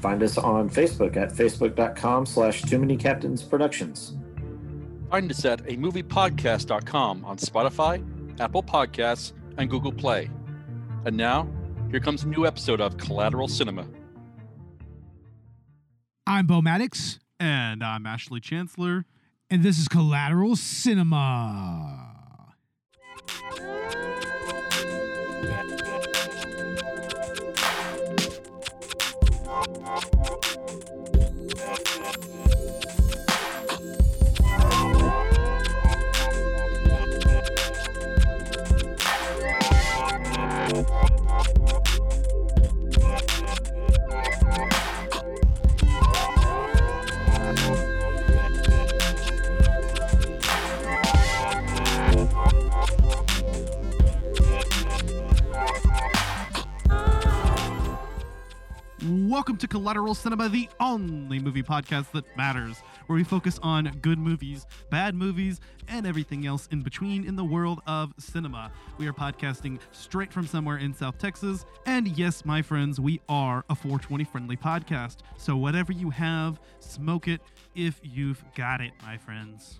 Find 0.00 0.22
us 0.22 0.38
on 0.38 0.70
Facebook 0.70 1.16
at 1.16 1.30
facebook.com 1.32 2.24
slash 2.26 2.62
too 2.62 2.78
many 2.78 2.96
captains 2.96 3.42
productions. 3.42 4.14
Find 5.10 5.30
us 5.30 5.44
at 5.44 5.60
a 5.62 5.76
moviepodcast.com 5.76 7.24
on 7.24 7.36
Spotify, 7.36 8.40
Apple 8.40 8.62
Podcasts, 8.62 9.32
and 9.58 9.68
Google 9.68 9.92
Play. 9.92 10.30
And 11.04 11.16
now, 11.16 11.48
here 11.90 12.00
comes 12.00 12.22
a 12.22 12.28
new 12.28 12.46
episode 12.46 12.80
of 12.80 12.96
Collateral 12.96 13.48
Cinema. 13.48 13.86
I'm 16.26 16.46
Bo 16.46 16.62
Maddox, 16.62 17.18
And 17.38 17.82
I'm 17.82 18.06
Ashley 18.06 18.40
Chancellor. 18.40 19.04
and 19.50 19.62
this 19.64 19.78
is 19.78 19.88
Collateral 19.88 20.54
Cinema. 20.56 22.09
Welcome 59.30 59.58
to 59.58 59.68
Collateral 59.68 60.16
Cinema, 60.16 60.48
the 60.48 60.68
only 60.80 61.38
movie 61.38 61.62
podcast 61.62 62.10
that 62.10 62.36
matters, 62.36 62.78
where 63.06 63.16
we 63.16 63.22
focus 63.22 63.60
on 63.62 63.84
good 64.02 64.18
movies, 64.18 64.66
bad 64.90 65.14
movies, 65.14 65.60
and 65.86 66.04
everything 66.04 66.48
else 66.48 66.66
in 66.72 66.82
between 66.82 67.24
in 67.24 67.36
the 67.36 67.44
world 67.44 67.80
of 67.86 68.12
cinema. 68.18 68.72
We 68.98 69.06
are 69.06 69.12
podcasting 69.12 69.78
straight 69.92 70.32
from 70.32 70.48
somewhere 70.48 70.78
in 70.78 70.92
South 70.92 71.18
Texas, 71.18 71.64
and 71.86 72.08
yes, 72.08 72.44
my 72.44 72.60
friends, 72.60 72.98
we 72.98 73.20
are 73.28 73.64
a 73.70 73.76
420 73.76 74.24
friendly 74.24 74.56
podcast. 74.56 75.18
So 75.36 75.56
whatever 75.56 75.92
you 75.92 76.10
have, 76.10 76.58
smoke 76.80 77.28
it 77.28 77.40
if 77.76 78.00
you've 78.02 78.42
got 78.56 78.80
it, 78.80 78.90
my 79.00 79.16
friends. 79.16 79.78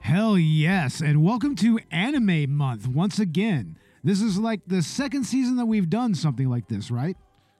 Hell 0.00 0.38
yes, 0.38 1.02
and 1.02 1.22
welcome 1.22 1.56
to 1.56 1.78
Anime 1.90 2.56
Month 2.56 2.88
once 2.88 3.18
again. 3.18 3.76
This 4.02 4.22
is 4.22 4.38
like 4.38 4.62
the 4.66 4.80
second 4.80 5.24
season 5.24 5.56
that 5.56 5.66
we've 5.66 5.90
done 5.90 6.14
something 6.14 6.48
like 6.48 6.68
this, 6.68 6.90
right? 6.90 7.18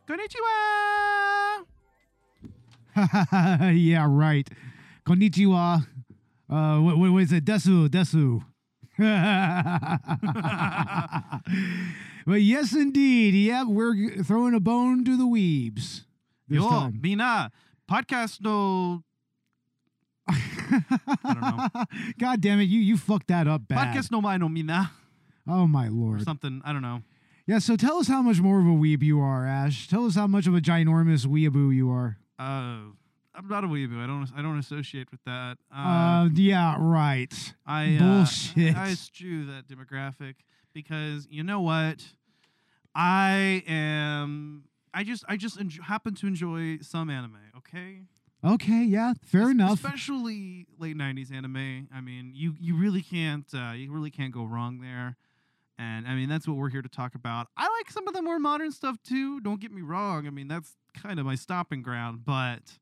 Konnichiwa! 0.09 1.65
yeah, 3.77 4.07
right. 4.09 4.49
Konnichiwa. 5.07 5.87
Uh, 6.49 6.79
what, 6.79 6.97
what 6.97 7.23
is 7.23 7.33
it? 7.33 7.45
Desu, 7.45 7.89
desu. 7.89 8.43
but 12.27 12.41
yes, 12.43 12.75
indeed. 12.75 13.35
Yep, 13.35 13.67
we're 13.69 14.23
throwing 14.25 14.55
a 14.55 14.61
bone 14.61 15.05
to 15.05 15.17
the 15.17 15.25
weebs. 15.25 16.05
This 16.49 16.63
Yo, 16.63 16.69
time. 16.69 16.99
Mina, 17.03 17.51
podcast 17.91 18.41
no. 18.41 19.03
I 20.27 20.83
don't 21.25 21.41
know. 21.41 21.85
God 22.19 22.41
damn 22.41 22.61
it, 22.61 22.65
you 22.65 22.81
you 22.81 22.97
fucked 22.97 23.29
that 23.29 23.47
up 23.47 23.69
bad. 23.69 23.95
Podcast 23.95 24.11
no 24.11 24.21
mai 24.21 24.37
no 24.39 24.49
Mina. 24.49 24.91
oh 25.47 25.67
my 25.67 25.87
Or 25.87 25.91
lord. 25.91 26.23
something. 26.23 26.61
I 26.65 26.73
don't 26.73 26.83
know. 26.83 27.03
Yeah, 27.49 27.61
so 27.61 27.77
tell 27.77 27.97
us 27.97 28.09
how 28.09 28.21
much 28.21 28.41
more 28.41 28.61
of 28.61 28.67
a 28.67 28.69
weeb 28.69 29.03
you 29.03 29.21
are, 29.21 29.47
Ash. 29.47 29.89
Tell 29.89 30.05
us 30.05 30.17
how 30.17 30.27
much 30.27 30.47
of 30.47 30.55
a 30.55 30.61
ginormous 30.61 31.25
weeaboo 31.25 31.75
you 31.75 31.91
are. 31.91 32.19
Uh, 32.39 32.93
I'm 33.35 33.49
not 33.49 33.65
a 33.65 33.67
weeaboo. 33.67 33.99
I 34.05 34.07
don't. 34.07 34.29
I 34.37 34.43
don't 34.43 34.59
associate 34.59 35.11
with 35.11 35.25
that. 35.25 35.57
Uh, 35.75 35.79
Uh, 35.79 36.29
yeah, 36.35 36.77
right. 36.79 37.33
I 37.65 37.97
uh, 37.97 37.99
bullshit. 38.01 38.77
I 38.77 38.91
eschew 38.91 39.47
that 39.47 39.67
demographic 39.67 40.35
because 40.75 41.27
you 41.31 41.43
know 41.43 41.61
what? 41.63 42.05
I 42.95 43.63
am. 43.67 44.65
I 44.93 45.03
just. 45.05 45.25
I 45.27 45.39
just 45.39 45.59
enjo- 45.59 45.81
happen 45.85 46.15
to 46.17 46.27
enjoy 46.27 46.79
some 46.83 47.09
anime. 47.09 47.39
Okay. 47.57 48.03
Okay, 48.45 48.85
yeah, 48.85 49.15
fair 49.25 49.45
Es- 49.45 49.51
enough. 49.53 49.83
Especially 49.85 50.67
late 50.79 50.99
'90s 50.99 51.33
anime. 51.33 51.89
I 51.95 52.03
mean, 52.03 52.33
you 52.35 52.57
you 52.61 52.77
really 52.77 53.01
can't. 53.03 53.47
Uh, 53.55 53.73
you 53.75 53.91
really 53.91 54.11
can't 54.11 54.35
go 54.35 54.45
wrong 54.45 54.81
there. 54.81 55.17
And 55.79 56.09
I 56.09 56.15
mean, 56.15 56.29
that's 56.29 56.49
what 56.49 56.57
we're 56.57 56.71
here 56.71 56.83
to 56.83 56.89
talk 56.89 57.15
about. 57.15 57.47
I 57.57 57.63
like 57.79 57.91
some 57.91 58.09
of 58.09 58.15
the 58.15 58.23
more 58.23 58.39
modern 58.39 58.73
stuff 58.73 58.97
too. 59.07 59.41
Don't 59.41 59.61
get 59.61 59.71
me 59.73 59.83
wrong. 59.83 60.27
I 60.27 60.31
mean, 60.31 60.49
that's 60.49 60.77
kind 61.01 61.21
of 61.21 61.27
my 61.27 61.37
stopping 61.37 61.83
ground, 61.83 62.25
but 62.25 62.79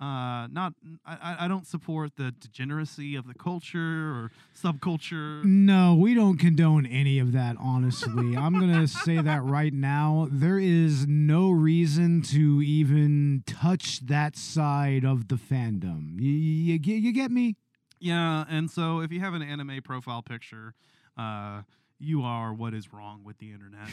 uh, 0.00 0.48
not. 0.48 0.72
I, 1.06 1.36
I- 1.40 1.48
don't 1.48 1.66
support 1.68 2.16
the 2.16 2.32
degeneracy 2.32 3.14
of 3.14 3.28
the 3.28 3.34
culture 3.34 3.78
or 3.78 4.32
subculture. 4.60 5.44
No, 5.44 5.94
we 5.94 6.14
don't 6.14 6.38
condone 6.38 6.84
any 6.86 7.20
of 7.20 7.30
that, 7.32 7.54
honestly. 7.60 8.36
I'm 8.36 8.58
going 8.58 8.72
to 8.72 8.88
say 8.88 9.18
that 9.22 9.44
right 9.44 9.72
now. 9.72 10.26
There 10.32 10.58
is 10.58 11.06
no 11.06 11.50
reason 11.52 12.22
to 12.22 12.60
even 12.62 13.44
touch 13.46 14.04
that 14.06 14.36
side 14.36 15.04
of 15.04 15.28
the 15.28 15.36
fandom. 15.36 16.20
You, 16.20 16.32
you, 16.32 16.80
you, 16.82 16.94
you 16.96 17.12
get 17.12 17.30
me? 17.30 17.54
Yeah, 18.00 18.44
and 18.48 18.68
so 18.68 18.98
if 19.00 19.12
you 19.12 19.20
have 19.20 19.34
an 19.34 19.42
anime 19.42 19.80
profile 19.84 20.22
picture, 20.22 20.74
uh, 21.16 21.62
you 22.02 22.22
are 22.22 22.52
what 22.52 22.74
is 22.74 22.92
wrong 22.92 23.22
with 23.24 23.38
the 23.38 23.52
internet. 23.52 23.88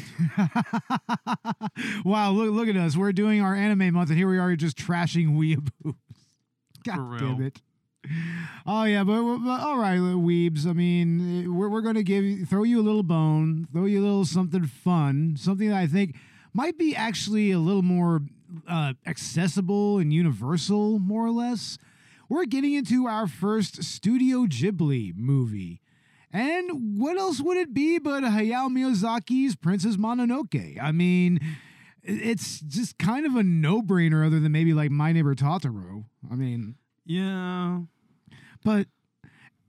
wow, 2.05 2.31
look, 2.31 2.51
look 2.51 2.67
at 2.67 2.75
us. 2.75 2.97
We're 2.97 3.11
doing 3.11 3.41
our 3.41 3.55
anime 3.55 3.93
month, 3.93 4.09
and 4.09 4.17
here 4.17 4.29
we 4.29 4.39
are 4.39 4.55
just 4.55 4.77
trashing 4.77 5.37
weeaboos. 5.37 5.95
God 6.85 6.95
For 6.95 7.17
damn 7.19 7.41
it. 7.41 7.61
Oh 8.65 8.83
yeah, 8.85 9.03
but, 9.03 9.21
but 9.39 9.59
all 9.59 9.77
right, 9.77 9.99
weebs. 9.99 10.65
I 10.65 10.73
mean, 10.73 11.43
eh, 11.43 11.47
we're 11.47 11.69
we're 11.69 11.81
gonna 11.81 12.01
give 12.01 12.23
you, 12.23 12.45
throw 12.45 12.63
you 12.63 12.79
a 12.79 12.81
little 12.81 13.03
bone, 13.03 13.67
throw 13.71 13.85
you 13.85 13.99
a 13.99 14.05
little 14.05 14.25
something 14.25 14.65
fun, 14.65 15.35
something 15.37 15.69
that 15.69 15.77
I 15.77 15.85
think 15.85 16.15
might 16.53 16.77
be 16.77 16.95
actually 16.95 17.51
a 17.51 17.59
little 17.59 17.83
more 17.83 18.21
uh, 18.67 18.93
accessible 19.05 19.99
and 19.99 20.13
universal, 20.13 20.97
more 20.97 21.25
or 21.25 21.31
less. 21.31 21.77
We're 22.29 22.45
getting 22.45 22.73
into 22.73 23.05
our 23.05 23.27
first 23.27 23.83
Studio 23.83 24.45
Ghibli 24.45 25.15
movie. 25.15 25.81
And 26.31 26.99
what 26.99 27.17
else 27.17 27.41
would 27.41 27.57
it 27.57 27.73
be 27.73 27.97
but 27.97 28.23
Hayao 28.23 28.69
Miyazaki's 28.69 29.55
Princess 29.55 29.97
Mononoke? 29.97 30.77
I 30.81 30.91
mean, 30.91 31.39
it's 32.03 32.59
just 32.59 32.97
kind 32.97 33.25
of 33.25 33.35
a 33.35 33.43
no-brainer 33.43 34.25
other 34.25 34.39
than 34.39 34.51
maybe 34.51 34.73
like 34.73 34.91
My 34.91 35.11
Neighbor 35.11 35.33
Totoro. 35.35 36.05
I 36.31 36.35
mean, 36.35 36.75
yeah, 37.05 37.79
but 38.63 38.87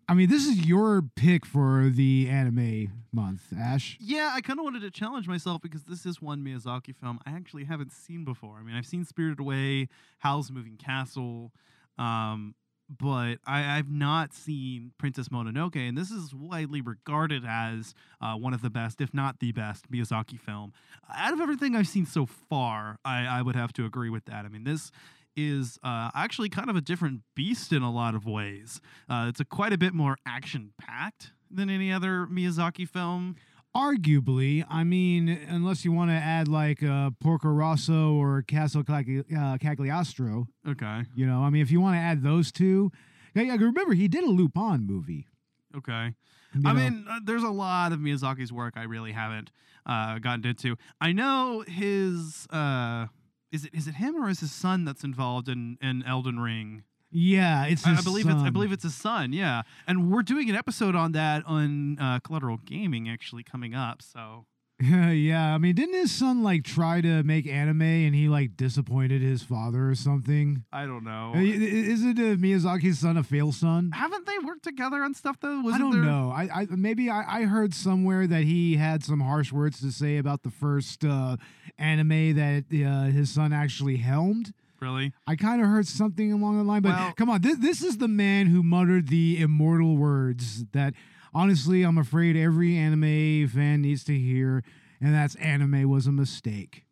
I 0.09 0.15
mean, 0.15 0.29
this 0.29 0.45
is 0.45 0.67
your 0.67 1.03
pick 1.15 1.47
for 1.47 1.89
the 1.89 2.29
anime 2.29 2.93
month, 3.13 3.43
Ash. 3.57 3.97
yeah. 4.01 4.33
I 4.35 4.41
kind 4.41 4.59
of 4.59 4.65
wanted 4.65 4.83
to 4.83 4.91
challenge 4.91 5.27
myself 5.29 5.63
because 5.63 5.85
this 5.85 6.05
is 6.05 6.21
one 6.21 6.45
Miyazaki 6.45 6.95
film 6.95 7.21
I 7.25 7.31
actually 7.31 7.65
haven't 7.65 7.93
seen 7.93 8.25
before. 8.25 8.57
I 8.59 8.63
mean, 8.63 8.75
I've 8.75 8.87
seen 8.87 9.05
Spirited 9.05 9.41
Away, 9.41 9.89
Howl's 10.19 10.51
Moving 10.51 10.77
Castle, 10.77 11.53
um, 11.97 12.55
but 12.99 13.37
I, 13.47 13.79
I've 13.79 13.91
not 13.91 14.35
seen 14.35 14.93
Princess 14.99 15.29
Mononoke, 15.29 15.77
and 15.77 15.97
this 15.97 16.11
is 16.11 16.35
widely 16.35 16.81
regarded 16.81 17.45
as 17.47 17.95
uh, 18.21 18.35
one 18.35 18.53
of 18.53 18.63
the 18.63 18.71
best, 18.71 19.01
if 19.01 19.15
not 19.15 19.39
the 19.39 19.53
best, 19.53 19.91
Miyazaki 19.91 20.41
film. 20.41 20.73
Out 21.15 21.33
of 21.33 21.41
everything 21.41 21.77
I've 21.77 21.89
seen 21.89 22.07
so 22.07 22.27
far, 22.27 22.99
I, 23.05 23.27
I 23.27 23.43
would 23.43 23.55
have 23.55 23.73
to 23.75 23.85
agree 23.85 24.11
with 24.11 24.25
that. 24.25 24.45
I 24.45 24.49
mean, 24.49 24.65
this 24.65 24.91
is 25.37 25.79
uh, 25.83 26.11
actually 26.15 26.49
kind 26.49 26.69
of 26.69 26.77
a 26.77 26.81
different 26.81 27.21
beast 27.37 27.73
in 27.73 27.83
a 27.83 27.91
lot 27.91 28.15
of 28.15 28.27
ways. 28.27 28.81
Uh, 29.09 29.27
it's 29.29 29.41
a 29.41 29.45
quite 29.45 29.73
a 29.73 29.79
bit 29.79 29.95
more 29.95 30.17
action 30.27 30.73
packed 30.79 31.33
than 31.51 31.71
any 31.71 31.93
other 31.93 32.27
Miyazaki 32.27 32.89
film. 32.89 33.37
Arguably, 33.77 34.65
I 34.69 34.83
mean, 34.85 35.29
unless 35.29 35.85
you 35.85 35.93
want 35.93 36.11
to 36.11 36.15
add 36.17 36.49
like 36.49 36.83
uh, 36.83 37.11
Porco 37.21 37.49
Rosso 37.49 38.15
or 38.15 38.43
Castle 38.43 38.83
Cagli- 38.83 39.25
uh, 39.37 39.59
Cagliostro, 39.59 40.49
Okay. 40.69 41.05
you 41.15 41.25
know, 41.25 41.43
I 41.45 41.51
mean, 41.51 41.63
if 41.63 41.71
you 41.71 41.81
want 41.81 41.95
to 41.95 42.01
add 42.01 42.23
those 42.23 42.51
two, 42.51 42.91
yeah, 43.35 43.43
yeah, 43.43 43.53
remember 43.57 43.95
he 43.95 44.09
did 44.09 44.25
a 44.25 44.29
Lupin 44.31 44.87
movie. 44.87 45.29
Okay. 45.77 46.15
you 46.55 46.63
I 46.67 46.73
know. 46.73 46.81
mean, 46.81 47.07
uh, 47.09 47.21
there's 47.25 47.45
a 47.45 47.49
lot 47.51 47.93
of 47.93 48.01
Miyazaki's 48.01 48.53
work 48.53 48.75
I 48.77 48.83
really 48.83 49.13
haven't 49.13 49.53
uh, 49.87 50.19
gotten 50.19 50.45
into. 50.45 50.77
I 51.01 51.13
know 51.13 51.63
his 51.67 52.49
uh, 52.51 53.07
is 53.53 53.65
it 53.67 53.75
is 53.75 53.87
it 53.87 53.95
him 53.95 54.17
or 54.17 54.29
is 54.29 54.41
his 54.41 54.51
son 54.51 54.85
that's 54.85 55.05
involved 55.05 55.49
in 55.49 55.79
in 55.81 56.03
Elden 56.03 56.41
Ring? 56.41 56.83
Yeah, 57.13 57.65
it's. 57.67 57.87
I, 57.87 57.97
I 57.97 58.01
believe 58.03 58.27
it's 58.27 58.37
I 58.37 58.45
son. 58.45 58.53
believe 58.53 58.73
it's 58.73 58.85
his 58.85 58.95
son. 58.95 59.33
Yeah, 59.33 59.63
and 59.87 60.11
we're 60.13 60.23
doing 60.23 60.49
an 60.51 60.57
episode 60.57 60.95
on 60.95 61.13
that 61.13 61.43
on 61.47 61.99
uh, 61.99 62.21
Collateral 62.21 62.59
Gaming 62.65 63.09
actually 63.09 63.43
coming 63.43 63.75
up. 63.75 64.01
So 64.01 64.47
yeah, 64.81 65.53
I 65.55 65.59
mean, 65.59 65.75
didn't 65.75 65.95
his 65.95 66.13
son 66.13 66.43
like 66.43 66.63
try 66.65 67.01
to 67.01 67.23
make 67.25 67.47
anime 67.47 67.83
and 67.83 68.15
he 68.15 68.29
like 68.29 68.57
disappointed 68.57 69.23
his 69.23 69.43
father 69.43 69.91
or 69.91 69.95
something? 69.95 70.65
I 70.73 70.87
don't 70.87 71.05
know. 71.05 71.33
I- 71.35 71.39
i- 71.41 71.43
Isn't 71.43 72.19
uh, 72.19 72.23
Miyazaki's 72.37 73.01
son 73.01 73.17
a 73.17 73.23
fail 73.25 73.51
son? 73.53 73.91
Haven't 73.93 74.27
they 74.27 74.39
worked 74.39 74.63
together 74.63 75.03
on 75.03 75.13
stuff 75.15 75.37
though? 75.41 75.59
I 75.59 75.63
Wasn't 75.63 75.83
don't 75.83 75.91
there- 75.93 76.03
know. 76.03 76.31
I, 76.35 76.63
I 76.63 76.67
maybe 76.71 77.11
I, 77.11 77.41
I 77.41 77.43
heard 77.43 77.75
somewhere 77.75 78.27
that 78.29 78.45
he 78.45 78.77
had 78.77 79.03
some 79.05 79.21
harsh 79.21 79.53
words 79.53 79.81
to 79.81 79.91
say 79.91 80.17
about 80.17 80.45
the 80.45 80.51
first 80.51 81.05
uh, 81.05 81.37
anime 81.77 82.35
that 82.37 82.65
uh, 82.73 83.11
his 83.11 83.31
son 83.31 83.53
actually 83.53 83.97
helmed. 83.97 84.55
Really? 84.81 85.13
I 85.27 85.37
kind 85.37 85.61
of 85.61 85.67
heard 85.69 85.87
something 85.87 86.33
along 86.33 86.57
the 86.59 86.65
line, 86.65 86.83
but 86.83 86.91
Well- 86.97 87.13
come 87.13 87.29
on, 87.31 87.41
this 87.43 87.59
this 87.59 87.83
is 87.83 87.99
the 87.99 88.09
man 88.09 88.47
who 88.47 88.63
muttered 88.63 89.09
the 89.09 89.39
immortal 89.41 89.97
words 89.97 90.65
that 90.73 90.95
honestly 91.35 91.83
I'm 91.83 91.99
afraid 91.99 92.37
every 92.37 92.77
anime 92.77 93.47
fan 93.49 93.83
needs 93.83 94.05
to 94.05 94.19
hear, 94.19 94.63
and 95.01 95.15
that's 95.15 95.35
anime 95.37 95.89
was 95.89 96.07
a 96.07 96.13
mistake. 96.13 96.85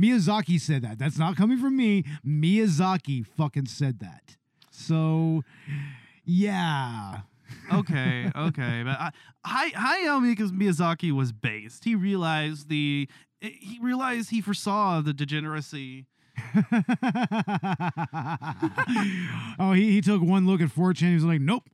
Miyazaki 0.00 0.60
said 0.60 0.82
that. 0.82 0.98
That's 0.98 1.18
not 1.18 1.36
coming 1.36 1.58
from 1.58 1.76
me. 1.76 2.04
Miyazaki 2.26 3.24
fucking 3.24 3.66
said 3.66 4.00
that. 4.00 4.36
So, 4.70 5.42
yeah. 6.24 7.20
okay, 7.72 8.30
okay, 8.34 8.82
but 8.84 9.12
I, 9.44 9.70
Miyaz- 10.20 10.50
Miyazaki 10.50 11.12
was 11.12 11.32
based. 11.32 11.84
He 11.84 11.94
realized 11.94 12.68
the 12.68 13.08
he 13.40 13.78
realized 13.80 14.30
he 14.30 14.40
foresaw 14.40 15.00
the 15.00 15.12
degeneracy. 15.12 16.06
oh, 19.58 19.72
he, 19.72 19.92
he 19.92 20.00
took 20.00 20.22
one 20.22 20.46
look 20.46 20.60
at 20.60 20.70
Fortune. 20.70 21.08
He 21.08 21.14
was 21.14 21.24
like, 21.24 21.40
nope, 21.40 21.64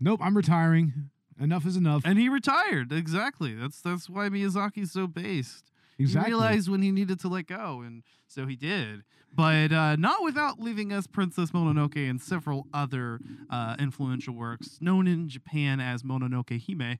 nope, 0.00 0.20
I'm 0.22 0.36
retiring. 0.36 1.10
Enough 1.40 1.66
is 1.66 1.76
enough. 1.76 2.02
And 2.04 2.18
he 2.18 2.28
retired. 2.28 2.92
Exactly. 2.92 3.54
That's 3.54 3.80
that's 3.80 4.08
why 4.08 4.28
Miyazaki's 4.28 4.92
so 4.92 5.06
based. 5.06 5.70
exactly. 5.98 6.30
He 6.30 6.34
realized 6.34 6.68
when 6.70 6.82
he 6.82 6.90
needed 6.90 7.20
to 7.20 7.28
let 7.28 7.46
go, 7.46 7.82
and 7.84 8.02
so 8.26 8.46
he 8.46 8.56
did. 8.56 9.02
But 9.34 9.70
uh, 9.70 9.96
not 9.96 10.22
without 10.22 10.58
leaving 10.58 10.92
us 10.92 11.06
Princess 11.06 11.50
Mononoke 11.50 12.08
and 12.08 12.22
several 12.22 12.66
other 12.72 13.20
uh, 13.50 13.76
influential 13.78 14.34
works 14.34 14.78
known 14.80 15.06
in 15.06 15.28
Japan 15.28 15.78
as 15.78 16.02
Mononoke 16.02 16.58
Hime, 16.66 16.98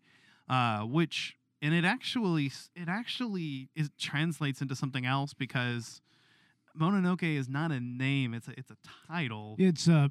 uh, 0.51 0.87
which 0.87 1.37
and 1.63 1.73
it 1.75 1.87
actually 1.87 2.53
it 2.75 2.89
actually 2.89 3.71
is 3.75 3.89
translates 3.99 4.61
into 4.61 4.77
something 4.77 5.07
else 5.07 5.33
because 5.33 6.03
Mononoke 6.79 7.23
is 7.37 7.49
not 7.49 7.71
a 7.73 7.81
name; 7.81 8.35
it's 8.35 8.49
a 8.49 8.53
it's 8.59 8.71
a 8.71 8.77
title. 9.09 9.57
It's 9.59 9.89
uh, 9.89 10.09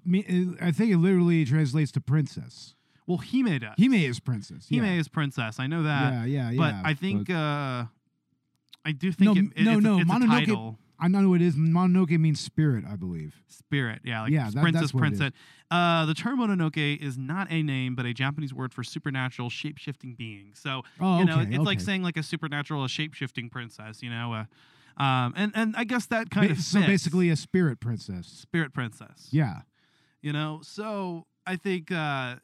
I 0.61 0.71
think 0.71 0.91
it 0.91 0.97
literally 0.97 1.45
translates 1.45 1.91
to 1.93 2.01
princess. 2.01 2.75
Well, 3.07 3.17
Hime 3.17 3.59
does. 3.59 3.73
Hime 3.79 3.93
is 3.93 4.19
princess. 4.19 4.67
Hime 4.69 4.83
yeah. 4.83 4.93
is 4.93 5.07
princess. 5.07 5.59
I 5.59 5.67
know 5.67 5.83
that. 5.83 6.11
yeah, 6.13 6.25
yeah, 6.25 6.49
yeah. 6.51 6.57
but 6.57 6.89
I 6.89 6.93
think 6.95 7.27
but 7.27 7.33
uh, 7.35 7.85
I 8.83 8.91
do 8.91 9.11
think 9.11 9.35
No, 9.35 9.41
it, 9.41 9.45
it- 9.55 9.63
no, 9.63 9.73
it's, 9.77 9.83
no, 9.83 9.97
a, 9.97 10.01
it's 10.01 10.09
a 10.09 10.13
Mononoke- 10.13 10.27
title. 10.27 10.79
I 10.97 11.09
know 11.09 11.27
what 11.27 11.41
it 11.41 11.45
is. 11.45 11.55
Mononoke 11.57 12.17
means 12.17 12.39
spirit, 12.39 12.85
I 12.89 12.95
believe. 12.95 13.35
Spirit, 13.49 13.99
yeah, 14.05 14.21
like 14.21 14.31
Yeah, 14.31 14.49
that- 14.49 14.61
princess, 14.61 14.81
that's 14.81 14.93
what 14.93 15.03
it 15.07 15.13
is. 15.13 15.19
princess. 15.19 15.39
Uh, 15.69 16.05
the 16.05 16.13
term 16.13 16.39
Mononoke 16.39 16.97
is 17.01 17.17
not 17.17 17.47
a 17.51 17.61
name, 17.61 17.95
but 17.95 18.05
a 18.05 18.13
Japanese 18.13 18.53
word 18.53 18.73
for 18.73 18.81
supernatural, 18.83 19.49
shape-shifting 19.49 20.15
being. 20.15 20.53
So 20.55 20.83
Oh, 21.01 21.19
you 21.19 21.25
know, 21.25 21.39
okay, 21.41 21.53
it's 21.55 21.63
like 21.65 21.81
saying 21.81 22.01
like 22.01 22.15
a 22.15 22.23
supernatural, 22.23 22.85
a 22.85 22.89
shape-shifting 22.89 23.49
princess. 23.49 24.01
You 24.01 24.09
know, 24.09 24.33
uh, 24.33 24.45
um, 24.97 25.33
and 25.35 25.51
and 25.55 25.75
I 25.75 25.83
guess 25.83 26.05
that 26.07 26.29
kind 26.29 26.47
Ba- 26.47 26.53
of 26.53 26.59
so 26.59 26.81
basically 26.81 27.29
a 27.29 27.35
spirit 27.35 27.79
princess. 27.79 28.27
spirit 28.27 28.73
princess. 28.73 29.27
Yeah. 29.31 29.61
you 30.21 30.31
know. 30.33 30.61
So 30.63 31.25
I 31.45 31.55
think, 31.55 31.91
uh, 31.91 31.95
uh, 31.95 32.37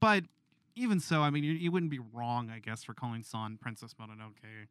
but 0.00 0.24
even 0.76 1.00
so, 1.00 1.22
I 1.22 1.30
mean, 1.30 1.44
you, 1.44 1.52
you 1.52 1.70
wouldn't 1.72 1.90
be 1.90 1.98
wrong, 2.12 2.50
I 2.50 2.60
guess, 2.60 2.84
for 2.84 2.94
calling 2.94 3.22
San 3.22 3.58
Princess 3.58 3.94
Mononoke. 4.00 4.68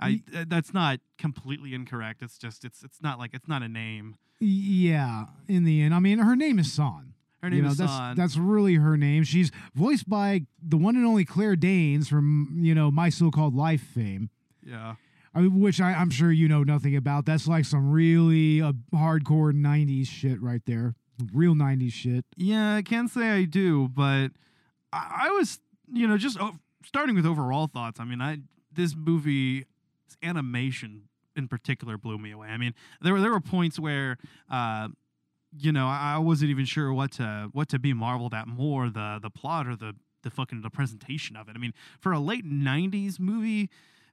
I 0.00 0.22
uh, 0.34 0.44
that's 0.48 0.72
not 0.74 1.00
completely 1.18 1.74
incorrect. 1.74 2.22
It's 2.22 2.38
just 2.38 2.64
it's 2.64 2.82
it's 2.82 3.02
not 3.02 3.18
like 3.18 3.30
it's 3.34 3.48
not 3.48 3.62
a 3.62 3.68
name. 3.68 4.16
Yeah. 4.40 5.26
In 5.46 5.64
the 5.64 5.82
end, 5.82 5.94
I 5.94 5.98
mean, 5.98 6.18
her 6.18 6.34
name 6.34 6.58
is 6.58 6.72
San. 6.72 7.12
Her 7.42 7.50
name 7.50 7.58
you 7.58 7.62
know, 7.64 7.70
is 7.70 7.76
that's, 7.78 7.92
San. 7.92 8.16
That's 8.16 8.36
really 8.36 8.74
her 8.76 8.96
name. 8.96 9.24
She's 9.24 9.50
voiced 9.74 10.08
by 10.08 10.46
the 10.62 10.76
one 10.78 10.96
and 10.96 11.04
only 11.06 11.24
Claire 11.24 11.56
Danes 11.56 12.08
from 12.08 12.58
you 12.60 12.74
know 12.74 12.90
My 12.90 13.08
So-Called 13.10 13.54
Life 13.54 13.82
fame. 13.82 14.30
yeah. 14.66 14.94
I 15.34 15.40
mean, 15.40 15.60
which 15.60 15.80
I, 15.80 15.92
I'm 15.92 16.10
sure 16.10 16.32
you 16.32 16.48
know 16.48 16.62
nothing 16.64 16.96
about. 16.96 17.24
That's 17.24 17.46
like 17.46 17.64
some 17.64 17.90
really 17.90 18.60
uh, 18.60 18.72
hardcore 18.92 19.52
'90s 19.52 20.08
shit 20.08 20.42
right 20.42 20.62
there. 20.66 20.94
Real 21.32 21.54
'90s 21.54 21.92
shit. 21.92 22.24
Yeah, 22.36 22.74
I 22.76 22.82
can't 22.82 23.10
say 23.10 23.30
I 23.30 23.44
do, 23.44 23.88
but 23.88 24.28
I, 24.92 25.26
I 25.26 25.30
was, 25.30 25.60
you 25.92 26.08
know, 26.08 26.16
just 26.18 26.40
o- 26.40 26.56
starting 26.84 27.14
with 27.14 27.26
overall 27.26 27.68
thoughts. 27.68 28.00
I 28.00 28.04
mean, 28.04 28.20
I 28.20 28.38
this 28.72 28.94
movie 28.96 29.66
animation 30.22 31.02
in 31.36 31.48
particular 31.48 31.96
blew 31.96 32.18
me 32.18 32.32
away. 32.32 32.48
I 32.48 32.56
mean, 32.56 32.74
there 33.00 33.12
were 33.12 33.20
there 33.20 33.30
were 33.30 33.40
points 33.40 33.78
where, 33.78 34.18
uh, 34.50 34.88
you 35.56 35.72
know, 35.72 35.86
I, 35.86 36.14
I 36.16 36.18
wasn't 36.18 36.50
even 36.50 36.64
sure 36.64 36.92
what 36.92 37.12
to 37.12 37.50
what 37.52 37.68
to 37.68 37.78
be 37.78 37.92
marveled 37.92 38.34
at 38.34 38.48
more 38.48 38.88
the 38.90 39.18
the 39.22 39.30
plot 39.30 39.66
or 39.68 39.76
the 39.76 39.94
the 40.22 40.30
fucking 40.30 40.62
the 40.62 40.70
presentation 40.70 41.36
of 41.36 41.48
it. 41.48 41.52
I 41.54 41.58
mean, 41.58 41.72
for 42.00 42.10
a 42.12 42.18
late 42.18 42.44
'90s 42.44 43.20
movie. 43.20 43.70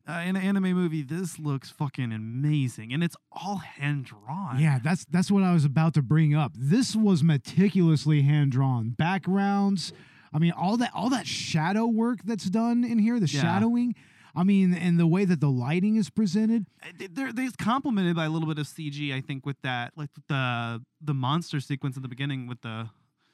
Uh, 0.08 0.12
an 0.12 0.38
anime 0.38 0.72
movie, 0.74 1.02
this 1.04 1.38
looks 1.38 1.70
fucking 1.70 2.14
amazing, 2.14 2.94
and 2.94 3.04
it's 3.04 3.16
all 3.32 3.58
hand 3.58 4.06
drawn. 4.06 4.58
Yeah, 4.58 4.80
that's 4.82 5.04
that's 5.06 5.30
what 5.30 5.44
I 5.44 5.52
was 5.54 5.66
about 5.66 5.94
to 5.96 6.02
bring 6.02 6.34
up. 6.34 6.54
This 6.56 6.96
was 6.96 7.24
meticulously 7.24 8.22
hand 8.22 8.52
drawn. 8.54 8.92
Backgrounds, 8.92 9.92
I 10.34 10.40
mean, 10.40 10.52
all 10.54 10.78
that 10.78 10.92
all 10.94 11.10
that 11.10 11.28
shadow 11.28 11.86
work 11.86 12.20
that's 12.24 12.46
done 12.50 12.86
in 12.86 13.00
here, 13.00 13.20
the 13.20 13.28
Yeah. 13.28 13.42
shadowing. 13.42 13.96
I 14.34 14.44
mean, 14.44 14.74
and 14.74 15.00
the 15.00 15.08
way 15.08 15.26
that 15.26 15.42
the 15.42 15.50
lighting 15.50 15.96
is 15.98 16.10
presented. 16.10 16.68
Uh, 16.84 17.08
they're 17.12 17.34
they're 17.34 17.50
complemented 17.58 18.16
by 18.16 18.26
a 18.26 18.30
little 18.30 18.48
bit 18.48 18.60
of 18.60 18.68
CG, 18.68 19.12
I 19.14 19.20
think, 19.20 19.46
with 19.46 19.60
that 19.64 19.92
like 19.98 20.12
the 20.30 20.82
the 21.02 21.14
monster 21.14 21.60
sequence 21.60 21.96
in 21.98 22.02
the 22.02 22.08
beginning 22.08 22.48
with 22.48 22.62
the 22.62 22.90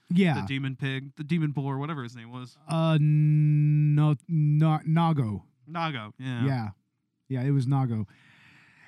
Yeah. 0.10 0.42
the 0.42 0.48
demon 0.48 0.76
pig, 0.76 1.12
the 1.18 1.24
demon 1.24 1.52
boar, 1.52 1.78
whatever 1.78 2.02
his 2.04 2.16
name 2.16 2.32
was, 2.32 2.58
uh, 2.68 2.98
no, 3.00 4.16
no, 4.28 4.80
Nago. 4.88 5.44
Nago. 5.70 6.12
Yeah, 6.20 6.46
Yeah. 6.46 6.68
yeah, 7.30 7.42
it 7.44 7.52
was 7.52 7.66
Nago. 7.66 8.06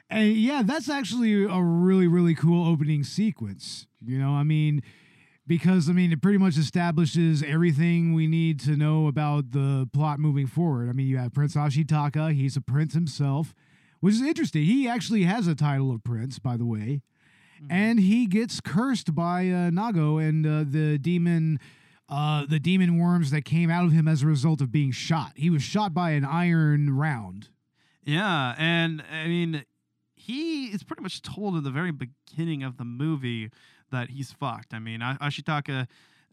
And 0.10 0.34
yeah, 0.36 0.62
that's 0.64 0.90
actually 0.90 1.44
a 1.46 1.62
really, 1.62 2.08
really 2.08 2.36
cool 2.36 2.68
opening 2.68 3.04
sequence. 3.04 3.88
You 4.06 4.20
know, 4.20 4.32
I 4.32 4.44
mean, 4.44 4.84
because 5.48 5.90
I 5.90 5.94
mean, 5.94 6.12
it 6.12 6.22
pretty 6.22 6.38
much 6.38 6.58
establishes 6.58 7.42
everything 7.42 8.14
we 8.14 8.28
need 8.28 8.60
to 8.62 8.76
know 8.78 9.08
about 9.08 9.52
the 9.52 9.90
plot 9.94 10.20
moving 10.20 10.46
forward. 10.48 10.90
I 10.90 10.94
mean, 10.94 11.08
you 11.08 11.18
have 11.18 11.34
Prince 11.34 11.56
Ashitaka, 11.56 12.34
he's 12.34 12.56
a 12.56 12.62
prince 12.62 12.94
himself, 12.94 13.54
which 14.00 14.14
is 14.16 14.22
interesting. 14.22 14.64
He 14.66 14.88
actually 14.88 15.24
has 15.24 15.48
a 15.48 15.56
title 15.56 15.92
of 15.92 16.04
prince, 16.04 16.38
by 16.40 16.56
the 16.58 16.66
way. 16.66 17.02
And 17.70 18.00
he 18.00 18.28
gets 18.28 18.60
cursed 18.62 19.16
by 19.16 19.48
uh, 19.50 19.72
Nago 19.72 20.22
and 20.22 20.46
uh, 20.46 20.66
the 20.70 21.00
demon 21.00 21.58
uh, 22.10 22.46
the 22.46 22.60
demon 22.60 22.98
worms 22.98 23.32
that 23.32 23.46
came 23.46 23.70
out 23.70 23.86
of 23.86 23.92
him 23.92 24.08
as 24.08 24.22
a 24.22 24.28
result 24.28 24.62
of 24.62 24.72
being 24.72 24.92
shot. 24.92 25.34
He 25.36 25.50
was 25.50 25.64
shot 25.64 25.94
by 25.94 26.12
an 26.12 26.26
iron 26.26 26.96
round. 26.96 27.50
yeah, 28.04 28.56
and 28.58 29.04
I 29.12 29.28
mean, 29.28 29.66
he 30.16 30.68
is 30.68 30.84
pretty 30.84 31.04
much 31.04 31.22
told 31.22 31.56
at 31.56 31.64
the 31.64 31.72
very 31.72 31.92
beginning 31.92 32.64
of 32.64 32.78
the 32.78 32.86
movie 32.86 33.50
that 33.92 34.10
he's 34.10 34.32
fucked. 34.32 34.74
I 34.74 34.80
mean, 34.80 35.00
Ashitaka. 35.02 35.88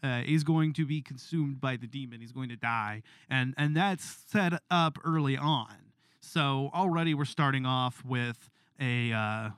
Uh, 0.04 0.20
is 0.26 0.42
going 0.42 0.72
to 0.72 0.84
be 0.84 1.00
consumed 1.00 1.60
by 1.60 1.76
the 1.76 1.86
demon. 1.86 2.20
He's 2.20 2.32
going 2.32 2.48
to 2.48 2.56
die, 2.56 3.04
and 3.30 3.54
and 3.56 3.76
that's 3.76 4.04
set 4.26 4.52
up 4.68 4.98
early 5.04 5.36
on. 5.36 5.76
So 6.20 6.70
already 6.74 7.14
we're 7.14 7.24
starting 7.24 7.64
off 7.64 8.04
with 8.04 8.50
a 8.80 9.12
uh, 9.12 9.50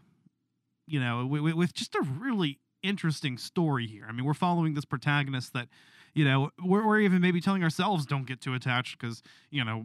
you 0.87 1.01
know, 1.01 1.27
with, 1.27 1.55
with 1.55 1.73
just 1.73 1.95
a 1.95 2.03
really 2.03 2.59
interesting 2.83 3.39
story 3.39 3.87
here. 3.87 4.07
I 4.09 4.13
mean, 4.13 4.25
we're 4.25 4.35
following 4.35 4.75
this 4.75 4.85
protagonist 4.85 5.53
that, 5.55 5.69
you 6.15 6.25
know, 6.25 6.51
we're, 6.65 6.87
we're 6.87 7.01
even 7.01 7.21
maybe 7.21 7.41
telling 7.41 7.63
ourselves 7.63 8.07
don't 8.07 8.27
get 8.27 8.41
too 8.41 8.55
attached 8.55 8.99
because, 8.99 9.23
you 9.51 9.65
know, 9.65 9.85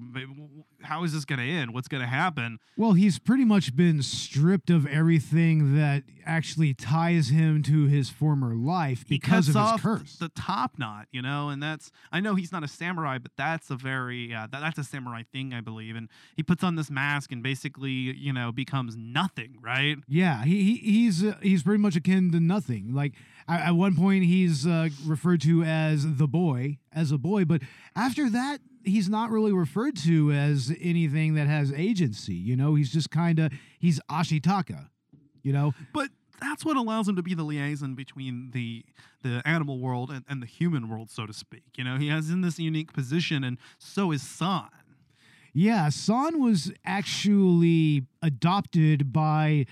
how 0.82 1.04
is 1.04 1.14
this 1.14 1.26
going 1.26 1.40
to 1.40 1.46
end? 1.46 1.74
What's 1.74 1.88
going 1.88 2.02
to 2.02 2.08
happen? 2.08 2.60
Well, 2.78 2.94
he's 2.94 3.20
pretty 3.20 3.46
much 3.46 3.76
been 3.76 4.02
stripped 4.04 4.70
of 4.70 4.86
everything 4.88 5.76
that 5.76 6.04
actually 6.26 6.74
ties 6.76 7.30
him 7.30 7.64
to 7.64 7.88
his 7.88 8.10
former 8.10 8.56
life 8.56 9.06
because 9.08 9.50
of 9.50 9.56
his 9.56 9.82
curse. 9.82 10.18
the 10.18 10.30
top 10.30 10.78
knot, 10.78 11.08
you 11.12 11.22
know, 11.22 11.50
and 11.50 11.62
that's 11.62 11.92
I 12.12 12.20
know 12.20 12.36
he's 12.36 12.52
not 12.52 12.64
a 12.64 12.68
samurai, 12.68 13.18
but 13.18 13.32
that's 13.36 13.72
a 13.72 13.76
very 13.76 14.34
uh, 14.34 14.48
that, 14.52 14.62
that's 14.62 14.78
a 14.78 14.84
samurai 14.84 15.24
thing, 15.32 15.54
I 15.54 15.62
believe. 15.62 15.96
And 15.96 16.10
he 16.36 16.44
puts 16.44 16.64
on 16.64 16.76
this 16.76 16.92
mask 16.92 17.32
and 17.32 17.42
basically, 17.42 17.90
you 17.92 18.32
know, 18.32 18.52
becomes 18.52 18.96
nothing, 18.96 19.58
right? 19.62 19.98
yeah, 20.08 20.44
he, 20.44 20.64
he 20.64 20.76
he's 20.78 21.24
uh, 21.24 21.36
he's 21.42 21.64
pretty 21.64 21.82
much 21.82 21.96
akin 21.96 22.32
to 22.32 22.40
nothing. 22.40 22.94
Like 22.94 23.14
at, 23.50 23.68
at 23.68 23.72
one 23.72 23.96
point, 23.96 24.26
he's 24.26 24.68
uh, 24.68 24.90
referred 25.06 25.42
to 25.42 25.64
as 25.64 26.18
the 26.18 26.28
boy, 26.28 26.78
as 26.94 27.12
a 27.12 27.18
boy, 27.18 27.46
but 27.46 27.62
after 27.96 28.30
that, 28.30 28.60
he's 28.84 29.10
not 29.10 29.30
really 29.32 29.52
referred 29.52 29.96
to 29.98 30.32
as 30.32 30.74
anything 30.80 31.36
that 31.36 31.48
has 31.48 31.74
agency. 31.74 32.36
You 32.36 32.56
know, 32.56 32.76
he's 32.76 32.92
just 32.92 33.10
kind 33.10 33.40
of 33.40 33.52
he's 33.80 34.00
Ashitaka. 34.10 34.90
You 35.42 35.54
know, 35.54 35.74
But 35.94 36.10
that's 36.42 36.66
what 36.66 36.78
allows 36.78 37.08
him 37.08 37.16
to 37.16 37.24
be 37.24 37.34
the 37.34 37.44
liaison 37.44 37.96
between 37.96 38.52
the 38.52 38.86
the 39.24 39.42
animal 39.46 39.80
world 39.80 40.10
and, 40.10 40.24
and 40.30 40.42
the 40.42 40.48
human 40.48 40.90
world, 40.90 41.10
so 41.10 41.26
to 41.26 41.34
speak. 41.34 41.64
You 41.78 41.84
know, 41.84 41.98
he 41.98 42.08
has 42.08 42.30
in 42.30 42.42
this 42.42 42.60
unique 42.60 42.94
position, 42.94 43.44
and 43.44 43.58
so 43.78 44.12
is 44.12 44.22
San. 44.22 44.70
Yeah, 45.54 45.90
San 45.90 46.42
was 46.42 46.72
actually 46.86 48.06
adopted 48.22 49.12
by, 49.12 49.66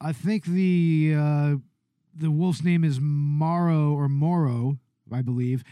I 0.00 0.12
think 0.12 0.44
the 0.44 1.14
uh, 1.16 1.54
the 2.14 2.30
wolf's 2.30 2.62
name 2.62 2.84
is 2.84 2.98
Maro 3.00 3.92
or 3.92 4.08
Moro, 4.08 4.78
I 5.12 5.22
believe. 5.22 5.64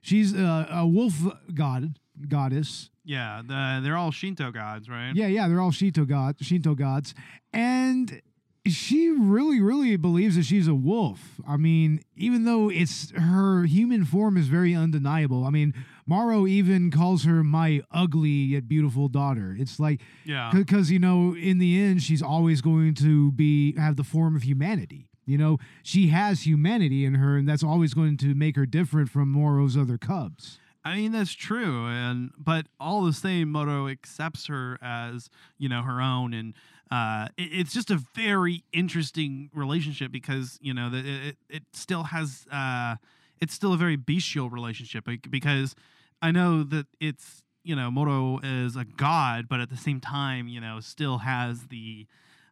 She's 0.00 0.34
uh, 0.34 0.66
a 0.70 0.86
wolf 0.86 1.14
god 1.54 1.98
goddess. 2.28 2.90
Yeah, 3.04 3.42
the, 3.46 3.80
they're 3.82 3.96
all 3.96 4.10
Shinto 4.10 4.50
gods, 4.50 4.88
right? 4.88 5.12
Yeah, 5.14 5.26
yeah, 5.26 5.48
they're 5.48 5.60
all 5.60 5.70
Shinto 5.70 6.04
god 6.04 6.36
Shinto 6.40 6.74
gods, 6.74 7.14
and 7.52 8.22
she 8.66 9.10
really, 9.10 9.60
really 9.60 9.96
believes 9.96 10.36
that 10.36 10.44
she's 10.44 10.68
a 10.68 10.74
wolf. 10.74 11.40
I 11.48 11.56
mean, 11.56 12.00
even 12.16 12.44
though 12.44 12.70
it's 12.70 13.10
her 13.12 13.64
human 13.64 14.04
form 14.04 14.36
is 14.36 14.48
very 14.48 14.74
undeniable. 14.74 15.44
I 15.44 15.50
mean, 15.50 15.74
Maro 16.06 16.46
even 16.46 16.90
calls 16.90 17.24
her 17.24 17.42
my 17.42 17.82
ugly 17.90 18.28
yet 18.28 18.68
beautiful 18.68 19.08
daughter. 19.08 19.56
It's 19.58 19.80
like 19.80 20.00
yeah. 20.24 20.50
because 20.52 20.90
you 20.90 20.98
know 20.98 21.34
in 21.34 21.58
the 21.58 21.80
end 21.80 22.02
she's 22.02 22.22
always 22.22 22.60
going 22.60 22.94
to 22.94 23.32
be 23.32 23.76
have 23.76 23.96
the 23.96 24.04
form 24.04 24.36
of 24.36 24.42
humanity 24.42 25.09
you 25.24 25.38
know 25.38 25.58
she 25.82 26.08
has 26.08 26.46
humanity 26.46 27.04
in 27.04 27.14
her 27.14 27.36
and 27.36 27.48
that's 27.48 27.64
always 27.64 27.94
going 27.94 28.16
to 28.16 28.34
make 28.34 28.56
her 28.56 28.66
different 28.66 29.10
from 29.10 29.30
moro's 29.30 29.76
other 29.76 29.98
cubs. 29.98 30.58
I 30.84 30.96
mean 30.96 31.12
that's 31.12 31.32
true, 31.34 31.86
and 31.86 32.30
but 32.38 32.66
all 32.78 33.04
the 33.04 33.12
same, 33.12 33.52
Moro 33.52 33.86
accepts 33.86 34.46
her 34.46 34.78
as 34.80 35.28
you 35.58 35.68
know 35.68 35.82
her 35.82 36.00
own, 36.00 36.32
and 36.32 36.54
uh, 36.90 37.28
it, 37.36 37.50
it's 37.52 37.74
just 37.74 37.90
a 37.90 38.02
very 38.14 38.64
interesting 38.72 39.50
relationship 39.52 40.10
because 40.10 40.58
you 40.62 40.72
know 40.72 40.90
it, 40.92 41.36
it 41.50 41.62
still 41.74 42.04
has 42.04 42.46
uh, 42.50 42.96
it's 43.40 43.52
still 43.52 43.74
a 43.74 43.76
very 43.76 43.96
bestial 43.96 44.48
relationship 44.48 45.04
because 45.28 45.74
I 46.22 46.30
know 46.30 46.62
that 46.64 46.86
it's 46.98 47.42
you 47.62 47.76
know 47.76 47.90
Moro 47.90 48.40
is 48.42 48.74
a 48.74 48.86
god, 48.86 49.48
but 49.50 49.60
at 49.60 49.68
the 49.68 49.76
same 49.76 50.00
time 50.00 50.48
you 50.48 50.62
know 50.62 50.80
still 50.80 51.18
has 51.18 51.66
the 51.66 52.06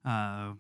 uh, 0.05 0.51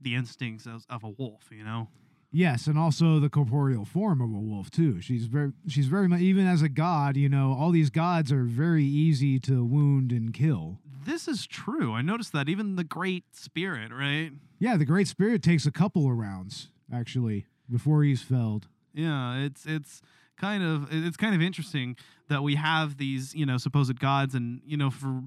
the 0.00 0.14
instincts 0.14 0.66
of, 0.66 0.84
of 0.88 1.04
a 1.04 1.08
wolf, 1.10 1.48
you 1.50 1.64
know. 1.64 1.88
yes 2.32 2.66
and 2.66 2.78
also 2.78 3.18
the 3.18 3.28
corporeal 3.28 3.84
form 3.84 4.20
of 4.20 4.30
a 4.30 4.38
wolf 4.38 4.70
too 4.70 5.00
she's 5.00 5.26
very 5.26 5.52
she's 5.66 5.86
very 5.88 6.06
much 6.08 6.20
even 6.20 6.46
as 6.46 6.62
a 6.62 6.68
god 6.68 7.16
you 7.16 7.28
know 7.28 7.52
all 7.58 7.70
these 7.72 7.90
gods 7.90 8.30
are 8.30 8.44
very 8.44 8.84
easy 8.84 9.38
to 9.40 9.64
wound 9.64 10.12
and 10.12 10.32
kill 10.32 10.78
This 11.04 11.26
is 11.26 11.46
true. 11.46 11.92
I 11.94 12.02
noticed 12.02 12.32
that 12.32 12.48
even 12.48 12.76
the 12.76 12.84
Great 12.84 13.24
Spirit, 13.34 13.90
right? 13.92 14.30
yeah 14.58 14.76
the 14.76 14.84
great 14.84 15.08
spirit 15.08 15.42
takes 15.42 15.66
a 15.66 15.72
couple 15.72 16.04
of 16.10 16.16
rounds 16.16 16.68
actually 16.92 17.46
before 17.70 18.04
he's 18.04 18.22
felled 18.22 18.68
Yeah, 18.94 19.36
it's 19.46 19.64
it's 19.66 20.00
kind 20.36 20.62
of 20.62 20.88
it's 20.90 21.16
kind 21.16 21.34
of 21.34 21.42
interesting 21.42 21.96
that 22.28 22.42
we 22.42 22.54
have 22.56 22.96
these 22.96 23.34
you 23.34 23.44
know 23.46 23.58
supposed 23.58 23.98
gods, 23.98 24.34
and 24.34 24.60
you 24.64 24.76
know 24.76 24.90
for 24.90 25.22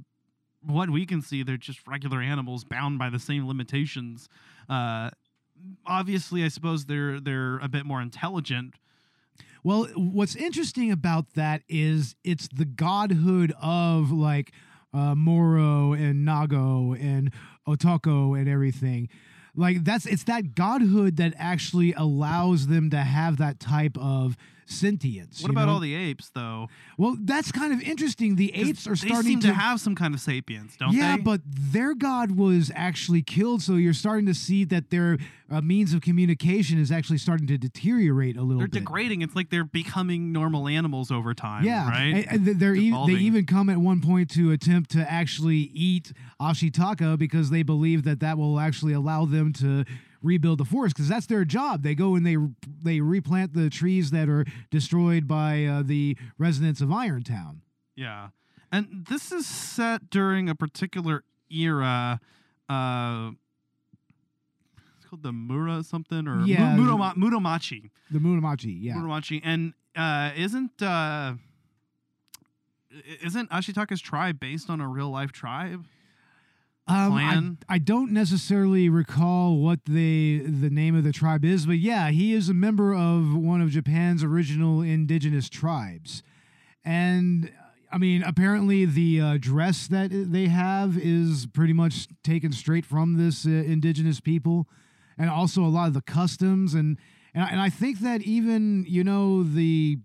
what 0.65 0.89
we 0.89 1.05
can 1.05 1.21
see, 1.21 1.43
they're 1.43 1.57
just 1.57 1.87
regular 1.87 2.21
animals 2.21 2.63
bound 2.63 2.99
by 2.99 3.09
the 3.09 3.19
same 3.19 3.47
limitations. 3.47 4.29
Uh, 4.69 5.09
obviously, 5.85 6.43
I 6.43 6.47
suppose 6.47 6.85
they're 6.85 7.19
they're 7.19 7.57
a 7.59 7.67
bit 7.67 7.85
more 7.85 8.01
intelligent. 8.01 8.75
Well, 9.63 9.85
what's 9.95 10.35
interesting 10.35 10.91
about 10.91 11.35
that 11.35 11.61
is 11.69 12.15
it's 12.23 12.49
the 12.49 12.65
godhood 12.65 13.53
of 13.61 14.11
like 14.11 14.51
uh, 14.93 15.15
Moro 15.15 15.93
and 15.93 16.27
Nago 16.27 16.99
and 16.99 17.31
Otoko 17.67 18.37
and 18.37 18.49
everything. 18.49 19.09
Like 19.55 19.83
that's 19.83 20.05
it's 20.05 20.23
that 20.25 20.55
godhood 20.55 21.17
that 21.17 21.33
actually 21.37 21.93
allows 21.93 22.67
them 22.67 22.89
to 22.89 22.97
have 22.97 23.37
that 23.37 23.59
type 23.59 23.97
of 23.97 24.35
sentience. 24.65 25.41
What 25.41 25.51
about 25.51 25.67
know? 25.67 25.73
all 25.73 25.79
the 25.79 25.95
apes, 25.95 26.29
though? 26.33 26.69
Well, 26.97 27.15
that's 27.19 27.51
kind 27.51 27.73
of 27.73 27.81
interesting. 27.81 28.35
The 28.35 28.53
apes 28.55 28.87
are 28.87 28.95
starting 28.95 29.23
seem 29.23 29.39
to, 29.41 29.47
to 29.47 29.53
have 29.53 29.79
some 29.79 29.95
kind 29.95 30.13
of 30.13 30.19
sapience, 30.19 30.75
don't 30.77 30.93
yeah, 30.93 31.13
they? 31.13 31.17
Yeah, 31.17 31.23
but 31.23 31.41
their 31.45 31.93
god 31.93 32.31
was 32.31 32.71
actually 32.75 33.21
killed, 33.21 33.61
so 33.61 33.75
you're 33.75 33.93
starting 33.93 34.25
to 34.25 34.33
see 34.33 34.63
that 34.65 34.89
their 34.89 35.17
uh, 35.49 35.61
means 35.61 35.93
of 35.93 36.01
communication 36.01 36.79
is 36.79 36.91
actually 36.91 37.17
starting 37.17 37.47
to 37.47 37.57
deteriorate 37.57 38.37
a 38.37 38.41
little 38.41 38.59
they're 38.59 38.67
bit. 38.67 38.79
degrading. 38.79 39.21
It's 39.21 39.35
like 39.35 39.49
they're 39.49 39.63
becoming 39.63 40.31
normal 40.31 40.67
animals 40.67 41.11
over 41.11 41.33
time. 41.33 41.63
Yeah, 41.63 41.89
right. 41.89 42.25
and- 42.27 42.47
and 42.47 42.59
they're 42.59 42.75
e- 42.75 42.91
they 43.07 43.13
even 43.13 43.45
come 43.45 43.69
at 43.69 43.77
one 43.77 44.01
point 44.01 44.29
to 44.31 44.51
attempt 44.51 44.91
to 44.91 45.11
actually 45.11 45.69
eat 45.73 46.11
Ashitaka 46.41 47.17
because 47.17 47.49
they 47.49 47.63
believe 47.63 48.03
that 48.03 48.19
that 48.21 48.37
will 48.37 48.59
actually 48.59 48.93
allow 48.93 49.25
them 49.25 49.53
to 49.53 49.85
rebuild 50.23 50.57
the 50.57 50.65
forest 50.65 50.95
because 50.95 51.07
that's 51.09 51.27
their 51.27 51.45
job. 51.45 51.83
They 51.83 51.93
go 51.93 52.15
and 52.15 52.25
they 52.25 52.37
they 52.81 53.01
replant 53.01 53.53
the 53.53 53.69
trees 53.69 54.09
that 54.11 54.27
are 54.29 54.45
destroyed 54.71 55.27
by 55.27 55.65
uh, 55.65 55.83
the 55.83 56.17
residents 56.39 56.81
of 56.81 56.89
Irontown. 56.89 57.57
Yeah. 57.95 58.29
And 58.71 59.05
this 59.07 59.31
is 59.31 59.45
set 59.45 60.09
during 60.09 60.49
a 60.49 60.55
particular 60.55 61.23
era. 61.51 62.19
Uh, 62.67 63.31
it's 64.97 65.05
called 65.07 65.21
the 65.21 65.31
Mura 65.33 65.83
something 65.83 66.27
or 66.27 66.43
Yeah. 66.45 66.75
Muroma- 66.75 67.13
Muromachi. 67.15 67.91
The 68.09 68.17
Muromachi, 68.19 68.75
yeah. 68.81 68.95
Muromachi. 68.95 69.41
And 69.43 69.73
uh, 69.95 70.31
isn't 70.35 70.81
uh, 70.81 71.33
isn't 73.21 73.49
Ashitaka's 73.51 74.01
tribe 74.01 74.39
based 74.39 74.69
on 74.69 74.81
a 74.81 74.87
real 74.87 75.09
life 75.09 75.31
tribe? 75.31 75.85
Um? 76.85 77.57
I, 77.69 77.75
I 77.75 77.77
don't 77.77 78.11
necessarily 78.11 78.89
recall 78.89 79.57
what 79.57 79.85
the 79.85 80.39
the 80.39 80.69
name 80.69 80.95
of 80.95 81.03
the 81.05 81.13
tribe 81.13 81.45
is, 81.45 81.65
but 81.65 81.77
yeah, 81.77 82.09
he 82.09 82.33
is 82.33 82.49
a 82.49 82.53
member 82.53 82.93
of 82.93 83.33
one 83.33 83.61
of 83.61 83.69
Japan's 83.69 84.23
original 84.23 84.81
indigenous 84.81 85.47
tribes, 85.47 86.23
and 86.83 87.51
I 87.89 87.97
mean, 87.97 88.21
apparently 88.23 88.85
the 88.85 89.21
uh, 89.21 89.37
dress 89.39 89.87
that 89.87 90.09
they 90.11 90.47
have 90.47 90.97
is 90.97 91.47
pretty 91.53 91.73
much 91.73 92.07
taken 92.23 92.51
straight 92.51 92.85
from 92.85 93.17
this 93.17 93.45
uh, 93.45 93.49
indigenous 93.49 94.19
people, 94.19 94.67
and 95.17 95.29
also 95.29 95.63
a 95.63 95.69
lot 95.69 95.87
of 95.87 95.93
the 95.93 96.01
customs 96.01 96.73
and 96.73 96.97
and 97.33 97.43
I, 97.43 97.49
and 97.49 97.61
I 97.61 97.69
think 97.69 97.99
that 97.99 98.23
even 98.23 98.85
you 98.87 99.03
know 99.03 99.43
the 99.43 99.99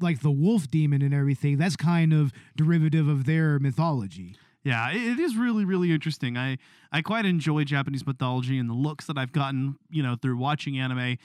like 0.00 0.20
the 0.20 0.30
wolf 0.30 0.70
demon 0.70 1.02
and 1.02 1.14
everything 1.14 1.56
that's 1.56 1.76
kind 1.76 2.12
of 2.12 2.32
derivative 2.56 3.08
of 3.08 3.24
their 3.24 3.58
mythology. 3.58 4.36
Yeah, 4.68 4.90
it, 4.90 5.18
is 5.18 5.36
really, 5.36 5.64
really 5.64 5.92
interesting. 5.92 6.36
I, 6.36 6.58
I 6.92 7.00
quite 7.00 7.24
enjoy 7.24 7.64
Japanese 7.64 8.06
mythology 8.06 8.58
and 8.58 8.68
the 8.68 8.74
looks 8.74 9.06
that 9.06 9.16
I've 9.16 9.32
gotten, 9.32 9.76
you 9.90 10.02
know, 10.02 10.14
through 10.14 10.36
watching 10.36 10.78
anime. 10.78 11.16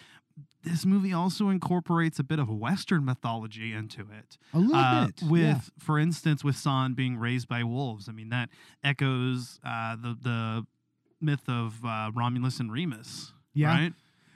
This 0.64 0.86
movie 0.86 1.12
also 1.12 1.50
incorporates 1.50 2.20
a 2.20 2.24
bit 2.24 2.40
of 2.40 2.50
Western 2.50 3.04
mythology 3.04 3.74
into 3.74 4.02
it. 4.02 4.38
A 4.54 4.60
little 4.60 4.76
uh, 4.76 5.06
bit 5.08 5.22
with, 5.24 5.42
yeah. 5.42 5.60
for 5.78 6.00
instance, 6.00 6.44
with 6.44 6.56
San 6.56 6.94
being 6.94 7.18
raised 7.18 7.50
by 7.50 7.64
wolves. 7.64 8.08
I 8.08 8.14
mean, 8.14 8.30
that 8.30 8.50
echoes 8.84 9.60
uh, 9.66 9.98
the 9.98 10.18
the 10.22 10.66
myth 11.20 11.48
of 11.48 11.84
uh, 11.86 12.12
Romulus 12.14 12.60
and 12.60 12.72
Remus. 12.72 13.34
Yeah. 13.54 13.68
right. 13.68 13.94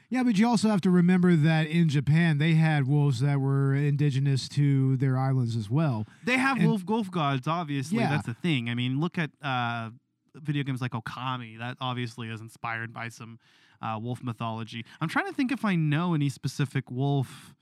Yeah, 0.09 0.23
but 0.23 0.37
you 0.37 0.47
also 0.47 0.69
have 0.69 0.79
to 0.81 0.89
remember 0.89 1.35
that 1.35 1.67
in 1.67 1.89
Japan 1.89 2.37
they 2.37 2.53
had 2.53 2.87
wolves 2.87 3.19
that 3.19 3.39
were 3.41 3.75
indigenous 3.75 4.47
to 4.49 4.95
their 4.97 5.17
islands 5.17 5.55
as 5.57 5.69
well. 5.69 6.05
They 6.23 6.37
have 6.37 6.57
And- 6.57 6.67
wolf 6.67 6.83
wolf 6.85 7.11
gods. 7.11 7.47
Obviously, 7.47 7.99
Yeah. 7.99 8.09
that's 8.11 8.25
the 8.25 8.33
thing. 8.33 8.69
I 8.69 8.73
mean, 8.75 8.99
look 9.01 9.17
at 9.17 9.31
uh, 9.41 9.89
video 10.35 10.63
games 10.63 10.79
like 10.81 10.91
Okami. 10.91 11.57
That 11.59 11.75
obviously 11.81 12.29
is 12.29 12.39
inspired 12.39 12.93
by 12.93 13.09
some 13.09 13.37
uh, 13.81 13.99
wolf 14.01 14.23
mythology. 14.23 14.85
I'm 15.01 15.09
trying 15.09 15.27
to 15.27 15.33
think 15.33 15.51
if 15.51 15.65
I 15.65 15.75
know 15.75 16.13
any 16.13 16.29
specific 16.29 16.89
wolf 16.89 17.53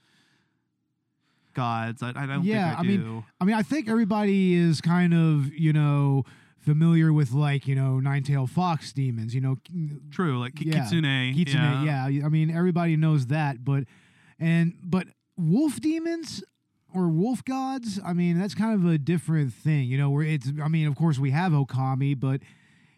gods. 1.54 2.02
I, 2.02 2.10
I 2.14 2.26
don't 2.26 2.44
Yeah, 2.44 2.68
think 2.68 2.78
I, 2.78 2.80
I 2.80 2.96
mean. 2.96 3.24
I 3.40 3.44
mean, 3.44 3.54
I 3.56 3.62
think 3.62 3.88
everybody 3.88 4.54
is 4.54 4.80
kind 4.80 5.14
of, 5.14 5.52
you 5.54 5.72
know, 5.72 6.24
familiar 6.66 7.12
with 7.12 7.32
like, 7.32 7.66
you 7.66 7.74
know, 7.74 7.98
nine-tailed 8.00 8.50
fox 8.50 8.92
demons, 8.92 9.34
you 9.34 9.40
know, 9.40 9.56
True, 10.10 10.38
like 10.38 10.60
yeah, 10.60 10.82
Kitsune. 10.82 11.32
Kitsune, 11.34 11.84
yeah. 11.86 12.08
yeah. 12.08 12.26
I 12.26 12.28
mean, 12.28 12.50
everybody 12.50 12.96
knows 12.96 13.28
that, 13.28 13.64
but 13.64 13.84
and 14.38 14.74
but 14.82 15.06
wolf 15.38 15.80
demons 15.80 16.42
or 16.92 17.08
wolf 17.08 17.44
gods, 17.44 18.00
I 18.04 18.12
mean, 18.12 18.38
that's 18.38 18.54
kind 18.54 18.74
of 18.74 18.90
a 18.90 18.98
different 18.98 19.52
thing, 19.54 19.84
you 19.88 19.96
know, 19.96 20.10
where 20.10 20.24
it's 20.24 20.50
I 20.62 20.68
mean, 20.68 20.86
of 20.88 20.96
course 20.96 21.18
we 21.18 21.30
have 21.30 21.52
Okami, 21.52 22.18
but 22.18 22.40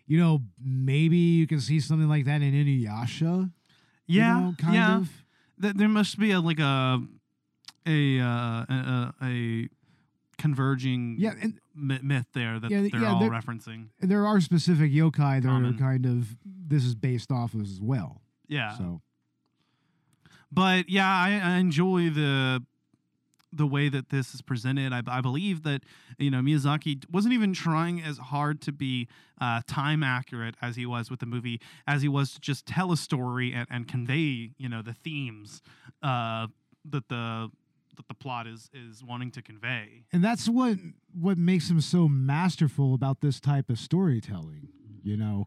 you 0.07 0.19
know, 0.19 0.41
maybe 0.59 1.19
you 1.19 1.47
can 1.47 1.61
see 1.61 1.79
something 1.81 2.09
like 2.09 2.25
that 2.25 2.41
in 2.41 2.55
Inuyasha. 2.55 3.51
you 4.07 4.21
Yeah, 4.21 4.41
know, 4.41 4.55
kind 4.59 4.75
yeah. 4.75 4.97
of. 4.97 5.11
Th- 5.61 5.75
there 5.75 5.89
must 5.89 6.19
be 6.19 6.31
a 6.31 6.41
like 6.41 6.59
a 6.61 7.03
a 7.87 8.21
uh, 8.21 8.65
a, 8.71 9.13
a 9.23 9.69
converging 10.39 11.17
Yeah, 11.19 11.35
and 11.43 11.59
myth 11.79 12.27
there 12.35 12.59
that 12.61 12.71
Yeah, 12.71 12.83
they're 12.91 13.01
yeah, 13.03 13.13
all 13.15 13.21
there- 13.21 13.31
referencing. 13.31 13.89
there 14.01 14.27
are 14.27 14.41
specific 14.41 14.91
yokai 14.93 15.43
that 15.43 15.49
Common. 15.49 15.75
are 15.75 15.79
kind 15.79 16.05
of 16.07 16.37
this 16.45 16.85
is 16.85 16.95
based 16.95 17.31
off 17.33 17.55
of 17.55 17.63
as 17.63 17.81
well. 17.81 18.21
Yeah, 18.49 18.77
So 18.77 19.01
but 20.51 20.89
yeah, 20.89 21.07
I, 21.09 21.41
I 21.43 21.57
enjoy 21.59 22.11
the 22.11 22.65
the 23.51 23.67
way 23.67 23.89
that 23.89 24.11
this 24.11 24.35
is 24.35 24.43
presented. 24.43 24.93
I, 24.93 25.03
I 25.07 25.21
believe 25.23 25.63
that 25.63 25.83
you 26.19 26.31
know 26.31 26.41
Miyazaki 26.41 27.05
wasn't 27.11 27.35
even 27.35 27.53
trying 27.55 28.03
as 28.03 28.19
hard 28.19 28.61
to 28.63 28.73
be 28.73 29.09
uh, 29.41 29.63
time 29.67 30.03
accurate 30.03 30.55
as 30.61 30.77
he 30.77 30.85
was 30.87 31.11
with 31.11 31.21
the 31.21 31.27
movie, 31.27 31.61
as 31.87 32.03
he 32.03 32.09
was 32.09 32.35
to 32.35 32.41
just 32.41 32.67
tell 32.67 32.93
a 32.93 32.97
story 32.97 33.53
and, 33.53 33.67
and 33.71 33.89
convey 33.89 34.51
you 34.59 34.69
know 34.69 34.83
the 34.83 34.93
themes 34.95 35.63
uh, 36.03 36.47
that 36.85 37.09
the 37.09 37.51
that 37.99 38.09
the 38.09 38.15
plot 38.15 38.47
is 38.47 38.71
is 38.73 39.05
wanting 39.05 39.31
to 39.31 39.43
convey. 39.43 40.05
and 40.13 40.25
that's 40.25 40.49
what 40.49 40.79
what 41.13 41.37
makes 41.37 41.71
him 41.71 41.81
so 41.81 42.09
masterful 42.09 42.95
about 42.95 43.21
this 43.21 43.39
type 43.41 43.69
of 43.69 43.79
storytelling 43.79 44.69
you 45.03 45.17
know 45.17 45.47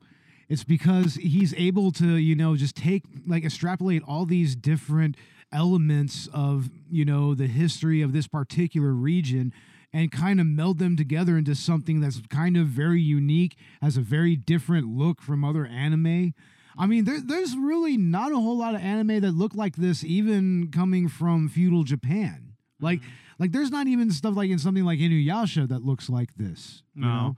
it's 0.50 0.64
because 0.66 1.16
he's 1.16 1.54
able 1.56 1.92
to 1.92 2.18
you 2.18 2.36
know 2.36 2.56
just 2.56 2.76
take 2.76 3.04
like 3.26 3.44
extrapolate 3.44 4.04
all 4.08 4.26
these 4.26 4.56
different 4.56 5.16
elements 5.52 6.28
of 6.34 6.70
you 6.90 7.06
know 7.06 7.34
the 7.34 7.48
history 7.48 8.02
of 8.02 8.14
this 8.14 8.28
particular 8.28 8.92
region 8.92 9.52
and 9.94 10.12
kind 10.12 10.40
of 10.40 10.46
meld 10.46 10.78
them 10.78 10.96
together 10.96 11.38
into 11.38 11.56
something 11.56 12.00
that's 12.00 12.22
kind 12.30 12.56
of 12.56 12.68
very 12.68 13.02
unique 13.02 13.58
has 13.82 13.98
a 13.98 14.02
very 14.02 14.36
different 14.36 14.88
look 14.88 15.22
from 15.22 15.44
other 15.44 15.66
anime 15.66 16.34
I 16.78 16.86
mean, 16.88 17.06
there, 17.06 17.20
there's 17.22 17.56
really 17.58 17.98
not 17.98 18.32
a 18.32 18.36
whole 18.36 18.58
lot 18.58 18.76
of 18.76 18.82
anime 18.82 19.20
that 19.22 19.32
look 19.34 19.54
like 19.56 19.76
this, 19.76 20.04
even 20.04 20.70
coming 20.72 21.08
from 21.10 21.50
feudal 21.50 21.84
Japan. 21.84 22.54
Like, 22.80 23.02
like 23.40 23.52
there's 23.52 23.72
not 23.72 23.88
even 23.88 24.12
stuff 24.12 24.36
like 24.36 24.50
in 24.50 24.60
something 24.60 24.84
like 24.86 25.00
Inuyasha 25.00 25.68
that 25.70 25.84
looks 25.84 26.10
like 26.10 26.36
this. 26.36 26.84
you 26.96 27.02
No. 27.02 27.08
know? 27.08 27.38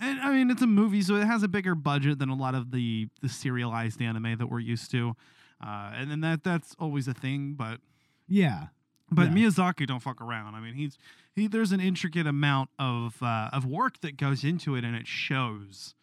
And 0.00 0.20
I 0.20 0.32
mean, 0.32 0.48
it's 0.50 0.62
a 0.62 0.66
movie, 0.66 1.02
so 1.02 1.16
it 1.16 1.24
has 1.26 1.42
a 1.42 1.48
bigger 1.48 1.74
budget 1.74 2.20
than 2.20 2.28
a 2.28 2.36
lot 2.36 2.54
of 2.54 2.70
the 2.70 3.08
the 3.20 3.28
serialized 3.28 4.00
anime 4.00 4.38
that 4.38 4.46
we're 4.48 4.60
used 4.60 4.92
to, 4.92 5.16
uh, 5.60 5.90
and 5.92 6.08
then 6.08 6.20
that 6.20 6.44
that's 6.44 6.76
always 6.78 7.08
a 7.08 7.14
thing. 7.14 7.54
But 7.54 7.80
Yeah. 8.28 8.68
but 9.10 9.28
Yeah. 9.28 9.34
Miyazaki 9.48 9.88
don't 9.88 9.98
fuck 10.00 10.20
around. 10.20 10.54
I 10.54 10.60
mean, 10.60 10.74
he's 10.74 10.96
he 11.34 11.48
there's 11.48 11.72
an 11.72 11.80
intricate 11.80 12.28
amount 12.28 12.70
of 12.78 13.20
uh, 13.20 13.50
of 13.52 13.66
work 13.66 13.98
that 14.02 14.16
goes 14.16 14.44
into 14.44 14.76
it, 14.76 14.84
and 14.84 14.94
it 14.94 15.08
shows. 15.08 15.96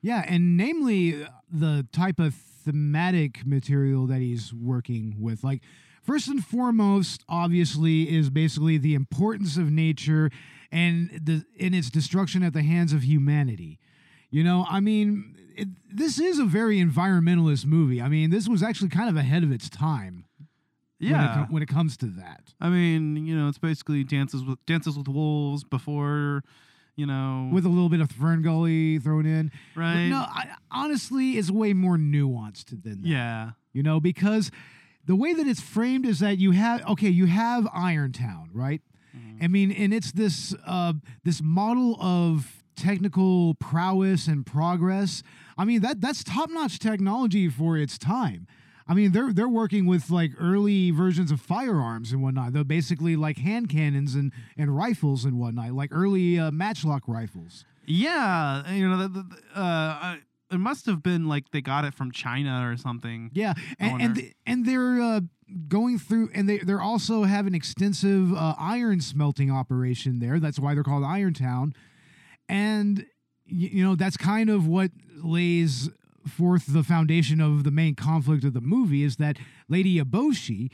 Yeah, 0.00 0.24
and 0.26 0.56
namely 0.56 1.26
the 1.50 1.86
type 1.92 2.18
of 2.18 2.34
thematic 2.34 3.46
material 3.46 4.06
that 4.06 4.20
he's 4.20 4.52
working 4.52 5.16
with. 5.18 5.42
Like, 5.42 5.62
first 6.02 6.28
and 6.28 6.44
foremost, 6.44 7.24
obviously, 7.28 8.14
is 8.14 8.30
basically 8.30 8.78
the 8.78 8.94
importance 8.94 9.56
of 9.56 9.70
nature 9.70 10.30
and 10.70 11.10
the 11.22 11.44
in 11.56 11.74
its 11.74 11.90
destruction 11.90 12.42
at 12.42 12.52
the 12.52 12.62
hands 12.62 12.92
of 12.92 13.02
humanity. 13.02 13.78
You 14.30 14.44
know, 14.44 14.66
I 14.68 14.80
mean, 14.80 15.34
it, 15.56 15.68
this 15.90 16.20
is 16.20 16.38
a 16.38 16.44
very 16.44 16.78
environmentalist 16.78 17.64
movie. 17.64 18.00
I 18.02 18.08
mean, 18.08 18.30
this 18.30 18.46
was 18.48 18.62
actually 18.62 18.90
kind 18.90 19.08
of 19.08 19.16
ahead 19.16 19.42
of 19.42 19.50
its 19.50 19.70
time. 19.70 20.26
when 21.00 21.10
it, 21.10 21.12
Yeah, 21.12 21.46
when 21.48 21.62
it 21.62 21.68
comes 21.68 21.96
to 21.98 22.06
that. 22.06 22.52
I 22.60 22.68
mean, 22.68 23.26
you 23.26 23.34
know, 23.34 23.48
it's 23.48 23.58
basically 23.58 24.04
dances 24.04 24.44
with 24.44 24.58
dances 24.66 24.98
with 24.98 25.08
wolves 25.08 25.64
before, 25.64 26.42
you 26.98 27.06
know, 27.06 27.48
With 27.52 27.64
a 27.64 27.68
little 27.68 27.88
bit 27.88 28.00
of 28.00 28.08
FernGully 28.08 29.00
thrown 29.00 29.24
in. 29.24 29.52
But 29.76 29.80
right. 29.80 30.08
No, 30.08 30.16
I, 30.16 30.48
honestly, 30.68 31.38
it's 31.38 31.48
way 31.48 31.72
more 31.72 31.96
nuanced 31.96 32.70
than 32.82 33.02
that. 33.02 33.08
yeah, 33.08 33.50
you 33.72 33.84
know, 33.84 34.00
because 34.00 34.50
the 35.06 35.14
way 35.14 35.32
that 35.32 35.46
it's 35.46 35.60
framed 35.60 36.04
is 36.04 36.18
that 36.18 36.38
you 36.38 36.50
have 36.50 36.84
okay, 36.88 37.08
you 37.08 37.26
have 37.26 37.64
Irontown, 37.66 38.48
right? 38.52 38.82
Mm-hmm. 39.16 39.44
I 39.44 39.46
mean, 39.46 39.70
and 39.70 39.94
it's 39.94 40.10
this 40.10 40.56
uh, 40.66 40.94
this 41.22 41.40
model 41.40 41.96
of 42.00 42.64
technical 42.74 43.54
prowess 43.54 44.26
and 44.26 44.44
progress. 44.44 45.22
I 45.56 45.64
mean, 45.64 45.80
that 45.82 46.00
that's 46.00 46.24
top 46.24 46.50
notch 46.50 46.80
technology 46.80 47.48
for 47.48 47.76
its 47.76 47.96
time. 47.96 48.48
I 48.88 48.94
mean, 48.94 49.12
they're 49.12 49.32
they're 49.32 49.48
working 49.48 49.84
with 49.86 50.10
like 50.10 50.32
early 50.40 50.90
versions 50.90 51.30
of 51.30 51.40
firearms 51.40 52.10
and 52.12 52.22
whatnot. 52.22 52.52
They're 52.54 52.64
basically 52.64 53.16
like 53.16 53.38
hand 53.38 53.68
cannons 53.68 54.14
and 54.14 54.32
and 54.56 54.74
rifles 54.76 55.24
and 55.24 55.38
whatnot, 55.38 55.72
like 55.72 55.90
early 55.92 56.38
uh, 56.38 56.50
matchlock 56.50 57.02
rifles. 57.06 57.64
yeah. 57.86 58.70
You 58.72 58.88
know, 58.88 58.96
the, 58.96 59.08
the, 59.08 59.36
uh, 59.54 59.60
I, 59.60 60.18
it 60.50 60.58
must 60.58 60.86
have 60.86 61.02
been 61.02 61.28
like 61.28 61.50
they 61.50 61.60
got 61.60 61.84
it 61.84 61.92
from 61.92 62.10
China 62.12 62.66
or 62.70 62.76
something. 62.78 63.30
Yeah, 63.34 63.52
and 63.78 64.00
and, 64.00 64.14
th- 64.16 64.34
and 64.46 64.64
they're 64.64 65.00
uh, 65.00 65.20
going 65.68 65.98
through, 65.98 66.30
and 66.34 66.48
they 66.48 66.58
they're 66.58 66.80
also 66.80 67.24
have 67.24 67.46
an 67.46 67.54
extensive 67.54 68.32
uh, 68.32 68.54
iron 68.58 69.02
smelting 69.02 69.50
operation 69.50 70.20
there. 70.20 70.40
That's 70.40 70.58
why 70.58 70.72
they're 70.72 70.82
called 70.84 71.04
Iron 71.04 71.34
Town, 71.34 71.74
and 72.48 73.04
you 73.44 73.84
know 73.84 73.94
that's 73.94 74.16
kind 74.16 74.48
of 74.48 74.66
what 74.66 74.90
lays 75.22 75.90
forth 76.30 76.72
the 76.72 76.82
foundation 76.82 77.40
of 77.40 77.64
the 77.64 77.70
main 77.70 77.94
conflict 77.94 78.44
of 78.44 78.52
the 78.52 78.60
movie 78.60 79.02
is 79.02 79.16
that 79.16 79.38
Lady 79.68 79.98
Eboshi, 79.98 80.70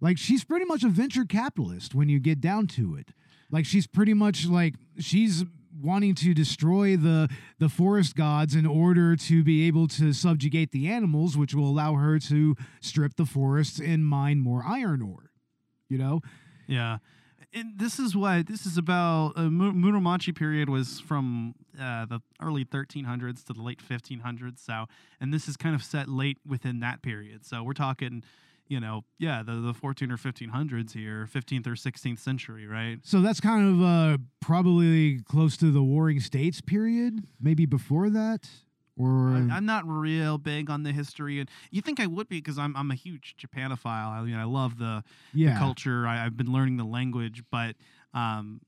like 0.00 0.18
she's 0.18 0.44
pretty 0.44 0.64
much 0.64 0.84
a 0.84 0.88
venture 0.88 1.24
capitalist 1.24 1.94
when 1.94 2.08
you 2.08 2.20
get 2.20 2.40
down 2.40 2.66
to 2.68 2.96
it. 2.96 3.08
Like 3.50 3.66
she's 3.66 3.86
pretty 3.86 4.14
much 4.14 4.46
like 4.46 4.74
she's 4.98 5.44
wanting 5.82 6.14
to 6.14 6.34
destroy 6.34 6.96
the 6.96 7.28
the 7.58 7.68
forest 7.68 8.14
gods 8.14 8.54
in 8.54 8.66
order 8.66 9.16
to 9.16 9.42
be 9.42 9.66
able 9.66 9.88
to 9.88 10.12
subjugate 10.12 10.72
the 10.72 10.88
animals, 10.88 11.36
which 11.36 11.54
will 11.54 11.68
allow 11.68 11.94
her 11.94 12.18
to 12.18 12.56
strip 12.80 13.16
the 13.16 13.26
forests 13.26 13.80
and 13.80 14.04
mine 14.04 14.40
more 14.40 14.64
iron 14.66 15.02
ore. 15.02 15.30
You 15.88 15.98
know? 15.98 16.20
Yeah. 16.68 16.98
And 17.52 17.78
this 17.78 17.98
is 17.98 18.14
what 18.14 18.46
this 18.46 18.64
is 18.64 18.76
about. 18.78 19.32
Uh, 19.36 19.50
Mu- 19.50 19.72
Muromachi 19.72 20.34
period 20.34 20.68
was 20.68 21.00
from 21.00 21.54
uh, 21.80 22.06
the 22.06 22.20
early 22.40 22.64
1300s 22.64 23.44
to 23.46 23.52
the 23.52 23.62
late 23.62 23.80
1500s. 23.86 24.58
So, 24.58 24.86
and 25.20 25.34
this 25.34 25.48
is 25.48 25.56
kind 25.56 25.74
of 25.74 25.82
set 25.82 26.08
late 26.08 26.38
within 26.46 26.80
that 26.80 27.02
period. 27.02 27.44
So 27.44 27.62
we're 27.64 27.72
talking, 27.72 28.22
you 28.68 28.78
know, 28.78 29.02
yeah, 29.18 29.42
the 29.42 29.54
the 29.54 29.74
14 29.74 30.12
or 30.12 30.16
1500s 30.16 30.92
here, 30.92 31.28
15th 31.32 31.66
or 31.66 31.72
16th 31.72 32.20
century, 32.20 32.66
right? 32.68 32.98
So 33.02 33.20
that's 33.20 33.40
kind 33.40 33.68
of 33.68 33.82
uh, 33.82 34.18
probably 34.40 35.20
close 35.22 35.56
to 35.58 35.72
the 35.72 35.82
Warring 35.82 36.20
States 36.20 36.60
period, 36.60 37.24
maybe 37.40 37.66
before 37.66 38.10
that, 38.10 38.48
or 39.00 39.30
I, 39.30 39.56
I'm 39.56 39.66
not 39.66 39.86
real 39.86 40.38
big 40.38 40.70
on 40.70 40.82
the 40.82 40.92
history, 40.92 41.40
and 41.40 41.48
you 41.70 41.80
think 41.82 42.00
I 42.00 42.06
would 42.06 42.28
be 42.28 42.38
because 42.38 42.58
I'm 42.58 42.76
I'm 42.76 42.90
a 42.90 42.94
huge 42.94 43.36
Japanophile. 43.38 44.10
I 44.10 44.22
mean, 44.22 44.36
I 44.36 44.44
love 44.44 44.78
the, 44.78 45.02
the 45.52 45.58
culture. 45.58 46.06
I, 46.06 46.24
I've 46.26 46.36
been 46.36 46.52
learning 46.52 46.76
the 46.76 46.84
language, 46.84 47.42
but 47.50 47.76
um, 48.14 48.60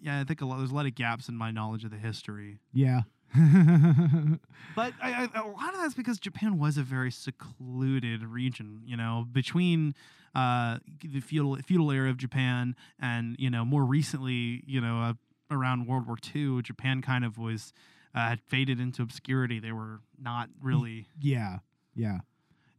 yeah, 0.00 0.20
I 0.20 0.24
think 0.24 0.40
a 0.40 0.46
lot, 0.46 0.58
there's 0.58 0.70
a 0.70 0.74
lot 0.74 0.86
of 0.86 0.94
gaps 0.94 1.28
in 1.28 1.36
my 1.36 1.50
knowledge 1.50 1.84
of 1.84 1.90
the 1.90 1.96
history. 1.96 2.58
yeah. 2.72 3.02
But 4.74 4.94
I, 5.02 5.28
I, 5.34 5.40
a 5.40 5.46
lot 5.46 5.74
of 5.74 5.80
that's 5.80 5.94
because 5.94 6.18
Japan 6.18 6.58
was 6.58 6.78
a 6.78 6.82
very 6.82 7.10
secluded 7.10 8.24
region, 8.24 8.80
you 8.86 8.96
know, 8.96 9.26
between 9.30 9.94
uh, 10.34 10.78
the 11.02 11.20
feudal 11.20 11.56
feudal 11.56 11.90
era 11.90 12.08
of 12.08 12.16
Japan 12.16 12.74
and 12.98 13.36
you 13.38 13.50
know 13.50 13.64
more 13.64 13.84
recently, 13.84 14.62
you 14.66 14.80
know, 14.80 15.02
uh, 15.02 15.12
around 15.50 15.86
World 15.86 16.06
War 16.06 16.16
II, 16.34 16.62
Japan 16.62 17.02
kind 17.02 17.24
of 17.24 17.36
was 17.36 17.72
uh, 18.14 18.28
had 18.28 18.40
faded 18.40 18.80
into 18.80 19.02
obscurity. 19.02 19.60
They 19.60 19.72
were 19.72 20.00
not 20.20 20.48
really, 20.60 21.06
yeah, 21.20 21.58
yeah. 21.94 22.18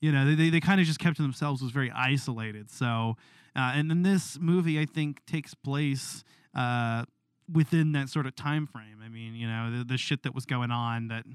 you 0.02 0.12
know, 0.12 0.26
they 0.26 0.36
they, 0.36 0.50
they 0.50 0.60
kind 0.60 0.80
of 0.80 0.88
just 0.88 1.00
kept 1.00 1.18
to 1.18 1.22
themselves. 1.22 1.62
Was 1.62 1.72
very 1.72 1.92
isolated. 1.92 2.72
So, 2.72 3.18
uh, 3.56 3.72
and 3.76 3.90
then 3.90 4.04
this 4.04 4.38
movie, 4.40 4.80
I 4.80 4.86
think, 4.86 5.26
takes 5.26 5.54
place. 5.54 6.24
Uh, 6.56 7.06
within 7.52 7.92
that 7.92 8.08
sort 8.08 8.26
of 8.26 8.34
time 8.38 8.66
frame 8.66 9.02
i 9.04 9.10
mean 9.10 9.36
you 9.36 9.46
know 9.46 9.80
the, 9.80 9.84
the 9.84 9.98
shit 9.98 10.24
that 10.24 10.34
was 10.34 10.46
going 10.46 10.72
on 10.72 11.10
that 11.10 11.26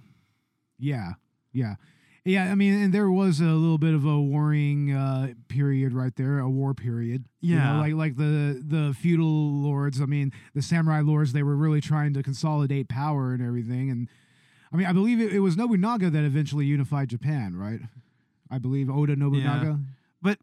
Yeah, 0.79 1.13
yeah, 1.53 1.75
yeah. 2.29 2.51
I 2.51 2.55
mean, 2.55 2.75
and 2.75 2.93
there 2.93 3.11
was 3.11 3.41
a 3.41 3.45
little 3.45 3.79
bit 3.79 3.95
of 3.95 4.05
a 4.05 4.21
warring 4.21 4.93
uh, 4.93 5.33
period 5.49 5.93
right 5.93 6.15
there, 6.17 6.39
a 6.39 6.49
war 6.49 6.75
period. 6.75 7.25
you 7.41 7.57
know, 7.57 7.63
Yeah. 7.63 7.79
like 7.81 7.95
like 7.95 8.17
the 8.17 8.63
the 8.65 8.95
feudal 8.99 9.27
lords. 9.63 10.01
I 10.01 10.07
mean, 10.07 10.33
the 10.55 10.63
samurai 10.63 11.01
lords. 11.01 11.33
They 11.33 11.43
were 11.43 11.57
really 11.57 11.81
trying 11.81 12.15
to 12.15 12.23
consolidate 12.23 12.89
power 12.89 13.33
and 13.33 13.43
everything. 13.43 13.91
And 13.91 14.09
I 14.73 14.77
mean, 14.77 14.87
I 14.87 14.93
believe 14.93 15.21
it, 15.21 15.33
it 15.33 15.41
was 15.41 15.57
Nobunaga 15.57 16.11
that 16.11 16.25
eventually 16.25 16.67
unified 16.67 17.09
Japan, 17.09 17.57
right? 17.57 17.81
I 18.51 18.59
believe 18.59 18.89
Oda 18.91 19.17
Nobunaga. 19.17 19.79
But 20.23 20.39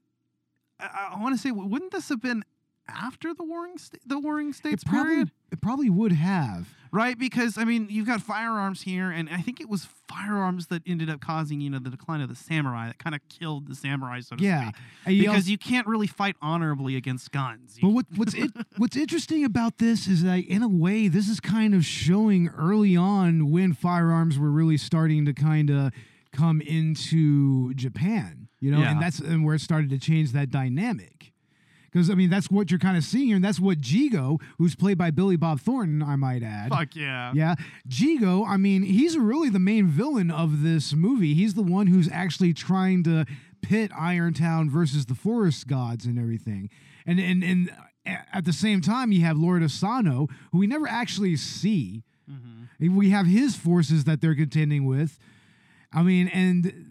I, 0.80 1.13
I 1.15 1.21
want 1.21 1.36
to 1.36 1.41
say, 1.41 1.52
wouldn't 1.52 1.91
this 1.91 2.10
have 2.10 2.21
been 2.21 2.43
after 2.88 3.34
the 3.34 3.43
warring 3.43 3.78
sta- 3.78 4.00
the 4.06 4.19
warring 4.19 4.54
states 4.54 4.84
It 4.84 4.88
probably 4.89 5.12
period? 5.13 5.32
it 5.52 5.62
probably 5.62 5.89
would 5.89 6.12
have. 6.13 6.67
Right, 6.91 7.19
because 7.19 7.58
I 7.58 7.65
mean, 7.65 7.88
you've 7.89 8.08
got 8.08 8.21
firearms 8.21 8.84
here, 8.84 9.12
and 9.12 9.28
I 9.30 9.41
think 9.41 9.60
it 9.60 9.67
was 9.67 9.86
firearms 10.08 10.67
that 10.67 10.82
ended 10.88 11.10
up 11.10 11.19
causing 11.19 11.60
you 11.60 11.69
know 11.69 11.80
the 11.80 11.89
decline 11.89 12.21
of 12.21 12.30
the 12.30 12.36
samurai 12.36 12.88
that 12.88 13.00
kind 13.00 13.13
of 13.13 13.21
killed 13.28 13.67
the 13.67 13.76
samurai, 13.76 14.21
so 14.21 14.38
to 14.38 14.43
Yeah, 14.43 14.69
speak. 14.69 14.76
You 15.15 15.21
Because 15.24 15.36
also- 15.36 15.50
you 15.52 15.58
can't 15.58 15.88
really 15.88 16.08
fight 16.08 16.38
honorably 16.41 16.95
against 16.95 17.32
guns. 17.34 17.78
But 17.82 17.89
what, 17.89 18.06
what's 18.15 18.34
it, 18.43 18.52
what's 18.78 18.95
interesting 18.95 19.43
about 19.43 19.78
this 19.80 20.08
is 20.08 20.24
that 20.24 20.45
in 20.45 20.63
a 20.63 20.69
way 20.69 21.10
this 21.10 21.28
is 21.28 21.41
kind 21.41 21.74
of 21.74 21.84
showing 21.84 22.48
early 22.50 22.95
on 22.95 23.52
when 23.52 23.74
firearms 23.74 24.39
were 24.39 24.52
really 24.52 24.78
starting 24.78 25.26
to 25.26 25.34
kind 25.34 25.69
of 25.69 25.91
come 26.32 26.62
into 26.62 27.74
Japan, 27.74 28.48
you 28.62 28.71
know, 28.71 28.80
Yeah. 28.80 28.91
and 28.91 29.02
that's 29.02 29.19
and 29.19 29.43
where 29.43 29.56
it 29.56 29.62
started 29.62 29.89
to 29.89 29.98
change 29.98 30.32
that 30.32 30.50
dynamic. 30.50 31.34
Because 31.95 32.10
I 32.10 32.15
mean 32.15 32.29
that's 32.29 32.51
what 32.51 32.69
you're 32.69 32.79
kind 32.79 32.97
of 32.97 33.05
seeing 33.05 33.27
here, 33.27 33.38
and 33.38 33.45
that's 33.45 33.58
what 33.58 33.79
Jigo, 33.79 34.41
who's 34.58 34.75
played 34.75 34.97
by 34.97 35.12
Billy 35.12 35.38
Bob 35.38 35.62
Thornton, 35.62 36.03
I 36.03 36.17
might 36.17 36.43
add. 36.43 36.67
fuck 36.69 36.93
yeah, 36.93 37.31
Yeah, 37.34 37.55
Jigo. 37.88 38.45
I 38.45 38.58
mean, 38.58 38.84
he's 38.84 39.17
really 39.17 39.47
the 39.49 39.60
main 39.60 39.88
villain 39.88 40.29
of 40.29 40.62
this 40.62 40.93
movie. 40.93 41.34
He's 41.34 41.53
the 41.53 41.62
one 41.63 41.88
who's 41.88 42.10
actually 42.12 42.51
trying 42.53 43.03
to 43.05 43.25
pit 43.62 43.91
Irontown 43.91 44.69
versus 44.69 45.05
the 45.05 45.15
forest 45.15 45.67
gods 45.69 46.05
and 46.05 46.19
everything. 46.19 46.69
And 47.05 47.17
and 47.17 47.41
and 47.45 47.71
at 48.05 48.43
the 48.43 48.51
same 48.51 48.81
time, 48.81 49.13
you 49.13 49.21
have 49.21 49.38
Lord 49.38 49.63
Asano, 49.63 50.27
who 50.51 50.58
we 50.58 50.67
never 50.67 50.89
actually 50.89 51.38
see. 51.38 52.03
Mhm. 52.29 52.93
We 52.93 53.12
have 53.12 53.25
his 53.25 53.55
forces 53.55 54.03
that 54.03 54.19
they're 54.19 54.36
contending 54.36 54.84
with. 54.84 55.17
I 55.93 56.03
mean, 56.03 56.27
and 56.27 56.85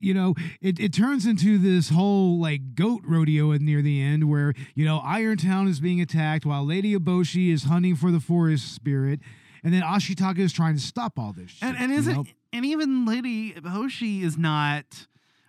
you 0.00 0.12
know, 0.14 0.34
it, 0.60 0.78
it 0.78 0.92
turns 0.92 1.24
into 1.26 1.58
this 1.58 1.88
whole 1.90 2.38
like 2.38 2.74
goat 2.74 3.00
rodeo 3.04 3.52
near 3.52 3.80
the 3.82 4.00
end 4.02 4.28
where, 4.28 4.52
you 4.74 4.84
know, 4.84 5.00
Irontown 5.00 5.68
is 5.68 5.80
being 5.80 6.00
attacked 6.00 6.44
while 6.44 6.64
Lady 6.66 6.94
Eboshi 6.96 7.52
is 7.52 7.64
hunting 7.64 7.96
for 7.96 8.10
the 8.10 8.20
forest 8.20 8.74
spirit, 8.74 9.20
and 9.64 9.72
then 9.72 9.82
Ashitaka 9.82 10.38
is 10.40 10.52
trying 10.52 10.74
to 10.74 10.80
stop 10.82 11.18
all 11.18 11.32
this 11.32 11.50
shit. 11.52 11.68
and 11.68 11.76
and 11.78 11.92
isn't 11.92 12.14
know? 12.14 12.24
and 12.52 12.64
even 12.64 13.06
Lady 13.06 13.52
Eboshi 13.54 14.22
is 14.22 14.36
not 14.36 15.06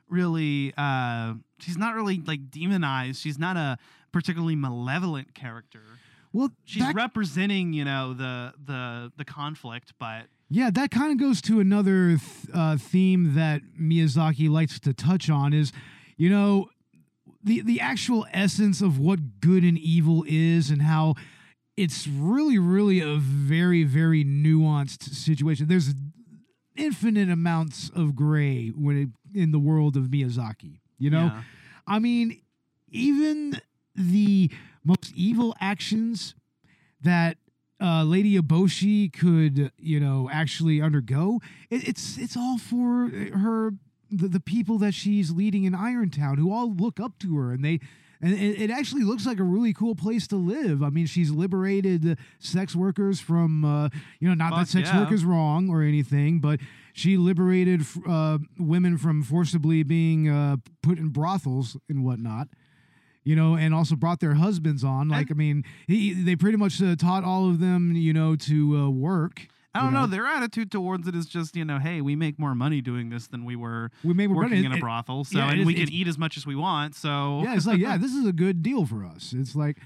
really 0.10 0.73
uh 0.77 1.33
she's 1.60 1.77
not 1.77 1.95
really 1.95 2.21
like 2.25 2.49
demonized. 2.49 3.21
She's 3.21 3.38
not 3.38 3.57
a 3.57 3.77
particularly 4.13 4.55
malevolent 4.55 5.33
character. 5.36 5.81
well, 6.31 6.49
She's 6.63 6.83
that- 6.83 6.95
representing, 6.95 7.73
you 7.73 7.83
know, 7.83 8.13
the 8.13 8.53
the 8.65 9.12
the 9.17 9.25
conflict, 9.25 9.93
but 9.99 10.27
Yeah, 10.49 10.69
that 10.71 10.91
kind 10.91 11.12
of 11.12 11.19
goes 11.19 11.41
to 11.43 11.60
another 11.60 12.17
th- 12.17 12.21
uh, 12.53 12.77
theme 12.77 13.36
that 13.36 13.62
Miyazaki 13.79 14.49
likes 14.49 14.79
to 14.79 14.93
touch 14.93 15.29
on 15.29 15.53
is, 15.53 15.73
you 16.15 16.29
know, 16.29 16.69
the 17.43 17.62
the 17.62 17.81
actual 17.81 18.25
essence 18.31 18.81
of 18.81 18.99
what 18.99 19.39
good 19.41 19.63
and 19.63 19.77
evil 19.77 20.23
is 20.27 20.69
and 20.69 20.81
how 20.81 21.15
it's 21.75 22.07
really 22.07 22.57
really 22.57 22.99
a 22.99 23.17
very 23.17 23.83
very 23.83 24.23
nuanced 24.23 25.13
situation. 25.13 25.67
There's 25.67 25.93
infinite 26.77 27.29
amounts 27.29 27.89
of 27.89 28.15
gray 28.15 28.69
when 28.69 28.97
it, 29.33 29.38
in 29.38 29.51
the 29.51 29.60
world 29.60 29.97
of 29.97 30.05
Miyazaki, 30.05 30.79
you 30.97 31.10
know? 31.10 31.25
yeah. 31.25 31.41
I 31.88 31.99
mean, 31.99 32.41
even 32.89 33.60
the 33.95 34.51
most 34.83 35.12
evil 35.15 35.55
actions 35.60 36.36
that 37.01 37.38
uh, 37.81 38.03
Lady 38.03 38.37
Eboshi 38.39 39.11
could, 39.11 39.71
you 39.77 39.99
know, 39.99 40.29
actually 40.31 40.81
undergo, 40.81 41.39
it, 41.69 41.87
it's 41.87 42.17
it's 42.17 42.35
all 42.35 42.57
for 42.57 43.09
her 43.09 43.73
the, 44.09 44.27
the 44.27 44.39
people 44.39 44.77
that 44.79 44.93
she's 44.93 45.31
leading 45.31 45.63
in 45.65 45.73
Irontown, 45.73 46.37
who 46.37 46.51
all 46.51 46.73
look 46.73 46.99
up 46.99 47.19
to 47.19 47.37
her, 47.37 47.51
and 47.51 47.63
they. 47.63 47.79
And 48.19 48.33
it, 48.33 48.59
it 48.59 48.71
actually 48.71 49.03
looks 49.03 49.27
like 49.27 49.37
a 49.37 49.43
really 49.43 49.73
cool 49.73 49.93
place 49.93 50.25
to 50.29 50.37
live. 50.37 50.81
I 50.81 50.89
mean, 50.89 51.05
she's 51.05 51.29
liberated 51.29 52.09
uh, 52.09 52.15
sex 52.39 52.75
workers 52.75 53.19
from, 53.19 53.63
uh, 53.63 53.89
you 54.19 54.27
know, 54.27 54.33
not 54.33 54.57
that 54.57 54.67
sex 54.67 54.89
yeah. 54.89 55.01
work 55.01 55.11
is 55.11 55.23
wrong 55.23 55.69
or 55.69 55.83
anything, 55.83 56.39
but 56.39 56.59
she 56.93 57.15
liberated 57.15 57.83
uh, 58.09 58.39
women 58.57 58.97
from 58.97 59.21
forcibly 59.21 59.83
being 59.83 60.27
uh, 60.27 60.55
put 60.81 60.97
in 60.97 61.09
brothels 61.09 61.77
and 61.89 62.03
whatnot 62.03 62.47
you 63.27 63.35
know, 63.35 63.57
and 63.57 63.73
also 63.75 63.97
brought 63.97 64.21
their 64.21 64.35
husbands 64.35 64.85
on. 64.85 65.09
Like, 65.09 65.29
I 65.29 65.33
mean, 65.33 65.65
he, 65.85 66.13
they 66.13 66.37
pretty 66.37 66.57
much 66.57 66.81
uh, 66.81 66.95
taught 66.95 67.25
all 67.25 67.49
of 67.49 67.59
them, 67.59 67.93
you 67.93 68.13
know, 68.13 68.37
to 68.37 68.77
uh, 68.77 68.89
work. 68.89 69.47
I 69.75 69.81
don't 69.81 69.91
know. 69.91 70.01
know? 70.01 70.07
Their 70.07 70.25
attitude 70.25 70.71
towards 70.71 71.09
it 71.09 71.13
is 71.13 71.25
just, 71.25 71.53
you 71.57 71.65
know, 71.65 71.77
hey, 71.77 71.99
we 71.99 72.15
make 72.15 72.39
more 72.39 72.55
money 72.55 72.79
doing 72.79 73.09
this 73.09 73.27
than 73.27 73.43
we 73.43 73.57
were 73.57 73.91
We 74.01 74.13
may 74.13 74.27
working 74.27 74.63
in 74.63 74.71
a 74.71 74.77
it- 74.77 74.79
brothel, 74.79 75.25
so 75.25 75.39
yeah, 75.39 75.49
and 75.51 75.59
it's- 75.59 75.67
we 75.67 75.73
can 75.73 75.91
eat 75.91 76.07
as 76.07 76.17
much 76.17 76.37
as 76.37 76.45
we 76.45 76.55
want. 76.55 76.95
So 76.95 77.41
yeah, 77.43 77.55
it's 77.55 77.67
like, 77.67 77.79
yeah, 77.79 77.97
this 78.03 78.13
is 78.13 78.25
a 78.25 78.31
good 78.31 78.63
deal 78.63 78.85
for 78.85 79.03
us. 79.03 79.33
It's 79.37 79.57
like, 79.57 79.77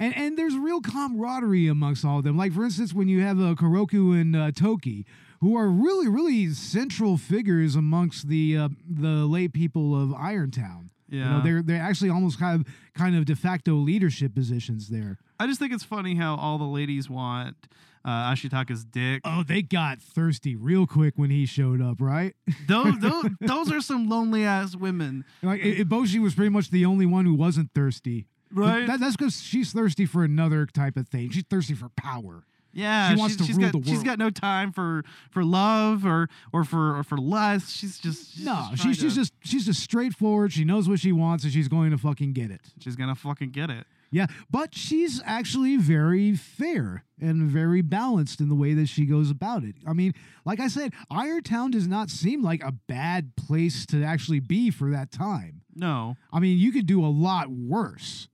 and 0.00 0.14
and 0.16 0.36
there's 0.36 0.56
real 0.56 0.80
camaraderie 0.80 1.68
amongst 1.68 2.04
all 2.04 2.18
of 2.18 2.24
them. 2.24 2.36
Like, 2.36 2.52
for 2.52 2.64
instance, 2.64 2.92
when 2.92 3.06
you 3.08 3.20
have 3.20 3.38
uh, 3.38 3.54
Kohroku 3.54 4.20
and 4.20 4.34
uh, 4.34 4.50
Toki, 4.50 5.06
who 5.40 5.56
are 5.56 5.68
really, 5.68 6.08
really 6.08 6.48
central 6.48 7.16
figures 7.16 7.76
amongst 7.76 8.26
the 8.28 8.56
uh, 8.56 8.68
the 8.88 9.26
lay 9.26 9.46
people 9.46 9.94
of 9.94 10.10
Irontown. 10.10 10.90
You 11.10 11.24
know, 11.24 11.36
Yeah. 11.36 11.40
they're 11.42 11.62
they're 11.62 11.82
actually 11.82 12.10
almost 12.10 12.38
kind 12.38 12.60
of 12.60 12.72
kind 12.94 13.16
of 13.16 13.24
de 13.24 13.36
facto 13.36 13.74
leadership 13.74 14.34
positions 14.34 14.88
there. 14.88 15.18
I 15.38 15.46
just 15.46 15.58
think 15.60 15.72
it's 15.72 15.84
funny 15.84 16.14
how 16.14 16.36
all 16.36 16.56
the 16.58 16.64
ladies 16.64 17.10
want 17.10 17.56
uh, 18.04 18.30
Ashitaka's 18.32 18.84
dick. 18.84 19.20
Oh, 19.24 19.42
they 19.42 19.60
got 19.62 20.00
thirsty 20.00 20.56
real 20.56 20.86
quick 20.86 21.14
when 21.16 21.30
he 21.30 21.44
showed 21.46 21.82
up, 21.82 22.00
right? 22.00 22.34
those, 22.68 22.98
those 22.98 23.24
those 23.40 23.72
are 23.72 23.80
some 23.80 24.08
lonely 24.08 24.44
ass 24.44 24.74
women, 24.76 25.24
Like 25.42 25.60
Eboshi 25.60 26.20
was 26.20 26.34
pretty 26.34 26.48
much 26.50 26.70
the 26.70 26.84
only 26.86 27.06
one 27.06 27.24
who 27.26 27.34
wasn't 27.34 27.70
thirsty. 27.74 28.26
Right? 28.52 28.86
That, 28.86 28.98
that's 29.00 29.16
because 29.16 29.40
she's 29.40 29.72
thirsty 29.72 30.06
for 30.06 30.24
another 30.24 30.66
type 30.66 30.96
of 30.96 31.08
thing. 31.08 31.30
She's 31.30 31.44
thirsty 31.48 31.74
for 31.74 31.88
power. 31.90 32.44
Yeah, 32.72 33.10
she 33.14 33.16
wants 33.18 33.34
she's, 33.34 33.40
to 33.40 33.46
she's 33.46 33.56
rule 33.56 33.70
got 33.70 33.80
the 33.80 33.86
she's 33.86 33.94
world. 33.94 34.04
got 34.06 34.18
no 34.18 34.30
time 34.30 34.72
for 34.72 35.04
for 35.30 35.44
love 35.44 36.04
or 36.06 36.28
or 36.52 36.64
for 36.64 36.98
or 36.98 37.02
for 37.02 37.18
lust. 37.18 37.76
She's 37.76 37.98
just 37.98 38.34
she's 38.36 38.44
no, 38.44 38.68
just 38.70 38.82
she's, 38.82 38.96
she's 38.96 39.12
to- 39.14 39.20
just 39.20 39.32
she's 39.44 39.66
just 39.66 39.80
straightforward. 39.82 40.52
She 40.52 40.64
knows 40.64 40.88
what 40.88 40.98
she 41.00 41.12
wants, 41.12 41.44
and 41.44 41.52
she's 41.52 41.68
going 41.68 41.90
to 41.90 41.98
fucking 41.98 42.32
get 42.32 42.50
it. 42.50 42.60
she's 42.80 42.96
gonna 42.96 43.14
fucking 43.14 43.50
get 43.50 43.70
it. 43.70 43.86
Yeah, 44.12 44.26
but 44.50 44.74
she's 44.74 45.22
actually 45.24 45.76
very 45.76 46.34
fair 46.34 47.04
and 47.20 47.48
very 47.48 47.80
balanced 47.80 48.40
in 48.40 48.48
the 48.48 48.56
way 48.56 48.74
that 48.74 48.88
she 48.88 49.06
goes 49.06 49.30
about 49.30 49.62
it. 49.62 49.76
I 49.86 49.92
mean, 49.92 50.14
like 50.44 50.58
I 50.58 50.66
said, 50.66 50.92
Irontown 51.12 51.70
does 51.70 51.86
not 51.86 52.10
seem 52.10 52.42
like 52.42 52.60
a 52.64 52.72
bad 52.72 53.36
place 53.36 53.86
to 53.86 54.02
actually 54.02 54.40
be 54.40 54.72
for 54.72 54.90
that 54.90 55.12
time. 55.12 55.60
No, 55.76 56.16
I 56.32 56.40
mean, 56.40 56.58
you 56.58 56.72
could 56.72 56.86
do 56.86 57.04
a 57.04 57.06
lot 57.06 57.50
worse, 57.50 58.26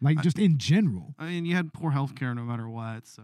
like 0.00 0.16
I- 0.18 0.22
just 0.22 0.38
in 0.38 0.56
general. 0.56 1.14
I 1.18 1.26
mean 1.26 1.44
you 1.44 1.54
had 1.54 1.74
poor 1.74 1.90
health 1.90 2.14
care 2.14 2.34
no 2.34 2.44
matter 2.44 2.66
what. 2.66 3.06
So 3.06 3.22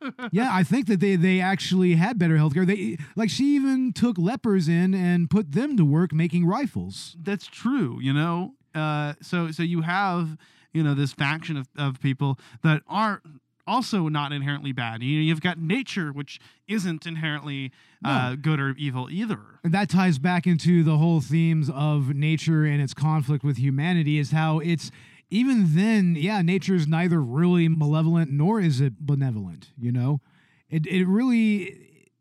yeah, 0.32 0.50
I 0.52 0.62
think 0.62 0.86
that 0.86 1.00
they 1.00 1.16
they 1.16 1.40
actually 1.40 1.94
had 1.94 2.18
better 2.18 2.36
healthcare. 2.36 2.66
They 2.66 2.96
like 3.16 3.30
she 3.30 3.54
even 3.56 3.92
took 3.92 4.18
lepers 4.18 4.68
in 4.68 4.94
and 4.94 5.28
put 5.30 5.52
them 5.52 5.76
to 5.76 5.84
work 5.84 6.12
making 6.12 6.46
rifles. 6.46 7.16
that's 7.22 7.46
true 7.46 7.98
you 8.00 8.12
know 8.12 8.54
uh 8.74 9.14
so 9.20 9.50
so 9.50 9.62
you 9.62 9.82
have 9.82 10.36
you 10.72 10.82
know 10.82 10.94
this 10.94 11.12
faction 11.12 11.56
of, 11.56 11.68
of 11.76 12.00
people 12.00 12.38
that 12.62 12.82
are 12.88 13.20
also 13.66 14.08
not 14.08 14.32
inherently 14.32 14.72
bad 14.72 15.02
you 15.02 15.18
know 15.18 15.22
you've 15.24 15.40
got 15.40 15.58
nature 15.58 16.12
which 16.12 16.40
isn't 16.68 17.06
inherently 17.06 17.70
uh 18.04 18.34
good 18.36 18.58
or 18.60 18.70
evil 18.78 19.08
either 19.10 19.40
And 19.64 19.72
that 19.74 19.88
ties 19.88 20.18
back 20.18 20.46
into 20.46 20.82
the 20.82 20.96
whole 20.98 21.20
themes 21.20 21.68
of 21.70 22.14
nature 22.14 22.64
and 22.64 22.80
its 22.80 22.94
conflict 22.94 23.44
with 23.44 23.58
humanity 23.58 24.18
is 24.18 24.30
how 24.30 24.58
it's 24.60 24.90
even 25.30 25.76
then, 25.76 26.16
yeah, 26.18 26.42
nature 26.42 26.74
is 26.74 26.86
neither 26.86 27.20
really 27.20 27.68
malevolent 27.68 28.30
nor 28.30 28.60
is 28.60 28.80
it 28.80 29.00
benevolent, 29.00 29.70
you 29.78 29.92
know? 29.92 30.20
It 30.68 30.86
it 30.86 31.06
really 31.06 31.62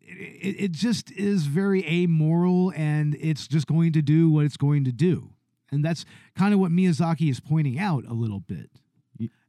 it, 0.01 0.55
it 0.59 0.71
just 0.71 1.11
is 1.11 1.45
very 1.45 1.85
amoral 1.85 2.71
and 2.75 3.15
it's 3.19 3.47
just 3.47 3.67
going 3.67 3.93
to 3.93 4.01
do 4.01 4.29
what 4.29 4.45
it's 4.45 4.57
going 4.57 4.83
to 4.85 4.91
do. 4.91 5.31
And 5.71 5.85
that's 5.85 6.05
kind 6.35 6.53
of 6.53 6.59
what 6.59 6.71
Miyazaki 6.71 7.29
is 7.29 7.39
pointing 7.39 7.77
out 7.77 8.05
a 8.07 8.13
little 8.13 8.39
bit. 8.39 8.69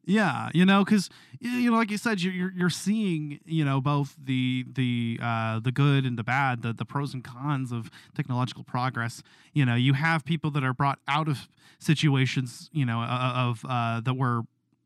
Yeah 0.05 0.49
you 0.55 0.65
know 0.65 0.85
because 0.85 1.09
you 1.41 1.71
know 1.71 1.77
like 1.77 1.91
you 1.91 1.99
said 1.99 2.21
you're, 2.21 2.53
you're 2.53 2.71
seeing 2.71 3.39
you 3.45 3.65
know 3.65 3.81
both 3.81 4.17
the 4.23 4.65
the 4.73 5.19
uh 5.23 5.61
the 5.61 5.73
good 5.73 6.05
and 6.05 6.19
the 6.19 6.25
bad 6.25 6.63
the 6.63 6.73
the 6.73 6.85
pros 6.85 7.15
and 7.15 7.23
cons 7.25 7.73
of 7.73 7.91
technological 8.15 8.65
progress. 8.65 9.23
You 9.53 9.65
know 9.65 9.75
you 9.75 9.93
have 9.95 10.25
people 10.25 10.51
that 10.53 10.65
are 10.65 10.75
brought 10.75 10.99
out 11.07 11.29
of 11.29 11.49
situations 11.79 12.69
you 12.73 12.85
know 12.85 13.01
uh, 13.01 13.33
of 13.35 13.65
uh 13.69 14.01
that 14.01 14.15
were 14.15 14.43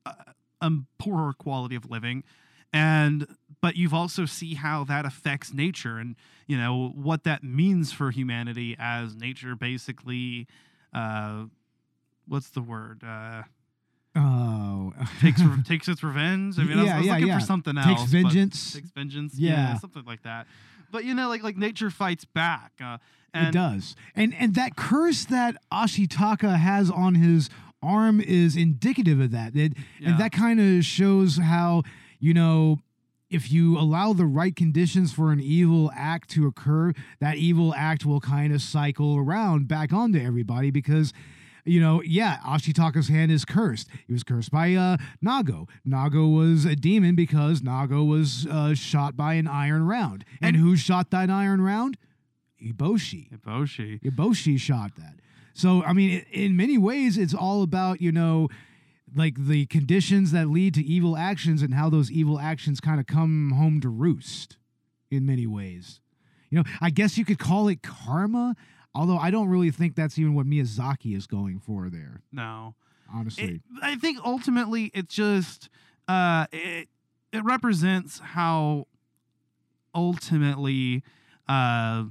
uh, 0.06 0.12
um, 0.60 0.86
poorer 0.98 1.32
quality 1.32 1.74
of 1.76 1.90
living 1.90 2.24
and 2.72 3.26
but 3.60 3.76
you've 3.76 3.94
also 3.94 4.26
see 4.26 4.54
how 4.54 4.84
that 4.84 5.06
affects 5.06 5.54
nature 5.54 5.98
and 5.98 6.16
you 6.46 6.58
know 6.58 6.88
what 6.94 7.24
that 7.24 7.42
means 7.42 7.92
for 7.92 8.10
humanity 8.10 8.76
as 8.78 9.16
nature 9.16 9.54
basically 9.54 10.46
uh 10.92 11.44
what's 12.26 12.50
the 12.50 12.60
word 12.60 13.02
uh 13.06 13.42
Oh, 14.16 14.92
takes 15.20 15.42
re- 15.42 15.62
takes 15.66 15.88
its 15.88 16.02
revenge 16.02 16.58
i 16.58 16.62
mean 16.64 16.78
I 16.78 16.82
was, 16.82 16.86
Yeah, 16.86 16.94
I 16.94 16.98
was 16.98 17.06
yeah, 17.06 17.12
looking 17.14 17.28
yeah. 17.28 17.38
for 17.40 17.44
something 17.44 17.76
else 17.78 17.86
takes 18.00 18.02
vengeance. 18.04 18.72
takes 18.74 18.90
vengeance 18.90 19.34
Yeah. 19.36 19.50
yeah. 19.52 19.78
something 19.78 20.04
like 20.06 20.22
that 20.22 20.46
but 20.92 21.04
you 21.04 21.14
know 21.14 21.28
like 21.28 21.42
like 21.42 21.56
nature 21.56 21.90
fights 21.90 22.24
back 22.24 22.72
uh 22.82 22.98
and 23.36 23.48
it 23.48 23.52
does. 23.52 23.96
And 24.14 24.32
and 24.38 24.54
that 24.54 24.76
curse 24.76 25.24
that 25.24 25.56
Ashitaka 25.72 26.56
has 26.56 26.88
on 26.88 27.16
his 27.16 27.50
arm 27.82 28.20
is 28.20 28.54
indicative 28.56 29.18
of 29.18 29.32
that. 29.32 29.56
It, 29.56 29.72
Yeah. 29.98 30.10
And 30.10 30.20
that 30.20 30.30
kind 30.30 30.60
of 30.60 30.84
shows 30.84 31.38
how, 31.38 31.82
you 32.20 32.32
know, 32.32 32.78
if 33.30 33.50
you 33.50 33.76
allow 33.76 34.12
the 34.12 34.24
right 34.24 34.54
conditions 34.54 35.12
for 35.12 35.32
an 35.32 35.40
evil 35.40 35.90
act 35.96 36.30
to 36.30 36.46
occur, 36.46 36.92
that 37.18 37.36
evil 37.36 37.74
act 37.74 38.04
will 38.06 38.20
kind 38.20 38.54
of 38.54 38.62
cycle 38.62 39.16
around 39.16 39.66
back 39.66 39.92
onto 39.92 40.20
everybody 40.20 40.70
because 40.70 41.12
you 41.64 41.80
know, 41.80 42.02
yeah, 42.02 42.38
Ashitaka's 42.46 43.08
hand 43.08 43.32
is 43.32 43.44
cursed. 43.44 43.88
He 44.06 44.12
was 44.12 44.22
cursed 44.22 44.50
by 44.50 44.74
uh, 44.74 44.96
Nago. 45.24 45.68
Nago 45.86 46.34
was 46.34 46.64
a 46.64 46.76
demon 46.76 47.14
because 47.14 47.60
Nago 47.62 48.06
was 48.06 48.46
uh, 48.46 48.74
shot 48.74 49.16
by 49.16 49.34
an 49.34 49.46
iron 49.48 49.86
round. 49.86 50.24
And, 50.42 50.56
And- 50.56 50.64
who 50.64 50.76
shot 50.76 51.10
that 51.10 51.30
iron 51.30 51.60
round? 51.60 51.96
Eboshi. 52.62 53.30
Eboshi. 53.32 54.00
Eboshi 54.02 54.58
shot 54.58 54.92
that. 54.96 55.16
So, 55.54 55.82
I 55.84 55.92
mean, 55.92 56.24
in 56.32 56.56
many 56.56 56.78
ways, 56.78 57.16
it's 57.18 57.34
all 57.34 57.62
about, 57.62 58.00
you 58.00 58.10
know, 58.10 58.48
like 59.14 59.34
the 59.38 59.66
conditions 59.66 60.32
that 60.32 60.48
lead 60.48 60.74
to 60.74 60.82
evil 60.84 61.16
actions 61.16 61.62
and 61.62 61.74
how 61.74 61.88
those 61.88 62.10
evil 62.10 62.40
actions 62.40 62.80
kind 62.80 62.98
of 62.98 63.06
come 63.06 63.52
home 63.52 63.80
to 63.80 63.88
roost 63.88 64.56
in 65.10 65.24
many 65.26 65.46
ways. 65.46 66.00
You 66.50 66.58
know, 66.58 66.64
I 66.80 66.90
guess 66.90 67.16
you 67.18 67.24
could 67.24 67.38
call 67.38 67.68
it 67.68 67.82
karma, 67.82 68.56
although 68.94 69.18
I 69.18 69.30
don't 69.30 69.48
really 69.48 69.70
think 69.70 69.96
that's 69.96 70.18
even 70.18 70.34
what 70.34 70.46
Miyazaki 70.46 71.16
is 71.16 71.26
going 71.26 71.58
for 71.58 71.88
there. 71.90 72.22
No. 72.32 72.74
honestly. 73.12 73.44
It, 73.44 73.60
I 73.82 73.96
think 73.96 74.18
ultimately 74.24 74.90
it 74.94 75.08
just 75.08 75.68
uh, 76.08 76.46
it, 76.52 76.88
it 77.32 77.44
represents 77.44 78.18
how 78.20 78.86
ultimately 79.94 81.02
uh, 81.48 82.04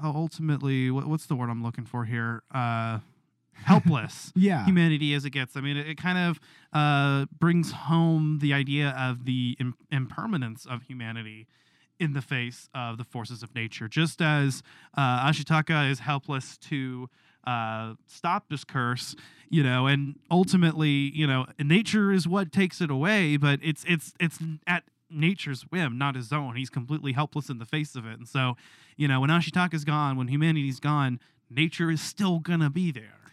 how 0.00 0.10
ultimately 0.12 0.90
what, 0.90 1.06
what's 1.06 1.26
the 1.26 1.34
word 1.34 1.50
I'm 1.50 1.62
looking 1.62 1.84
for 1.84 2.04
here 2.04 2.42
uh, 2.52 2.98
helpless 3.52 4.32
yeah. 4.34 4.64
humanity 4.64 5.14
as 5.14 5.24
it 5.24 5.30
gets. 5.30 5.56
I 5.56 5.60
mean, 5.60 5.76
it, 5.76 5.88
it 5.88 5.98
kind 5.98 6.18
of 6.18 6.40
uh, 6.72 7.26
brings 7.38 7.72
home 7.72 8.38
the 8.40 8.52
idea 8.52 8.90
of 8.98 9.24
the 9.24 9.56
Im- 9.58 9.76
impermanence 9.90 10.66
of 10.66 10.82
humanity 10.82 11.46
in 11.98 12.12
the 12.12 12.22
face 12.22 12.68
of 12.74 12.98
the 12.98 13.04
forces 13.04 13.42
of 13.42 13.54
nature. 13.54 13.88
Just 13.88 14.20
as 14.20 14.62
uh, 14.96 15.26
Ashitaka 15.28 15.90
is 15.90 16.00
helpless 16.00 16.56
to 16.58 17.08
uh, 17.46 17.94
stop 18.06 18.48
this 18.50 18.64
curse, 18.64 19.14
you 19.48 19.62
know, 19.62 19.86
and 19.86 20.18
ultimately, 20.30 20.88
you 21.14 21.26
know, 21.26 21.46
nature 21.58 22.12
is 22.12 22.26
what 22.26 22.52
takes 22.52 22.80
it 22.80 22.90
away, 22.90 23.36
but 23.36 23.60
it's 23.62 23.84
it's 23.86 24.12
it's 24.18 24.38
at 24.66 24.82
nature's 25.08 25.62
whim, 25.70 25.96
not 25.96 26.16
his 26.16 26.32
own. 26.32 26.56
He's 26.56 26.70
completely 26.70 27.12
helpless 27.12 27.48
in 27.48 27.58
the 27.58 27.64
face 27.64 27.94
of 27.94 28.04
it. 28.04 28.18
And 28.18 28.26
so, 28.26 28.56
you 28.96 29.06
know, 29.06 29.20
when 29.20 29.30
Ashitaka's 29.30 29.84
gone, 29.84 30.16
when 30.16 30.26
humanity's 30.28 30.80
gone, 30.80 31.20
nature 31.48 31.90
is 31.90 32.00
still 32.00 32.40
gonna 32.40 32.70
be 32.70 32.90
there, 32.90 33.30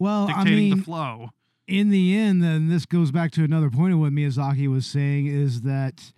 well, 0.00 0.28
I 0.34 0.42
mean, 0.44 0.76
the 0.76 0.82
flow. 0.82 1.30
in 1.68 1.90
the 1.90 2.16
end, 2.18 2.42
then 2.42 2.68
this 2.68 2.84
goes 2.84 3.12
back 3.12 3.30
to 3.32 3.44
another 3.44 3.70
point 3.70 3.92
of 3.92 4.00
what 4.00 4.10
Miyazaki 4.10 4.68
was 4.68 4.86
saying 4.86 5.26
is 5.26 5.62
that, 5.62 6.12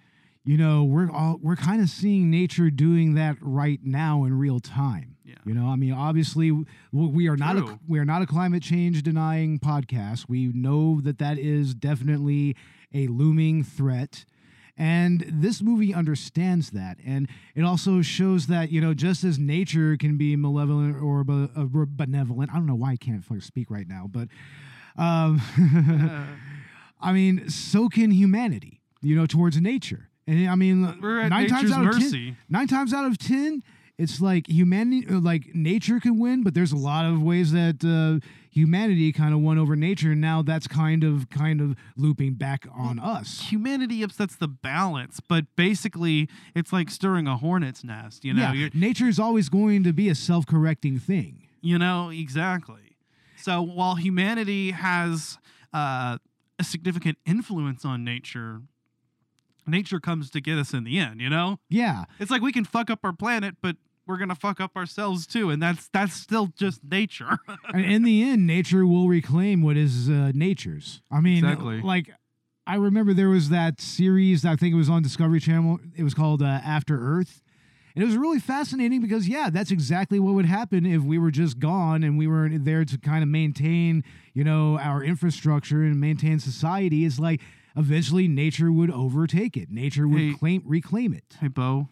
you 0.46 0.56
know, 0.56 0.84
we're 0.84 1.10
all 1.10 1.38
we're 1.42 1.56
kind 1.56 1.82
of 1.82 1.90
seeing 1.90 2.30
nature 2.30 2.70
doing 2.70 3.14
that 3.14 3.36
right 3.40 3.80
now 3.82 4.22
in 4.24 4.38
real 4.38 4.60
time. 4.60 5.16
Yeah. 5.24 5.34
You 5.44 5.54
know, 5.54 5.66
I 5.66 5.74
mean, 5.74 5.92
obviously, 5.92 6.52
we 6.92 7.28
are 7.28 7.36
not 7.36 7.56
a, 7.56 7.78
we 7.88 7.98
are 7.98 8.04
not 8.04 8.22
a 8.22 8.26
climate 8.26 8.62
change 8.62 9.02
denying 9.02 9.58
podcast. 9.58 10.26
We 10.28 10.46
know 10.54 11.00
that 11.00 11.18
that 11.18 11.38
is 11.38 11.74
definitely 11.74 12.54
a 12.94 13.08
looming 13.08 13.64
threat. 13.64 14.24
And 14.78 15.24
this 15.28 15.62
movie 15.62 15.92
understands 15.92 16.70
that. 16.70 16.98
And 17.04 17.28
it 17.54 17.62
also 17.62 18.02
shows 18.02 18.46
that, 18.46 18.70
you 18.70 18.80
know, 18.80 18.92
just 18.94 19.24
as 19.24 19.38
nature 19.38 19.96
can 19.96 20.16
be 20.18 20.36
malevolent 20.36 21.02
or 21.02 21.20
uh, 21.22 21.66
benevolent, 21.86 22.50
I 22.52 22.54
don't 22.54 22.66
know 22.66 22.74
why 22.74 22.92
I 22.92 22.96
can't 22.96 23.24
fucking 23.24 23.40
speak 23.40 23.70
right 23.70 23.88
now, 23.88 24.06
but 24.08 24.28
um, 24.96 25.40
I 27.00 27.12
mean, 27.12 27.48
so 27.48 27.88
can 27.88 28.10
humanity, 28.10 28.82
you 29.00 29.16
know, 29.16 29.26
towards 29.26 29.58
nature. 29.60 30.10
And 30.26 30.48
I 30.48 30.54
mean, 30.56 30.82
nine 31.00 31.48
times 31.48 31.70
out 31.70 31.86
of 31.86 31.92
ten, 31.92 32.02
mercy. 32.02 32.36
nine 32.48 32.66
times 32.66 32.92
out 32.92 33.04
of 33.06 33.16
ten, 33.18 33.62
it's 33.98 34.20
like 34.20 34.48
humanity, 34.48 35.06
uh, 35.08 35.20
like 35.20 35.54
nature 35.54 36.00
can 36.00 36.18
win, 36.18 36.42
but 36.42 36.52
there's 36.54 36.72
a 36.72 36.76
lot 36.76 37.06
of 37.06 37.22
ways 37.22 37.52
that 37.52 37.84
uh, 37.84 38.24
humanity 38.50 39.12
kind 39.12 39.32
of 39.32 39.40
won 39.40 39.56
over 39.58 39.76
nature. 39.76 40.12
And 40.12 40.20
now 40.20 40.42
that's 40.42 40.66
kind 40.66 41.04
of 41.04 41.30
kind 41.30 41.60
of 41.60 41.76
looping 41.96 42.34
back 42.34 42.66
on 42.76 42.98
us. 42.98 43.40
humanity 43.48 44.02
upsets 44.02 44.36
the 44.36 44.48
balance, 44.48 45.20
but 45.20 45.44
basically 45.56 46.28
it's 46.54 46.72
like 46.72 46.90
stirring 46.90 47.26
a 47.26 47.36
hornet's 47.36 47.84
nest. 47.84 48.24
You 48.24 48.34
know, 48.34 48.52
yeah, 48.52 48.68
nature 48.74 49.06
is 49.06 49.18
always 49.18 49.48
going 49.48 49.84
to 49.84 49.92
be 49.92 50.08
a 50.08 50.14
self-correcting 50.14 50.98
thing. 50.98 51.46
you 51.62 51.78
know 51.78 52.10
exactly. 52.10 52.96
So 53.38 53.62
while 53.62 53.94
humanity 53.94 54.72
has 54.72 55.38
uh, 55.72 56.18
a 56.58 56.64
significant 56.64 57.16
influence 57.24 57.84
on 57.84 58.02
nature, 58.02 58.62
nature 59.66 60.00
comes 60.00 60.30
to 60.30 60.40
get 60.40 60.58
us 60.58 60.72
in 60.72 60.84
the 60.84 60.98
end. 60.98 61.20
You 61.20 61.30
know, 61.30 61.58
Yeah, 61.68 62.04
it's 62.18 62.30
like 62.30 62.42
we 62.42 62.52
can 62.52 62.64
fuck 62.64 62.90
up 62.90 63.00
our 63.04 63.12
planet, 63.12 63.56
but 63.62 63.76
we're 64.06 64.18
gonna 64.18 64.34
fuck 64.36 64.60
up 64.60 64.76
ourselves 64.76 65.26
too, 65.26 65.50
and 65.50 65.60
that's 65.62 65.88
that's 65.88 66.14
still 66.14 66.48
just 66.56 66.84
nature. 66.84 67.38
and 67.74 67.84
in 67.84 68.02
the 68.04 68.22
end, 68.22 68.46
nature 68.46 68.86
will 68.86 69.08
reclaim 69.08 69.62
what 69.62 69.76
is 69.76 70.08
uh, 70.08 70.30
nature's. 70.34 71.00
I 71.10 71.20
mean, 71.20 71.44
Exactly. 71.44 71.80
like 71.80 72.10
I 72.68 72.76
remember 72.76 73.14
there 73.14 73.28
was 73.28 73.48
that 73.50 73.80
series. 73.80 74.44
I 74.44 74.56
think 74.56 74.72
it 74.74 74.76
was 74.76 74.88
on 74.90 75.02
Discovery 75.02 75.40
Channel. 75.40 75.78
It 75.96 76.02
was 76.02 76.14
called 76.14 76.42
uh, 76.42 76.46
After 76.46 76.98
Earth, 77.00 77.40
and 77.94 78.02
it 78.02 78.06
was 78.06 78.16
really 78.16 78.38
fascinating 78.40 79.00
because 79.00 79.26
yeah, 79.28 79.50
that's 79.50 79.70
exactly 79.72 80.18
what 80.20 80.34
would 80.34 80.46
happen 80.46 80.86
if 80.86 81.02
we 81.02 81.18
were 81.18 81.30
just 81.32 81.58
gone 81.58 82.02
and 82.04 82.16
we 82.18 82.26
weren't 82.28 82.64
there 82.64 82.84
to 82.84 82.98
kind 82.98 83.22
of 83.24 83.28
maintain, 83.28 84.04
you 84.34 84.44
know, 84.44 84.78
our 84.78 85.02
infrastructure 85.02 85.82
and 85.82 86.00
maintain 86.00 86.38
society. 86.38 87.04
Is 87.04 87.18
like 87.18 87.40
eventually 87.76 88.26
nature 88.28 88.72
would 88.72 88.90
overtake 88.90 89.56
it. 89.56 89.70
Nature 89.70 90.08
would 90.08 90.20
Hey. 90.20 90.32
claim 90.34 90.62
reclaim 90.64 91.12
it. 91.12 91.36
hey, 91.40 91.48
Bo. 91.48 91.88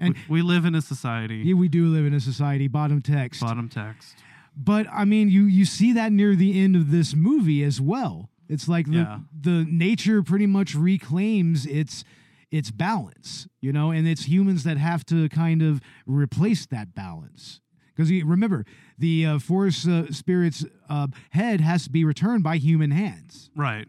And- 0.00 0.14
we, 0.28 0.40
we 0.40 0.42
live 0.42 0.64
in 0.64 0.74
a 0.74 0.80
society. 0.82 1.38
Yeah, 1.44 1.54
we 1.54 1.68
do 1.68 1.86
live 1.88 2.06
in 2.06 2.14
a 2.14 2.20
society. 2.20 2.68
Bottom 2.68 3.02
text. 3.02 3.40
Bottom 3.40 3.68
text. 3.68 4.14
But 4.56 4.86
I 4.92 5.04
mean, 5.04 5.28
you 5.28 5.44
you 5.44 5.64
see 5.64 5.92
that 5.92 6.12
near 6.12 6.34
the 6.34 6.58
end 6.60 6.76
of 6.76 6.90
this 6.90 7.14
movie 7.14 7.62
as 7.62 7.80
well. 7.80 8.30
It's 8.48 8.68
like 8.68 8.86
the 8.86 8.98
Yeah. 8.98 9.18
the 9.40 9.66
nature 9.68 10.22
pretty 10.22 10.46
much 10.46 10.74
reclaims 10.74 11.66
its 11.66 12.04
its 12.50 12.70
balance, 12.70 13.46
you 13.60 13.72
know, 13.72 13.90
and 13.90 14.08
it's 14.08 14.24
humans 14.24 14.64
that 14.64 14.78
have 14.78 15.04
to 15.06 15.28
kind 15.28 15.62
of 15.62 15.80
replace 16.06 16.64
that 16.66 16.94
balance. 16.94 17.60
Because 17.94 18.10
remember, 18.10 18.64
the 18.96 19.26
uh, 19.26 19.38
forest 19.40 19.86
uh, 19.86 20.10
spirit's 20.12 20.64
uh, 20.88 21.08
head 21.30 21.60
has 21.60 21.84
to 21.84 21.90
be 21.90 22.04
returned 22.04 22.42
by 22.44 22.56
human 22.56 22.90
hands. 22.92 23.50
Right. 23.56 23.86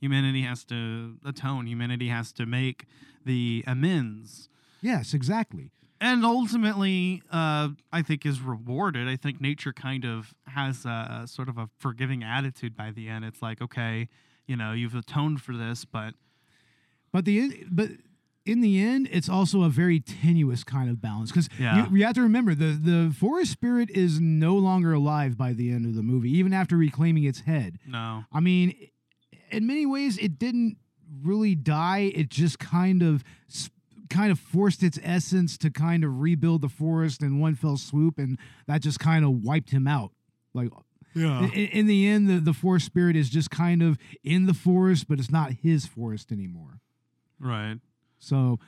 Humanity 0.00 0.42
has 0.42 0.64
to 0.64 1.16
atone. 1.24 1.66
Humanity 1.66 2.08
has 2.08 2.32
to 2.32 2.46
make 2.46 2.86
the 3.24 3.62
amends. 3.66 4.48
Yes, 4.80 5.12
exactly. 5.14 5.72
And 6.00 6.24
ultimately, 6.24 7.22
uh, 7.30 7.68
I 7.92 8.00
think 8.02 8.24
is 8.24 8.40
rewarded. 8.40 9.06
I 9.06 9.16
think 9.16 9.40
nature 9.40 9.74
kind 9.74 10.06
of 10.06 10.32
has 10.46 10.86
a, 10.86 11.20
a 11.24 11.28
sort 11.28 11.50
of 11.50 11.58
a 11.58 11.68
forgiving 11.78 12.22
attitude 12.24 12.74
by 12.74 12.90
the 12.90 13.08
end. 13.08 13.24
It's 13.26 13.42
like, 13.42 13.60
okay, 13.60 14.08
you 14.46 14.56
know, 14.56 14.72
you've 14.72 14.94
atoned 14.94 15.42
for 15.42 15.54
this, 15.54 15.84
but 15.84 16.14
But 17.12 17.26
the 17.26 17.66
but 17.70 17.90
in 18.46 18.62
the 18.62 18.80
end, 18.80 19.08
it's 19.12 19.28
also 19.28 19.62
a 19.64 19.68
very 19.68 20.00
tenuous 20.00 20.64
kind 20.64 20.88
of 20.88 21.02
balance 21.02 21.30
because 21.30 21.50
Yeah. 21.58 21.86
you, 21.90 21.98
you 21.98 22.04
have 22.06 22.14
to 22.14 22.22
remember 22.22 22.54
the 22.54 22.72
the 22.82 23.14
forest 23.14 23.52
spirit 23.52 23.90
is 23.90 24.18
no 24.18 24.56
longer 24.56 24.94
alive 24.94 25.36
by 25.36 25.52
the 25.52 25.70
end 25.70 25.84
of 25.84 25.94
the 25.94 26.02
movie, 26.02 26.30
even 26.30 26.54
after 26.54 26.78
reclaiming 26.78 27.24
its 27.24 27.40
head. 27.40 27.78
no. 27.86 28.24
I 28.32 28.40
mean, 28.40 28.74
in 29.50 29.66
many 29.66 29.86
ways, 29.86 30.18
it 30.18 30.38
didn't 30.38 30.76
really 31.22 31.54
die. 31.54 32.12
It 32.14 32.28
just 32.30 32.58
kind 32.58 33.02
of 33.02 33.24
kind 34.08 34.32
of 34.32 34.38
forced 34.40 34.82
its 34.82 34.98
essence 35.04 35.56
to 35.58 35.70
kind 35.70 36.02
of 36.04 36.20
rebuild 36.20 36.62
the 36.62 36.68
forest 36.68 37.22
in 37.22 37.38
one 37.38 37.54
fell 37.54 37.76
swoop, 37.76 38.18
and 38.18 38.38
that 38.66 38.80
just 38.82 38.98
kind 38.98 39.24
of 39.24 39.44
wiped 39.44 39.70
him 39.70 39.86
out. 39.86 40.10
Like 40.52 40.68
Yeah. 41.14 41.44
in, 41.44 41.68
in 41.68 41.86
the 41.86 42.08
end, 42.08 42.28
the, 42.28 42.40
the 42.40 42.52
forest 42.52 42.86
spirit 42.86 43.14
is 43.14 43.30
just 43.30 43.50
kind 43.50 43.82
of 43.82 43.98
in 44.24 44.46
the 44.46 44.54
forest, 44.54 45.06
but 45.08 45.18
it's 45.20 45.30
not 45.30 45.52
his 45.62 45.86
forest 45.86 46.32
anymore. 46.32 46.80
Right. 47.38 47.78
So, 48.18 48.58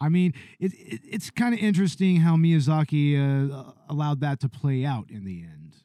I 0.00 0.08
mean, 0.08 0.34
it, 0.58 0.72
it 0.74 1.00
it's 1.08 1.30
kind 1.30 1.54
of 1.54 1.60
interesting 1.60 2.16
how 2.16 2.36
Miyazaki 2.36 3.16
uh, 3.16 3.70
allowed 3.88 4.20
that 4.20 4.40
to 4.40 4.48
play 4.48 4.84
out 4.84 5.10
in 5.10 5.24
the 5.24 5.42
end. 5.44 5.76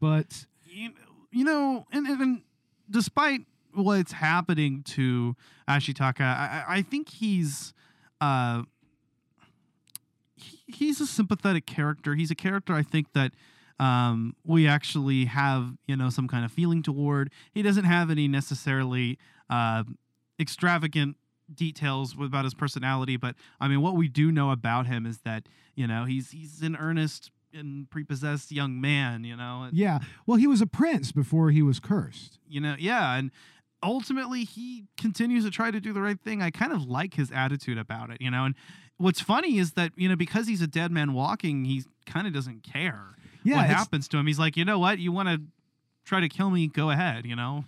But 0.00 0.46
you, 0.66 0.92
you 1.34 1.44
know, 1.44 1.86
and, 1.92 2.06
and, 2.06 2.42
despite 2.88 3.40
what's 3.72 4.12
happening 4.12 4.82
to 4.82 5.34
Ashitaka, 5.68 6.20
I, 6.20 6.64
I 6.66 6.76
I 6.76 6.82
think 6.82 7.08
he's 7.08 7.74
uh, 8.20 8.62
he, 10.36 10.60
he's 10.66 11.00
a 11.00 11.06
sympathetic 11.06 11.66
character. 11.66 12.14
He's 12.14 12.30
a 12.30 12.34
character 12.34 12.74
I 12.74 12.82
think 12.82 13.12
that 13.14 13.32
um, 13.80 14.36
we 14.44 14.68
actually 14.68 15.24
have, 15.24 15.72
you 15.86 15.96
know, 15.96 16.08
some 16.08 16.28
kind 16.28 16.44
of 16.44 16.52
feeling 16.52 16.82
toward. 16.82 17.32
He 17.52 17.62
doesn't 17.62 17.84
have 17.84 18.10
any 18.10 18.28
necessarily 18.28 19.18
uh, 19.50 19.82
extravagant 20.38 21.16
details 21.52 22.14
about 22.18 22.44
his 22.44 22.54
personality, 22.54 23.16
but 23.16 23.34
I 23.60 23.68
mean, 23.68 23.80
what 23.82 23.96
we 23.96 24.08
do 24.08 24.30
know 24.30 24.50
about 24.50 24.86
him 24.86 25.04
is 25.04 25.18
that 25.20 25.48
you 25.74 25.86
know 25.86 26.04
he's 26.04 26.30
he's 26.30 26.62
an 26.62 26.76
earnest 26.76 27.30
and 27.54 27.88
prepossessed 27.90 28.50
young 28.52 28.80
man. 28.80 29.24
You 29.24 29.36
know, 29.36 29.68
yeah, 29.72 30.00
well, 30.26 30.36
he 30.36 30.46
was 30.46 30.60
a 30.60 30.66
prince 30.66 31.12
before 31.12 31.50
he 31.50 31.62
was 31.62 31.80
cursed. 31.80 32.38
you 32.48 32.60
know 32.60 32.76
yeah 32.78 33.14
and 33.16 33.30
ultimately 33.82 34.44
he 34.44 34.84
continues 34.96 35.44
to 35.44 35.50
try 35.50 35.70
to 35.70 35.80
do 35.80 35.92
the 35.92 36.00
right 36.00 36.18
thing 36.20 36.40
i 36.42 36.50
kind 36.50 36.72
of 36.72 36.84
like 36.88 37.14
his 37.14 37.30
attitude 37.30 37.76
about 37.78 38.10
it 38.10 38.16
you 38.20 38.30
know 38.30 38.44
and 38.44 38.54
what's 38.96 39.20
funny 39.20 39.58
is 39.58 39.72
that 39.72 39.92
you 39.96 40.08
know 40.08 40.16
because 40.16 40.46
he's 40.46 40.62
a 40.62 40.66
dead 40.66 40.90
man 40.90 41.12
walking 41.12 41.64
he 41.64 41.82
kind 42.06 42.26
of 42.26 42.32
doesn't 42.32 42.62
care 42.62 43.14
Yeah, 43.42 43.56
what 43.56 43.66
happens 43.66 44.08
to 44.08 44.16
him 44.18 44.26
he's 44.26 44.38
like 44.38 44.56
you 44.56 44.64
know 44.64 44.78
what 44.78 44.98
you 44.98 45.12
want 45.12 45.28
to 45.28 45.40
try 46.04 46.20
to 46.20 46.28
kill 46.28 46.50
me 46.50 46.66
go 46.66 46.90
ahead 46.90 47.26
you 47.26 47.36
know 47.36 47.64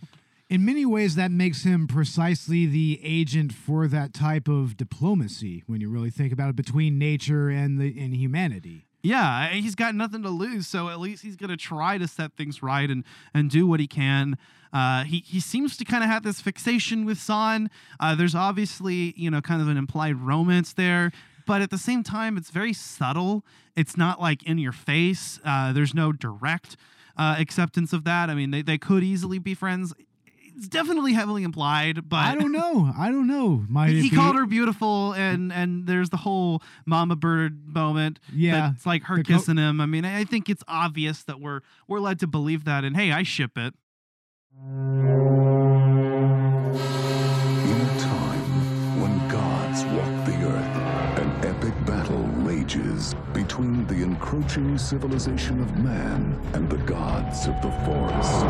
In 0.49 0.64
many 0.64 0.87
ways, 0.87 1.16
that 1.16 1.33
makes 1.33 1.64
him 1.64 1.88
precisely 1.88 2.66
the 2.66 3.01
agent 3.03 3.53
for 3.53 3.88
that 3.88 4.14
type 4.14 4.46
of 4.46 4.77
diplomacy. 4.77 5.64
When 5.66 5.81
you 5.81 5.90
really 5.90 6.11
think 6.11 6.33
about 6.33 6.51
it, 6.51 6.55
between 6.57 6.99
nature 7.01 7.49
and 7.51 7.81
the 7.81 7.88
and 7.99 8.14
humanity. 8.14 8.86
Yeah 9.06 9.48
he's 9.48 9.74
got 9.74 9.94
nothing 9.94 10.22
to 10.22 10.30
lose 10.30 10.66
so 10.66 10.88
at 10.88 11.00
least 11.00 11.22
he's 11.22 11.36
going 11.36 11.50
to 11.50 11.56
try 11.56 11.98
to 11.98 12.08
set 12.08 12.32
things 12.36 12.62
right 12.62 12.90
and 12.90 13.04
and 13.32 13.50
do 13.50 13.66
what 13.66 13.80
he 13.80 13.86
can 13.86 14.36
uh, 14.72 15.04
he, 15.04 15.22
he 15.26 15.40
seems 15.40 15.74
to 15.76 15.86
kind 15.86 16.04
of 16.04 16.10
have 16.10 16.22
this 16.22 16.40
fixation 16.42 17.06
with 17.06 17.16
San. 17.16 17.70
Uh, 17.98 18.14
there's 18.14 18.34
obviously, 18.34 19.14
you 19.16 19.30
know, 19.30 19.40
kind 19.40 19.62
of 19.62 19.68
an 19.68 19.78
implied 19.78 20.16
romance 20.16 20.74
there. 20.74 21.12
but 21.46 21.62
at 21.62 21.70
the 21.70 21.78
same 21.78 22.02
time, 22.02 22.36
it's 22.36 22.50
very 22.50 22.74
subtle. 22.74 23.42
It's 23.74 23.96
not 23.96 24.20
like 24.20 24.42
in 24.42 24.58
your 24.58 24.72
face. 24.72 25.40
Uh, 25.44 25.72
there's 25.72 25.94
no 25.94 26.12
direct 26.12 26.76
uh, 27.16 27.36
acceptance 27.38 27.92
of 27.92 28.04
that. 28.04 28.28
I 28.28 28.34
mean, 28.34 28.50
they, 28.50 28.62
they 28.62 28.76
could 28.78 29.02
easily 29.02 29.38
be 29.38 29.54
friends. 29.54 29.94
It's 30.56 30.68
definitely 30.68 31.12
heavily 31.12 31.42
implied, 31.42 32.08
but 32.08 32.16
I 32.24 32.34
don't 32.34 32.50
know. 32.52 32.90
I 32.96 33.10
don't 33.10 33.26
know. 33.26 33.64
Might 33.68 33.90
he 33.90 33.98
it 33.98 34.10
be- 34.10 34.16
called 34.16 34.36
her 34.36 34.46
beautiful, 34.46 35.12
and 35.12 35.52
and 35.52 35.86
there's 35.86 36.08
the 36.08 36.16
whole 36.16 36.62
mama 36.86 37.14
bird 37.14 37.66
moment. 37.66 38.18
Yeah, 38.32 38.72
it's 38.74 38.86
like 38.86 39.02
her 39.04 39.16
the 39.16 39.22
co- 39.24 39.34
kissing 39.34 39.58
him. 39.58 39.80
I 39.82 39.86
mean, 39.86 40.04
I 40.06 40.20
I 40.20 40.24
think 40.24 40.48
it's 40.48 40.64
obvious 40.66 41.22
that 41.24 41.40
we're 41.40 41.60
we're 41.88 42.00
led 42.00 42.18
to 42.20 42.26
believe 42.26 42.64
that, 42.64 42.84
and 42.84 42.96
hey, 42.96 43.12
I 43.12 43.22
ship 43.22 43.58
it. 43.58 43.74
In 47.66 47.80
a 47.80 47.98
time 48.00 49.00
when 49.00 49.28
gods 49.28 49.84
walk 49.84 50.24
the 50.24 50.36
earth, 50.48 51.18
an 51.18 51.30
epic 51.44 51.74
battle 51.84 52.22
rages 52.44 53.14
between 53.34 53.86
the 53.88 53.96
encroaching 54.02 54.78
civilization 54.78 55.60
of 55.60 55.76
man 55.78 56.40
and 56.54 56.70
the 56.70 56.78
gods 56.78 57.46
of 57.46 57.60
the 57.60 57.70
forest. 57.84 58.46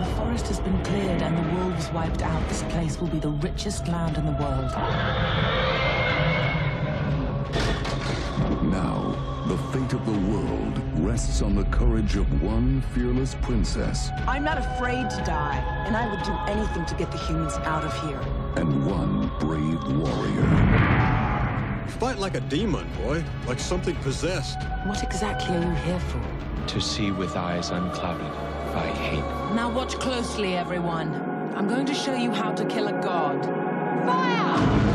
When 0.00 0.08
the 0.08 0.16
forest 0.16 0.46
has 0.46 0.60
been 0.60 0.82
cleared 0.82 1.20
and 1.20 1.36
the 1.36 1.56
wolves 1.56 1.92
wiped 1.92 2.22
out, 2.22 2.48
this 2.48 2.62
place 2.72 2.98
will 2.98 3.08
be 3.08 3.18
the 3.18 3.28
richest 3.28 3.86
land 3.86 4.16
in 4.16 4.24
the 4.24 4.32
world. 4.32 4.72
Now, 8.72 9.14
the 9.46 9.58
fate 9.70 9.92
of 9.92 10.06
the 10.06 10.18
world 10.32 10.80
rests 11.06 11.42
on 11.42 11.54
the 11.54 11.64
courage 11.64 12.16
of 12.16 12.42
one 12.42 12.80
fearless 12.94 13.34
princess 13.42 14.08
I'm 14.26 14.42
not 14.42 14.56
afraid 14.56 15.10
to 15.10 15.22
die, 15.26 15.58
and 15.86 15.94
I 15.94 16.08
would 16.08 16.22
do 16.24 16.32
anything 16.48 16.86
to 16.86 16.94
get 16.94 17.12
the 17.12 17.18
humans 17.18 17.52
out 17.64 17.84
of 17.84 17.92
here. 18.00 18.22
and 18.56 18.86
one 18.86 19.30
brave 19.38 19.82
warrior. 19.98 20.48
You 21.84 21.92
fight 21.98 22.16
like 22.16 22.36
a 22.36 22.40
demon, 22.40 22.88
boy. 23.02 23.22
Like 23.46 23.60
something 23.60 23.96
possessed. 23.96 24.62
What 24.86 25.02
exactly 25.02 25.56
are 25.56 25.62
you 25.62 25.74
here 25.84 26.00
for? 26.00 26.22
To 26.68 26.80
see 26.80 27.10
with 27.10 27.36
eyes 27.36 27.68
unclouded 27.68 28.59
by 28.72 28.86
hate. 28.86 29.24
Now 29.54 29.70
watch 29.70 29.98
closely, 29.98 30.56
everyone. 30.56 31.14
I'm 31.56 31.68
going 31.68 31.86
to 31.86 31.94
show 31.94 32.14
you 32.14 32.30
how 32.30 32.52
to 32.52 32.64
kill 32.64 32.88
a 32.88 32.92
god. 32.92 33.44
Fire! 34.04 34.89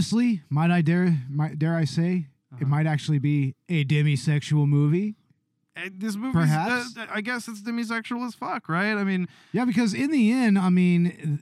Honestly, 0.00 0.42
might 0.50 0.70
I 0.70 0.82
dare, 0.82 1.20
might, 1.30 1.58
dare 1.58 1.74
I 1.74 1.86
say, 1.86 2.26
Uh-huh. 2.52 2.58
it 2.60 2.68
might 2.68 2.86
actually 2.86 3.18
be 3.18 3.54
a 3.70 3.82
demisexual 3.82 4.68
movie. 4.68 5.14
Uh, 5.74 5.88
This 5.90 6.16
movie, 6.16 6.32
Perhaps. 6.34 6.94
I 7.10 7.22
guess 7.22 7.48
it's 7.48 7.62
demisexual 7.62 8.26
as 8.26 8.34
fuck, 8.34 8.68
right? 8.68 8.92
I 8.94 9.04
mean, 9.04 9.26
Yeah, 9.52 9.64
because 9.64 9.94
in 9.94 10.10
the 10.10 10.30
end, 10.32 10.58
I 10.58 10.68
mean, 10.68 11.40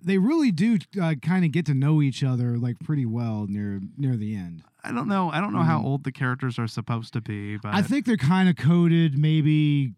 they 0.00 0.16
really 0.18 0.52
do 0.52 0.78
uh, 1.02 1.16
kind 1.20 1.44
of 1.44 1.50
get 1.50 1.66
to 1.66 1.74
know 1.74 2.00
each 2.00 2.22
other 2.22 2.56
like 2.56 2.78
pretty 2.78 3.04
well 3.04 3.46
near 3.48 3.80
near 3.96 4.16
the 4.16 4.36
end. 4.36 4.62
I 4.84 4.92
don't 4.92 5.08
know. 5.08 5.30
I 5.32 5.40
don't 5.40 5.52
know 5.52 5.64
how 5.64 5.80
Mm. 5.80 5.84
old 5.84 6.04
the 6.04 6.12
characters 6.12 6.56
are 6.56 6.68
supposed 6.68 7.12
to 7.14 7.20
be, 7.20 7.56
but 7.56 7.74
I 7.74 7.82
think 7.82 8.06
they're 8.06 8.16
kind 8.16 8.48
of 8.48 8.54
coded 8.54 9.18
maybe 9.18 9.94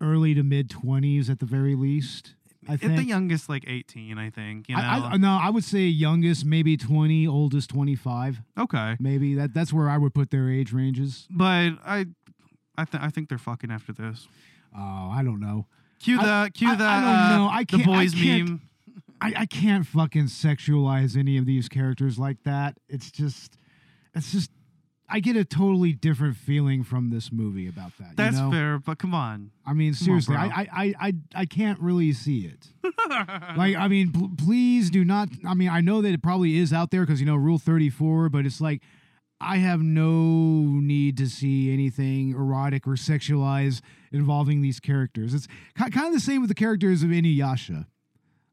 early 0.00 0.34
to 0.34 0.42
mid 0.42 0.68
twenties 0.68 1.30
at 1.30 1.38
the 1.38 1.46
very 1.46 1.76
least. 1.76 2.34
I 2.68 2.74
at 2.74 2.80
the 2.80 3.04
youngest, 3.04 3.48
like 3.48 3.64
eighteen, 3.66 4.18
I 4.18 4.30
think. 4.30 4.68
You 4.68 4.76
know, 4.76 4.82
I, 4.82 5.10
I, 5.12 5.16
no, 5.16 5.38
I 5.40 5.50
would 5.50 5.64
say 5.64 5.80
youngest 5.80 6.44
maybe 6.44 6.76
twenty, 6.76 7.26
oldest 7.26 7.70
twenty 7.70 7.94
five. 7.96 8.40
okay, 8.58 8.96
Maybe 9.00 9.34
that 9.34 9.54
that's 9.54 9.72
where 9.72 9.88
I 9.88 9.98
would 9.98 10.14
put 10.14 10.30
their 10.30 10.50
age 10.50 10.72
ranges. 10.72 11.26
but 11.30 11.72
I, 11.84 12.06
I 12.78 12.84
think 12.84 13.02
I 13.02 13.08
think 13.10 13.28
they're 13.28 13.38
fucking 13.38 13.70
after 13.70 13.92
this. 13.92 14.28
Oh, 14.76 15.10
I 15.12 15.22
don't 15.24 15.40
know. 15.40 15.66
Cue 16.00 16.18
I- 16.20 16.24
that. 16.24 16.54
Cue 16.54 16.68
I- 16.68 16.72
I 16.72 16.76
don't 16.76 16.88
uh, 16.88 17.36
know. 17.36 17.48
I 17.50 17.60
the 17.60 17.64
can't- 17.78 17.82
I 17.82 17.84
boys 17.86 18.14
can't- 18.14 18.48
meme. 18.48 18.60
I, 19.18 19.32
I 19.38 19.46
can't 19.46 19.86
fucking 19.86 20.24
sexualize 20.26 21.16
any 21.16 21.38
of 21.38 21.46
these 21.46 21.70
characters 21.70 22.18
like 22.18 22.42
that. 22.42 22.76
It's 22.86 23.10
just, 23.10 23.56
it's 24.14 24.30
just, 24.30 24.50
I 25.08 25.20
get 25.20 25.36
a 25.36 25.44
totally 25.44 25.92
different 25.92 26.36
feeling 26.36 26.82
from 26.82 27.10
this 27.10 27.30
movie 27.30 27.68
about 27.68 27.92
that. 27.98 28.08
you 28.08 28.16
That's 28.16 28.36
know? 28.36 28.50
fair, 28.50 28.78
but 28.78 28.98
come 28.98 29.14
on. 29.14 29.52
I 29.64 29.72
mean, 29.72 29.92
Come 29.92 30.04
seriously, 30.04 30.34
bro. 30.34 30.44
I, 30.44 30.66
I, 30.72 30.94
I, 31.00 31.12
I, 31.34 31.46
can't 31.46 31.78
really 31.80 32.12
see 32.12 32.40
it. 32.40 32.68
like, 33.56 33.76
I 33.76 33.86
mean, 33.88 34.12
pl- 34.12 34.32
please 34.36 34.90
do 34.90 35.04
not. 35.04 35.28
I 35.46 35.54
mean, 35.54 35.68
I 35.68 35.80
know 35.80 36.02
that 36.02 36.12
it 36.12 36.22
probably 36.22 36.56
is 36.58 36.72
out 36.72 36.90
there 36.90 37.02
because 37.02 37.20
you 37.20 37.26
know 37.26 37.36
Rule 37.36 37.58
Thirty 37.58 37.88
Four, 37.90 38.28
but 38.28 38.46
it's 38.46 38.60
like 38.60 38.82
I 39.40 39.58
have 39.58 39.80
no 39.82 40.10
need 40.80 41.16
to 41.18 41.28
see 41.28 41.72
anything 41.72 42.30
erotic 42.30 42.86
or 42.86 42.92
sexualized 42.92 43.82
involving 44.12 44.62
these 44.62 44.80
characters. 44.80 45.34
It's 45.34 45.46
ki- 45.46 45.90
kind 45.90 46.06
of 46.06 46.12
the 46.12 46.20
same 46.20 46.40
with 46.40 46.48
the 46.48 46.54
characters 46.54 47.02
of 47.02 47.10
Inuyasha. 47.10 47.86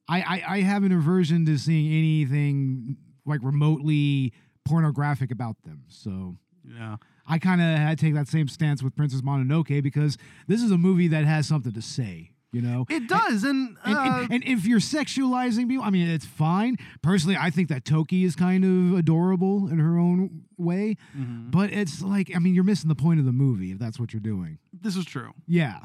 I, 0.10 0.22
I, 0.22 0.44
I 0.56 0.62
have 0.62 0.84
an 0.84 0.92
aversion 0.92 1.46
to 1.46 1.58
seeing 1.58 1.92
anything 1.92 2.98
like 3.26 3.39
remotely 3.42 4.34
pornographic 4.66 5.32
about 5.32 5.56
them. 5.63 5.84
So 5.88 6.36
Yeah. 6.65 6.97
I 7.28 7.39
kind 7.39 7.62
of 7.62 7.67
had 7.78 7.97
to 7.97 8.06
take 8.06 8.13
that 8.15 8.28
same 8.28 8.47
stance 8.47 8.84
with 8.84 8.95
Princess 8.95 9.21
Mononoke 9.21 9.82
because 9.82 10.17
this 10.47 10.62
is 10.62 10.71
a 10.71 10.78
movie 10.78 11.08
that 11.10 11.26
has 11.26 11.47
something 11.47 11.71
to 11.73 11.82
say. 11.82 12.32
You 12.52 12.62
know, 12.62 12.86
It 12.88 13.08
does, 13.10 13.43
and, 13.43 13.78
and, 13.84 13.97
uh, 13.97 14.02
and, 14.26 14.32
and 14.34 14.43
if 14.43 14.67
you're 14.67 14.78
sexualizing 14.80 15.67
people, 15.67 15.84
I 15.84 15.89
mean, 15.89 16.08
it's 16.08 16.26
fine. 16.28 16.78
Personally, 17.02 17.36
I 17.36 17.49
think 17.49 17.67
that 17.69 17.84
Toki 17.84 18.26
is 18.26 18.36
kind 18.36 18.63
of 18.63 18.99
adorable 18.99 19.67
in 19.69 19.80
her 19.80 19.97
own 19.97 20.43
way, 20.56 20.97
Mm-hmm. 21.17 21.49
but 21.49 21.73
it's 21.73 22.04
like, 22.04 22.32
I 22.36 22.38
mean, 22.38 22.54
you're 22.54 22.63
missing 22.63 22.89
the 22.89 22.95
point 22.95 23.19
of 23.19 23.26
the 23.26 23.32
movie 23.32 23.71
if 23.71 23.80
that's 23.80 23.99
what 23.99 24.13
you're 24.13 24.19
doing. 24.19 24.60
this 24.71 24.95
is 24.95 25.04
true. 25.06 25.32
Yeah. 25.47 25.80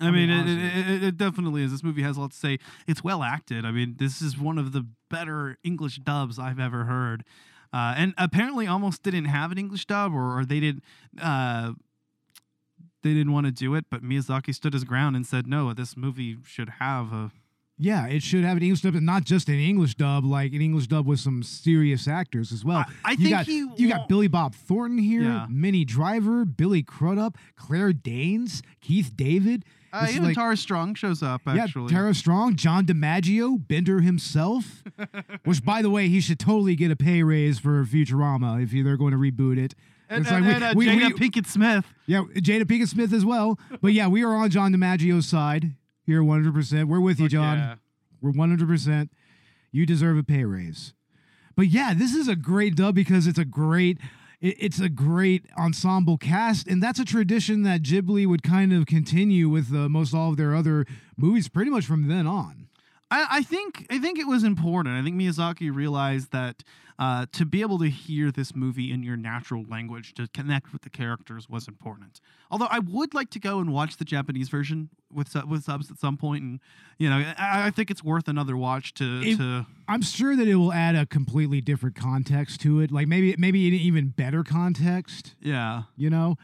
I 0.00 0.12
mean, 0.12 0.30
it, 0.30 0.34
honestly. 0.38 0.62
it, 0.80 0.88
it, 0.96 1.02
it 1.04 1.16
definitely 1.16 1.64
is. 1.64 1.72
This 1.72 1.82
movie 1.82 2.02
has 2.02 2.16
a 2.16 2.20
lot 2.20 2.30
to 2.30 2.36
say. 2.36 2.58
It's 2.86 3.02
well 3.02 3.24
acted. 3.24 3.64
I 3.64 3.72
mean, 3.72 3.96
this 3.98 4.22
is 4.22 4.38
one 4.38 4.58
of 4.58 4.70
the 4.72 4.86
better 5.10 5.58
English 5.64 5.96
dubs 5.96 6.38
I've 6.38 6.60
ever 6.60 6.84
heard. 6.84 7.24
Uh, 7.76 7.94
and 7.96 8.14
apparently, 8.16 8.66
almost 8.66 9.02
didn't 9.02 9.26
have 9.26 9.52
an 9.52 9.58
English 9.58 9.84
dub, 9.86 10.14
or, 10.14 10.38
or 10.38 10.44
they 10.44 10.60
did. 10.60 10.80
Uh, 11.20 11.72
they 13.02 13.12
didn't 13.12 13.32
want 13.32 13.46
to 13.46 13.52
do 13.52 13.74
it, 13.74 13.84
but 13.90 14.02
Miyazaki 14.02 14.54
stood 14.54 14.72
his 14.72 14.84
ground 14.84 15.14
and 15.16 15.26
said, 15.26 15.46
"No, 15.46 15.72
this 15.74 15.96
movie 15.96 16.38
should 16.44 16.70
have 16.80 17.12
a." 17.12 17.30
Yeah, 17.78 18.06
it 18.06 18.22
should 18.22 18.42
have 18.44 18.56
an 18.56 18.62
English 18.62 18.80
dub, 18.80 18.94
and 18.94 19.04
not 19.04 19.24
just 19.24 19.48
an 19.50 19.60
English 19.60 19.96
dub, 19.96 20.24
like 20.24 20.54
an 20.54 20.62
English 20.62 20.86
dub 20.86 21.06
with 21.06 21.20
some 21.20 21.42
serious 21.42 22.08
actors 22.08 22.50
as 22.50 22.64
well. 22.64 22.86
I 23.04 23.10
you 23.12 23.16
think 23.18 23.30
got, 23.30 23.46
he 23.46 23.58
you 23.76 23.88
got 23.88 23.98
won't- 23.98 24.08
Billy 24.08 24.28
Bob 24.28 24.54
Thornton 24.54 24.96
here, 24.98 25.22
Yeah. 25.22 25.46
Minnie 25.50 25.84
Driver, 25.84 26.46
Billy 26.46 26.82
Crudup, 26.82 27.36
Claire 27.56 27.92
Danes, 27.92 28.62
Keith 28.80 29.12
David. 29.14 29.64
Uh, 30.02 30.06
even 30.10 30.24
like- 30.24 30.34
Tara 30.34 30.56
Strong 30.56 30.94
shows 30.94 31.22
up. 31.22 31.42
Actually, 31.46 31.92
Yeah, 31.92 31.98
Tara 31.98 32.14
Strong, 32.14 32.56
John 32.56 32.86
DiMaggio, 32.86 33.66
Bender 33.66 34.00
himself. 34.00 34.82
which, 35.44 35.64
by 35.64 35.82
the 35.82 35.90
way, 35.90 36.08
he 36.08 36.20
should 36.20 36.38
totally 36.38 36.74
get 36.76 36.90
a 36.90 36.96
pay 36.96 37.22
raise 37.22 37.58
for 37.58 37.84
Futurama 37.84 38.62
if 38.62 38.70
they're 38.70 38.96
going 38.96 39.12
to 39.12 39.18
reboot 39.18 39.58
it. 39.58 39.74
and, 40.08 40.22
It's 40.22 40.30
and, 40.30 40.44
like 40.46 40.48
we- 40.48 40.54
and, 40.54 40.64
uh, 40.64 40.72
we- 40.76 40.86
Jada 41.10 41.18
we- 41.18 41.28
Pinkett 41.28 41.46
Smith. 41.46 41.84
Yeah, 42.06 42.22
Jada 42.36 42.62
Pinkett 42.64 42.88
Smith 42.88 43.12
as 43.12 43.24
well. 43.24 43.58
But 43.80 43.92
yeah, 43.92 44.08
we 44.08 44.22
are 44.24 44.34
on 44.34 44.50
John 44.50 44.72
DiMaggio's 44.72 45.26
side 45.26 45.74
here, 46.04 46.22
100%. 46.22 46.84
We're 46.88 47.00
with 47.00 47.18
you, 47.20 47.28
John. 47.28 47.58
yeah. 47.58 47.74
We're 48.20 48.32
100%. 48.32 49.08
You 49.72 49.84
deserve 49.86 50.16
a 50.16 50.22
pay 50.22 50.44
raise. 50.44 50.94
But 51.54 51.68
yeah, 51.68 51.94
this 51.94 52.14
is 52.14 52.28
a 52.28 52.36
great 52.36 52.76
dub 52.76 52.94
because 52.94 53.26
it's 53.26 53.38
a 53.38 53.44
great 53.44 53.98
it's 54.40 54.80
a 54.80 54.88
great 54.88 55.46
ensemble 55.58 56.18
cast 56.18 56.66
and 56.66 56.82
that's 56.82 56.98
a 56.98 57.04
tradition 57.04 57.62
that 57.62 57.82
Ghibli 57.82 58.26
would 58.26 58.42
kind 58.42 58.72
of 58.72 58.86
continue 58.86 59.48
with 59.48 59.74
uh, 59.74 59.88
most 59.88 60.14
all 60.14 60.30
of 60.30 60.36
their 60.36 60.54
other 60.54 60.86
movies 61.16 61.48
pretty 61.48 61.70
much 61.70 61.86
from 61.86 62.08
then 62.08 62.26
on. 62.26 62.68
I 63.10 63.26
I, 63.30 63.42
think 63.42 63.86
I 63.90 63.98
think 63.98 64.18
it 64.18 64.26
was 64.26 64.44
important. 64.44 64.96
I 64.96 65.02
think 65.02 65.16
Miyazaki 65.16 65.74
realized 65.74 66.32
that 66.32 66.62
uh, 66.98 67.26
to 67.32 67.44
be 67.44 67.60
able 67.60 67.78
to 67.78 67.90
hear 67.90 68.30
this 68.30 68.54
movie 68.56 68.90
in 68.90 69.02
your 69.02 69.16
natural 69.16 69.64
language 69.68 70.14
to 70.14 70.26
connect 70.28 70.72
with 70.72 70.80
the 70.82 70.88
characters 70.90 71.48
was 71.48 71.68
important. 71.68 72.20
Although 72.50 72.68
I 72.70 72.78
would 72.78 73.12
like 73.12 73.28
to 73.30 73.38
go 73.38 73.58
and 73.58 73.72
watch 73.72 73.98
the 73.98 74.04
Japanese 74.04 74.48
version 74.48 74.88
with 75.12 75.28
su- 75.28 75.44
with 75.46 75.64
subs 75.64 75.90
at 75.90 75.98
some 75.98 76.16
point, 76.16 76.42
and 76.42 76.60
you 76.98 77.10
know 77.10 77.16
I, 77.38 77.66
I 77.66 77.70
think 77.70 77.90
it's 77.90 78.02
worth 78.02 78.28
another 78.28 78.56
watch 78.56 78.94
to 78.94 79.20
It- 79.22 79.36
to 79.36 79.66
I'm 79.88 80.02
sure 80.02 80.34
that 80.36 80.48
it 80.48 80.54
will 80.56 80.72
add 80.72 80.94
a 80.96 81.04
completely 81.06 81.60
different 81.60 81.96
context 81.96 82.60
to 82.62 82.80
it. 82.80 82.90
Like 82.90 83.06
maybe 83.08 83.34
maybe 83.38 83.68
an 83.68 83.74
even 83.74 84.08
better 84.08 84.42
context. 84.42 85.34
yeah. 85.40 85.82
you 85.96 86.08
know? 86.10 86.36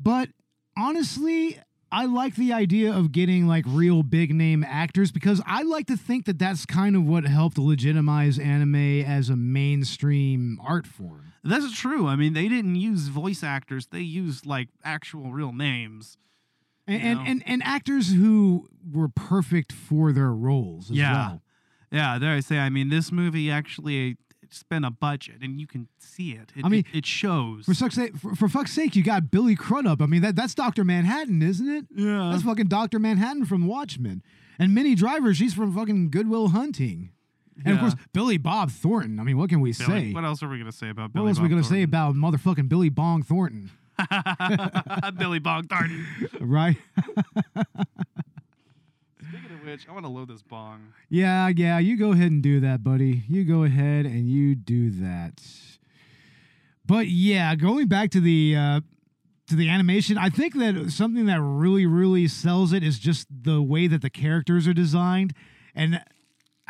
But 0.00 0.30
honestly, 0.76 1.58
I 1.94 2.06
like 2.06 2.34
the 2.34 2.52
idea 2.52 2.92
of 2.92 3.12
getting 3.12 3.46
like 3.46 3.64
real 3.68 4.02
big 4.02 4.34
name 4.34 4.64
actors 4.68 5.12
because 5.12 5.40
I 5.46 5.62
like 5.62 5.86
to 5.86 5.96
think 5.96 6.24
that 6.24 6.40
that's 6.40 6.66
kind 6.66 6.96
of 6.96 7.04
what 7.04 7.22
helped 7.24 7.56
legitimize 7.56 8.36
anime 8.36 9.02
as 9.02 9.28
a 9.28 9.36
mainstream 9.36 10.58
art 10.60 10.88
form. 10.88 11.32
That's 11.44 11.72
true. 11.72 12.08
I 12.08 12.16
mean, 12.16 12.32
they 12.32 12.48
didn't 12.48 12.74
use 12.74 13.06
voice 13.06 13.44
actors; 13.44 13.86
they 13.86 14.00
used 14.00 14.44
like 14.44 14.70
actual 14.82 15.30
real 15.30 15.52
names. 15.52 16.16
And, 16.88 17.00
and, 17.00 17.28
and, 17.28 17.42
and 17.46 17.62
actors 17.62 18.12
who 18.12 18.68
were 18.92 19.08
perfect 19.08 19.72
for 19.72 20.12
their 20.12 20.32
roles 20.32 20.90
as 20.90 20.96
yeah, 20.96 21.12
well. 21.12 21.42
yeah. 21.92 22.18
There 22.18 22.34
I 22.34 22.40
say. 22.40 22.58
I 22.58 22.70
mean, 22.70 22.88
this 22.88 23.12
movie 23.12 23.52
actually 23.52 24.16
spent 24.54 24.84
a 24.84 24.90
budget, 24.90 25.36
and 25.42 25.60
you 25.60 25.66
can 25.66 25.88
see 25.98 26.32
it. 26.32 26.52
It- 26.56 26.64
I 26.64 26.68
mean, 26.68 26.84
it, 26.92 26.98
it 26.98 27.06
shows. 27.06 27.64
For, 27.66 27.74
fuck's 27.74 27.94
sake, 27.96 28.16
for, 28.16 28.34
for 28.34 28.48
fuck's 28.48 28.72
sake, 28.72 28.96
you 28.96 29.02
got 29.02 29.30
Billy 29.30 29.54
Crudup. 29.56 30.00
I 30.00 30.06
mean, 30.06 30.22
that, 30.22 30.36
that's 30.36 30.54
Dr. 30.54 30.84
Manhattan, 30.84 31.42
isn't 31.42 31.68
it? 31.68 31.86
Yeah. 31.94 32.30
That's 32.32 32.44
fucking 32.44 32.68
Dr. 32.68 32.98
Manhattan 32.98 33.44
from 33.44 33.66
Watchmen. 33.66 34.22
And 34.58 34.74
Minnie 34.74 34.94
Driver, 34.94 35.34
she's 35.34 35.52
from 35.54 35.74
fucking 35.74 36.10
Good 36.10 36.28
Will 36.28 36.48
Hunting. 36.48 37.10
And 37.64 37.74
of 37.74 37.80
course, 37.80 37.94
Billy 38.12 38.36
Bob 38.36 38.70
Thornton. 38.72 39.20
I 39.20 39.22
mean, 39.22 39.36
what 39.38 39.48
can 39.48 39.60
we 39.60 39.72
Billy- 39.72 39.86
say? 40.08 40.12
What 40.12 40.24
else 40.24 40.42
are 40.42 40.48
we 40.48 40.58
gonna 40.58 40.72
say 40.72 40.88
about 40.90 41.02
What 41.04 41.12
Billy? 41.14 41.28
else 41.28 41.38
are 41.38 41.42
we 41.42 41.48
gonna 41.48 41.62
say 41.62 41.82
about 41.82 42.14
motherfucking 42.14 42.68
Billy 42.68 42.88
Bong 42.88 43.22
Thornton, 43.22 43.70
Thornton? 43.96 45.12
Billy 45.18 45.38
Bong 45.38 45.62
Thornton? 45.68 46.06
right? 46.40 46.76
Which, 49.64 49.88
I 49.88 49.92
want 49.92 50.04
to 50.04 50.10
load 50.10 50.28
this 50.28 50.42
bong. 50.42 50.92
yeah, 51.08 51.48
yeah. 51.48 51.78
You 51.78 51.96
go 51.96 52.12
ahead 52.12 52.30
and 52.30 52.42
do 52.42 52.60
that, 52.60 52.82
buddy. 52.84 53.22
You 53.28 53.44
go 53.44 53.64
ahead 53.64 54.04
and 54.06 54.28
you 54.28 54.54
do 54.54 54.90
that. 54.90 55.40
But 56.86 57.08
yeah, 57.08 57.54
going 57.54 57.86
back 57.88 58.10
to 58.10 58.20
the 58.20 58.54
uh, 58.56 58.80
to 59.48 59.56
the 59.56 59.68
animation, 59.70 60.18
I 60.18 60.28
think 60.30 60.54
that 60.58 60.90
something 60.90 61.26
that 61.26 61.40
really, 61.40 61.86
really 61.86 62.28
sells 62.28 62.72
it 62.72 62.82
is 62.82 62.98
just 62.98 63.26
the 63.30 63.62
way 63.62 63.86
that 63.86 64.02
the 64.02 64.10
characters 64.10 64.68
are 64.68 64.74
designed, 64.74 65.32
and 65.74 66.00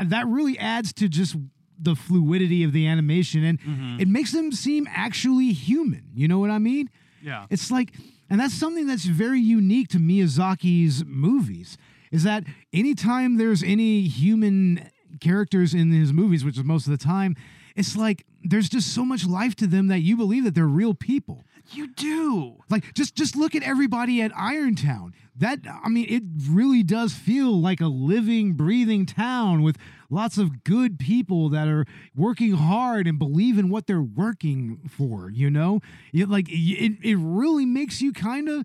that 0.04 0.26
really 0.26 0.58
adds 0.58 0.92
to 0.94 1.08
just 1.08 1.36
the 1.78 1.96
fluidity 1.96 2.62
of 2.62 2.72
the 2.72 2.86
animation, 2.86 3.42
and 3.44 3.60
Mm-hmm. 3.60 4.00
it 4.00 4.08
makes 4.08 4.30
them 4.32 4.52
seem 4.52 4.86
actually 4.90 5.52
human. 5.52 6.04
You 6.14 6.28
know 6.28 6.38
what 6.38 6.50
I 6.50 6.58
mean? 6.58 6.88
Yeah. 7.20 7.46
It's 7.50 7.70
like, 7.70 7.92
and 8.30 8.38
that's 8.38 8.54
something 8.54 8.86
that's 8.86 9.04
very 9.06 9.40
unique 9.40 9.88
to 9.88 9.98
Miyazaki's 9.98 11.04
movies. 11.04 11.76
Is 12.14 12.22
that 12.22 12.44
anytime 12.72 13.38
there's 13.38 13.64
any 13.64 14.02
human 14.02 14.88
characters 15.20 15.74
in 15.74 15.90
his 15.90 16.12
movies, 16.12 16.44
which 16.44 16.56
is 16.56 16.62
most 16.62 16.86
of 16.86 16.92
the 16.92 17.04
time, 17.04 17.34
it's 17.74 17.96
like 17.96 18.24
there's 18.44 18.68
just 18.68 18.94
so 18.94 19.04
much 19.04 19.26
life 19.26 19.56
to 19.56 19.66
them 19.66 19.88
that 19.88 19.98
you 19.98 20.16
believe 20.16 20.44
that 20.44 20.54
they're 20.54 20.64
real 20.64 20.94
people. 20.94 21.42
You 21.72 21.88
do. 21.88 22.62
Like 22.70 22.94
just 22.94 23.16
just 23.16 23.34
look 23.34 23.56
at 23.56 23.64
everybody 23.64 24.22
at 24.22 24.32
Irontown. 24.32 25.12
That 25.34 25.58
I 25.82 25.88
mean, 25.88 26.06
it 26.08 26.22
really 26.48 26.84
does 26.84 27.14
feel 27.14 27.60
like 27.60 27.80
a 27.80 27.88
living, 27.88 28.52
breathing 28.52 29.06
town 29.06 29.62
with 29.62 29.76
lots 30.08 30.38
of 30.38 30.62
good 30.62 31.00
people 31.00 31.48
that 31.48 31.66
are 31.66 31.84
working 32.14 32.52
hard 32.52 33.08
and 33.08 33.18
believe 33.18 33.58
in 33.58 33.70
what 33.70 33.88
they're 33.88 34.00
working 34.00 34.88
for. 34.88 35.30
You 35.30 35.50
know, 35.50 35.80
it 36.12 36.28
like 36.28 36.46
it 36.48 36.98
it 37.02 37.16
really 37.18 37.66
makes 37.66 38.00
you 38.00 38.12
kind 38.12 38.48
of 38.48 38.64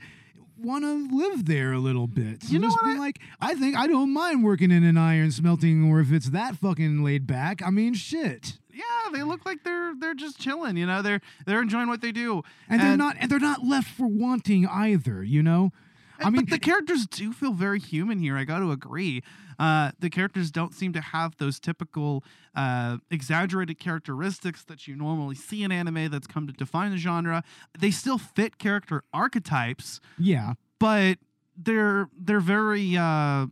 want 0.62 0.84
to 0.84 1.16
live 1.16 1.46
there 1.46 1.74
a 1.74 1.80
little 1.80 2.08
bit. 2.08 2.44
You 2.50 2.60
know 2.60 2.68
Just 2.68 2.82
what 2.82 2.96
I- 2.96 3.00
like, 3.00 3.20
I 3.42 3.56
think 3.56 3.76
I 3.76 3.88
don't 3.88 4.14
mind 4.14 4.44
working 4.44 4.72
in 4.72 4.84
an 4.84 4.98
iron 4.98 5.32
smelting, 5.32 5.90
or 5.90 6.00
if 6.00 6.12
it's 6.12 6.30
that 6.30 6.56
fucking 6.58 7.04
laid 7.04 7.26
back. 7.28 7.62
I 7.66 7.70
mean, 7.70 7.94
shit. 7.94 8.58
Yeah, 8.74 9.12
they 9.12 9.24
look 9.24 9.46
like 9.46 9.64
they're 9.64 9.94
they're 10.00 10.14
just 10.14 10.40
chilling. 10.40 10.78
You 10.78 10.86
know, 10.86 11.02
they're 11.02 11.22
they're 11.46 11.62
enjoying 11.62 11.88
what 11.90 12.02
they 12.02 12.12
do, 12.12 12.44
And, 12.70 12.80
they're 12.82 12.96
not, 12.98 13.18
and 13.20 13.30
they're 13.30 13.40
not 13.40 13.66
left 13.66 13.90
for 13.90 14.08
wanting 14.08 14.66
either. 14.68 15.22
You 15.24 15.44
know, 15.44 15.72
I 16.20 16.30
mean, 16.30 16.46
but 16.46 16.50
the 16.52 16.60
characters 16.60 17.06
do 17.06 17.34
feel 17.34 17.52
very 17.54 17.80
human 17.80 18.20
here. 18.20 18.38
I 18.38 18.46
got 18.46 18.60
to 18.60 18.72
agree. 18.72 19.22
Uh, 19.60 19.92
the 20.00 20.10
characters 20.10 20.52
don't 20.52 20.74
seem 20.74 20.94
to 20.94 21.02
have 21.02 21.36
those 21.38 21.60
typical 21.60 22.24
uh, 22.56 22.98
exaggerated 23.12 23.78
characteristics 23.78 24.64
that 24.64 24.88
you 24.88 24.96
normally 24.96 25.36
see 25.36 25.64
in 25.64 25.72
anime 25.72 26.10
that's 26.10 26.28
come 26.28 26.48
to 26.48 26.54
define 26.54 26.92
the 26.92 26.98
genre. 26.98 27.44
They 27.78 27.92
still 27.92 28.18
fit 28.18 28.58
character 28.58 29.04
archetypes, 29.14 30.00
yeah. 30.18 30.54
but 30.80 31.18
they're 31.58 32.10
they're 32.18 32.40
very 32.40 32.96
uh, 32.96 33.48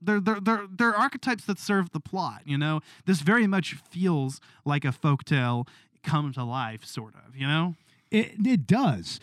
they're, 0.00 0.20
they're 0.20 0.40
they're 0.40 0.66
they're 0.70 0.96
archetypes 0.96 1.44
that 1.44 1.58
serve 1.58 1.90
the 1.90 2.00
plot. 2.00 2.42
You 2.46 2.56
know, 2.56 2.80
this 3.04 3.20
very 3.20 3.46
much 3.46 3.74
feels 3.74 4.40
like 4.64 4.84
a 4.84 4.92
folktale 4.92 5.68
come 6.02 6.32
to 6.32 6.44
life, 6.44 6.84
sort 6.84 7.14
of. 7.14 7.36
You 7.36 7.46
know. 7.46 7.74
It 8.10 8.34
it 8.46 8.66
does. 8.66 9.18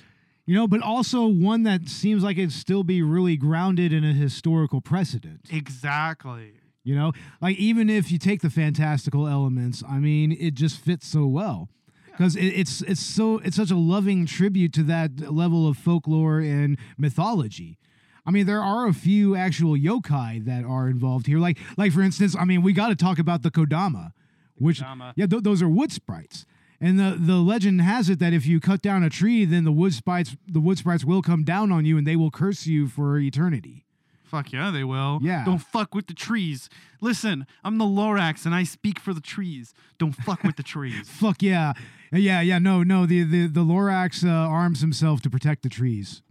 You 0.45 0.55
know, 0.55 0.67
but 0.67 0.81
also 0.81 1.27
one 1.27 1.63
that 1.63 1.87
seems 1.87 2.23
like 2.23 2.37
it'd 2.37 2.51
still 2.51 2.83
be 2.83 3.01
really 3.01 3.37
grounded 3.37 3.93
in 3.93 4.03
a 4.03 4.13
historical 4.13 4.81
precedent. 4.81 5.41
Exactly. 5.51 6.53
You 6.83 6.95
know, 6.95 7.13
like 7.41 7.57
even 7.57 7.89
if 7.89 8.11
you 8.11 8.17
take 8.17 8.41
the 8.41 8.49
fantastical 8.49 9.27
elements, 9.27 9.83
I 9.87 9.99
mean, 9.99 10.31
it 10.31 10.55
just 10.55 10.79
fits 10.79 11.07
so 11.07 11.27
well 11.27 11.69
because 12.07 12.35
it, 12.35 12.45
it's 12.45 12.81
it's 12.81 13.01
so 13.01 13.37
it's 13.39 13.55
such 13.55 13.71
a 13.71 13.75
loving 13.75 14.25
tribute 14.25 14.73
to 14.73 14.83
that 14.83 15.31
level 15.31 15.67
of 15.67 15.77
folklore 15.77 16.39
and 16.39 16.77
mythology. 16.97 17.77
I 18.25 18.31
mean, 18.31 18.45
there 18.45 18.61
are 18.61 18.87
a 18.87 18.93
few 18.93 19.35
actual 19.35 19.75
yokai 19.75 20.45
that 20.45 20.63
are 20.63 20.87
involved 20.87 21.25
here. 21.27 21.39
Like, 21.39 21.57
like 21.77 21.91
for 21.91 22.01
instance, 22.01 22.35
I 22.37 22.45
mean, 22.45 22.61
we 22.61 22.73
got 22.73 22.89
to 22.89 22.95
talk 22.95 23.17
about 23.17 23.41
the 23.41 23.49
Kodama, 23.49 24.11
which 24.55 24.81
Kodama. 24.81 25.13
yeah, 25.15 25.25
th- 25.25 25.43
those 25.43 25.61
are 25.61 25.69
wood 25.69 25.91
sprites. 25.91 26.45
And 26.83 26.99
the, 26.99 27.15
the 27.17 27.35
legend 27.35 27.79
has 27.81 28.09
it 28.09 28.17
that 28.19 28.33
if 28.33 28.47
you 28.47 28.59
cut 28.59 28.81
down 28.81 29.03
a 29.03 29.09
tree, 29.09 29.45
then 29.45 29.63
the 29.65 29.71
wood 29.71 29.93
sprites 29.93 30.35
the 30.47 30.59
wood 30.59 30.79
sprites 30.79 31.05
will 31.05 31.21
come 31.21 31.43
down 31.43 31.71
on 31.71 31.85
you 31.85 31.97
and 31.97 32.07
they 32.07 32.15
will 32.15 32.31
curse 32.31 32.65
you 32.65 32.87
for 32.87 33.19
eternity. 33.19 33.85
Fuck 34.23 34.51
yeah, 34.51 34.71
they 34.71 34.83
will. 34.83 35.19
Yeah. 35.21 35.43
Don't 35.45 35.59
fuck 35.59 35.93
with 35.93 36.07
the 36.07 36.13
trees. 36.13 36.69
Listen, 37.01 37.45
I'm 37.63 37.77
the 37.77 37.85
Lorax 37.85 38.45
and 38.45 38.55
I 38.55 38.63
speak 38.63 38.99
for 38.99 39.13
the 39.13 39.21
trees. 39.21 39.73
Don't 39.99 40.13
fuck 40.13 40.41
with 40.43 40.55
the 40.55 40.63
trees. 40.63 41.09
Fuck 41.09 41.43
yeah, 41.43 41.73
yeah, 42.13 42.41
yeah. 42.41 42.57
No, 42.57 42.81
no. 42.81 43.05
The 43.05 43.23
the 43.23 43.47
the 43.47 43.61
Lorax 43.61 44.25
uh, 44.25 44.29
arms 44.29 44.81
himself 44.81 45.21
to 45.21 45.29
protect 45.29 45.63
the 45.63 45.69
trees. 45.69 46.23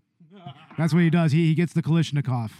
That's 0.78 0.94
what 0.94 1.02
he 1.02 1.10
does. 1.10 1.32
He 1.32 1.46
he 1.48 1.54
gets 1.54 1.74
the 1.74 1.82
Kalashnikov. 1.82 2.50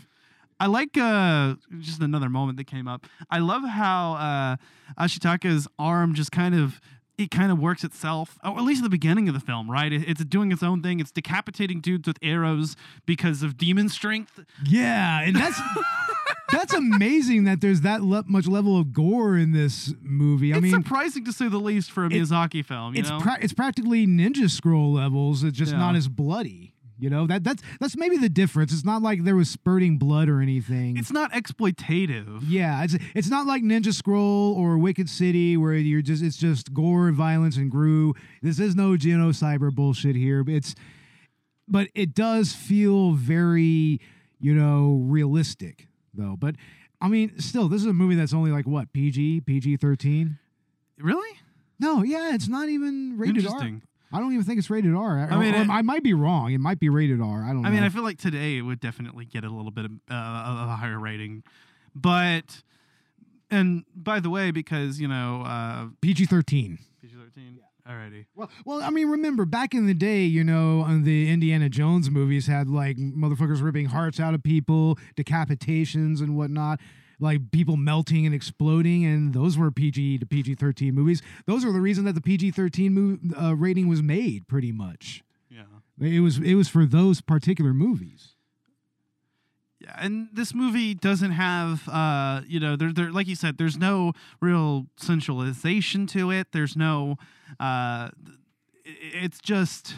I 0.60 0.66
like 0.66 0.98
uh 0.98 1.54
just 1.78 2.02
another 2.02 2.28
moment 2.28 2.58
that 2.58 2.66
came 2.66 2.86
up. 2.86 3.06
I 3.30 3.38
love 3.38 3.64
how 3.64 4.12
uh 4.14 4.56
Ashitaka's 5.02 5.66
arm 5.78 6.14
just 6.14 6.30
kind 6.32 6.54
of 6.54 6.82
it 7.20 7.30
kind 7.30 7.52
of 7.52 7.58
works 7.58 7.84
itself, 7.84 8.38
or 8.42 8.56
at 8.58 8.64
least 8.64 8.80
at 8.80 8.84
the 8.84 8.90
beginning 8.90 9.28
of 9.28 9.34
the 9.34 9.40
film, 9.40 9.70
right? 9.70 9.92
It- 9.92 10.08
it's 10.08 10.24
doing 10.24 10.50
its 10.52 10.62
own 10.62 10.82
thing. 10.82 11.00
It's 11.00 11.10
decapitating 11.12 11.80
dudes 11.80 12.06
with 12.08 12.18
arrows 12.22 12.76
because 13.06 13.42
of 13.42 13.56
demon 13.56 13.88
strength. 13.88 14.40
Yeah, 14.64 15.20
and 15.22 15.36
that's 15.36 15.60
that's 16.52 16.72
amazing 16.74 17.44
that 17.44 17.60
there's 17.60 17.82
that 17.82 18.02
le- 18.02 18.24
much 18.26 18.46
level 18.46 18.78
of 18.78 18.92
gore 18.92 19.36
in 19.36 19.52
this 19.52 19.94
movie. 20.02 20.52
I 20.52 20.56
it's 20.56 20.62
mean, 20.64 20.72
surprising 20.72 21.24
to 21.26 21.32
say 21.32 21.48
the 21.48 21.58
least 21.58 21.90
for 21.92 22.04
a 22.04 22.06
it- 22.06 22.12
Miyazaki 22.12 22.64
film. 22.64 22.94
You 22.94 23.00
it's 23.00 23.10
know, 23.10 23.20
pra- 23.20 23.38
it's 23.40 23.52
practically 23.52 24.06
Ninja 24.06 24.50
Scroll 24.50 24.92
levels. 24.92 25.44
It's 25.44 25.56
just 25.56 25.72
Yeah. 25.72 25.78
not 25.78 25.94
as 25.96 26.08
bloody. 26.08 26.69
You 27.00 27.10
know 27.10 27.26
that 27.26 27.44
that's 27.44 27.62
that's 27.80 27.96
maybe 27.96 28.16
the 28.16 28.28
difference. 28.28 28.72
It's 28.72 28.84
not 28.84 29.02
like 29.02 29.24
there 29.24 29.36
was 29.36 29.48
spurting 29.50 29.98
blood 29.98 30.28
or 30.28 30.40
anything. 30.40 30.96
it's 30.96 31.10
not 31.12 31.32
exploitative. 31.32 32.44
Yeah, 32.46 32.84
it's 32.84 32.96
it's 33.14 33.28
not 33.28 33.46
like 33.46 33.62
Ninja 33.62 33.92
Scroll 33.92 34.54
or 34.54 34.78
Wicked 34.78 35.08
City 35.08 35.56
where 35.56 35.74
you're 35.74 36.02
just 36.02 36.22
it's 36.22 36.36
just 36.36 36.72
gore 36.74 37.08
and 37.08 37.16
violence 37.16 37.56
and 37.56 37.70
grew. 37.70 38.14
This 38.42 38.58
is 38.60 38.74
no 38.76 38.92
Genocyber 38.92 39.74
bullshit 39.74 40.16
here. 40.16 40.44
But 40.44 40.54
it's 40.54 40.74
but 41.68 41.88
it 41.94 42.14
does 42.14 42.52
feel 42.52 43.12
very, 43.12 44.00
you 44.40 44.54
know, 44.54 45.00
realistic 45.04 45.88
though. 46.12 46.36
But 46.38 46.56
I 47.00 47.08
mean, 47.08 47.38
still, 47.38 47.68
this 47.68 47.80
is 47.80 47.86
a 47.86 47.92
movie 47.92 48.14
that's 48.14 48.34
only 48.34 48.50
like 48.50 48.66
what 48.66 48.92
PG, 48.92 49.42
PG 49.42 49.76
thirteen. 49.78 50.38
Really? 50.98 51.38
No, 51.78 52.02
yeah, 52.02 52.34
it's 52.34 52.48
not 52.48 52.68
even 52.68 53.16
rated 53.16 53.46
R. 53.46 53.80
I 54.12 54.18
don't 54.20 54.32
even 54.32 54.44
think 54.44 54.58
it's 54.58 54.70
rated 54.70 54.94
R. 54.94 55.28
I 55.30 55.36
mean, 55.38 55.54
it- 55.54 55.68
I 55.68 55.82
might 55.82 56.02
be 56.02 56.14
wrong. 56.14 56.52
It 56.52 56.58
might 56.60 56.80
be 56.80 56.88
rated 56.88 57.20
R. 57.20 57.44
I 57.44 57.48
don't 57.48 57.62
know. 57.62 57.68
I 57.68 57.72
mean, 57.72 57.82
I 57.82 57.88
feel 57.88 58.02
like 58.02 58.18
today 58.18 58.56
it 58.58 58.62
would 58.62 58.80
definitely 58.80 59.24
get 59.24 59.44
a 59.44 59.50
little 59.50 59.70
bit 59.70 59.84
of, 59.84 59.92
uh, 60.10 60.14
of 60.14 60.68
a 60.68 60.76
higher 60.76 60.98
rating, 60.98 61.42
but 61.94 62.62
and 63.50 63.84
by 63.94 64.20
the 64.20 64.30
way, 64.30 64.50
because 64.50 65.00
you 65.00 65.08
know 65.08 65.42
uh, 65.42 65.86
PG 66.00 66.26
thirteen. 66.26 66.78
PG 67.00 67.14
thirteen. 67.16 67.56
Yeah. 67.58 67.64
Alrighty. 67.90 68.26
Well, 68.36 68.50
well, 68.64 68.82
I 68.82 68.90
mean, 68.90 69.08
remember 69.08 69.44
back 69.44 69.74
in 69.74 69.86
the 69.86 69.94
day, 69.94 70.22
you 70.24 70.44
know, 70.44 70.86
the 71.02 71.28
Indiana 71.30 71.68
Jones 71.68 72.10
movies 72.10 72.46
had 72.46 72.68
like 72.68 72.96
motherfuckers 72.98 73.62
ripping 73.62 73.86
hearts 73.86 74.20
out 74.20 74.34
of 74.34 74.42
people, 74.42 74.96
decapitations 75.16 76.20
and 76.20 76.36
whatnot. 76.36 76.78
Like 77.20 77.50
people 77.50 77.76
melting 77.76 78.26
and 78.26 78.34
exploding, 78.34 79.04
and 79.04 79.32
those 79.34 79.56
were 79.56 79.70
PG 79.70 80.18
to 80.18 80.26
PG 80.26 80.56
thirteen 80.56 80.94
movies. 80.94 81.22
Those 81.46 81.64
are 81.64 81.72
the 81.72 81.80
reason 81.80 82.04
that 82.04 82.14
the 82.14 82.20
PG 82.20 82.52
thirteen 82.52 83.32
uh, 83.40 83.54
rating 83.54 83.88
was 83.88 84.02
made, 84.02 84.48
pretty 84.48 84.72
much. 84.72 85.22
Yeah. 85.50 85.62
It 86.00 86.20
was 86.20 86.38
it 86.38 86.54
was 86.54 86.68
for 86.68 86.86
those 86.86 87.20
particular 87.20 87.74
movies. 87.74 88.34
Yeah, 89.80 89.96
and 89.98 90.28
this 90.30 90.54
movie 90.54 90.92
doesn't 90.92 91.30
have, 91.30 91.88
uh, 91.88 92.42
you 92.46 92.60
know, 92.60 92.76
there, 92.76 92.92
there, 92.92 93.10
like 93.10 93.26
you 93.26 93.34
said, 93.34 93.56
there's 93.56 93.78
no 93.78 94.12
real 94.38 94.88
sensualization 95.00 96.06
to 96.10 96.30
it. 96.30 96.48
There's 96.52 96.76
no, 96.76 97.16
uh, 97.58 98.10
it's 98.84 99.38
just, 99.40 99.94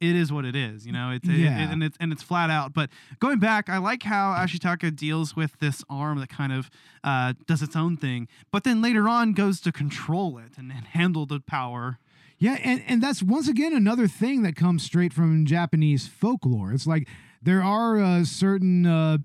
it 0.00 0.14
is 0.14 0.32
what 0.32 0.44
it 0.44 0.54
is, 0.54 0.86
you 0.86 0.92
know. 0.92 1.10
It's 1.10 1.28
it- 1.28 1.32
Yeah. 1.38 1.64
it- 1.68 1.72
and 1.72 1.82
it's 1.82 1.96
and 2.00 2.12
it's 2.12 2.22
flat 2.22 2.50
out. 2.50 2.72
But 2.72 2.90
going 3.18 3.38
back, 3.38 3.68
I 3.68 3.78
like 3.78 4.04
how 4.04 4.32
Ashitaka 4.34 4.94
deals 4.94 5.34
with 5.34 5.58
this 5.58 5.82
arm 5.90 6.18
that 6.20 6.28
kind 6.28 6.52
of 6.52 6.70
uh, 7.04 7.32
does 7.46 7.62
its 7.62 7.74
own 7.76 7.96
thing, 7.96 8.28
but 8.52 8.64
then 8.64 8.80
later 8.82 9.08
on 9.08 9.32
goes 9.32 9.60
to 9.62 9.72
control 9.72 10.38
it 10.38 10.52
and, 10.56 10.70
and 10.72 10.86
handle 10.86 11.26
the 11.26 11.40
power. 11.40 11.98
Yeah, 12.40 12.56
and, 12.62 12.82
and 12.86 13.02
that's 13.02 13.20
once 13.22 13.48
again 13.48 13.72
another 13.74 14.06
thing 14.06 14.42
that 14.42 14.54
comes 14.54 14.84
straight 14.84 15.12
from 15.12 15.44
Japanese 15.44 16.06
folklore. 16.06 16.72
It's 16.72 16.86
like 16.86 17.08
there 17.42 17.62
are 17.64 17.98
uh, 18.00 18.24
certain 18.24 18.86
uh, 18.86 19.18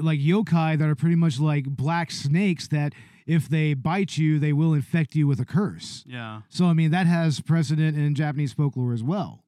like 0.00 0.20
yokai 0.20 0.78
that 0.78 0.88
are 0.88 0.94
pretty 0.94 1.16
much 1.16 1.40
like 1.40 1.64
black 1.64 2.12
snakes 2.12 2.68
that 2.68 2.92
if 3.26 3.48
they 3.48 3.74
bite 3.74 4.16
you, 4.16 4.38
they 4.38 4.52
will 4.52 4.74
infect 4.74 5.14
you 5.16 5.26
with 5.26 5.40
a 5.40 5.44
curse. 5.44 6.04
Yeah. 6.06 6.42
So 6.48 6.66
I 6.66 6.72
mean 6.72 6.90
that 6.92 7.06
has 7.08 7.40
precedent 7.40 7.96
in 7.96 8.14
Japanese 8.14 8.52
folklore 8.52 8.92
as 8.92 9.02
well. 9.02 9.41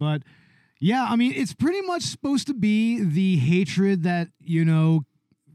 But 0.00 0.22
yeah, 0.80 1.06
I 1.08 1.14
mean 1.14 1.32
it's 1.32 1.54
pretty 1.54 1.82
much 1.82 2.02
supposed 2.02 2.48
to 2.48 2.54
be 2.54 3.00
the 3.04 3.36
hatred 3.36 4.02
that, 4.02 4.28
you 4.40 4.64
know, 4.64 5.04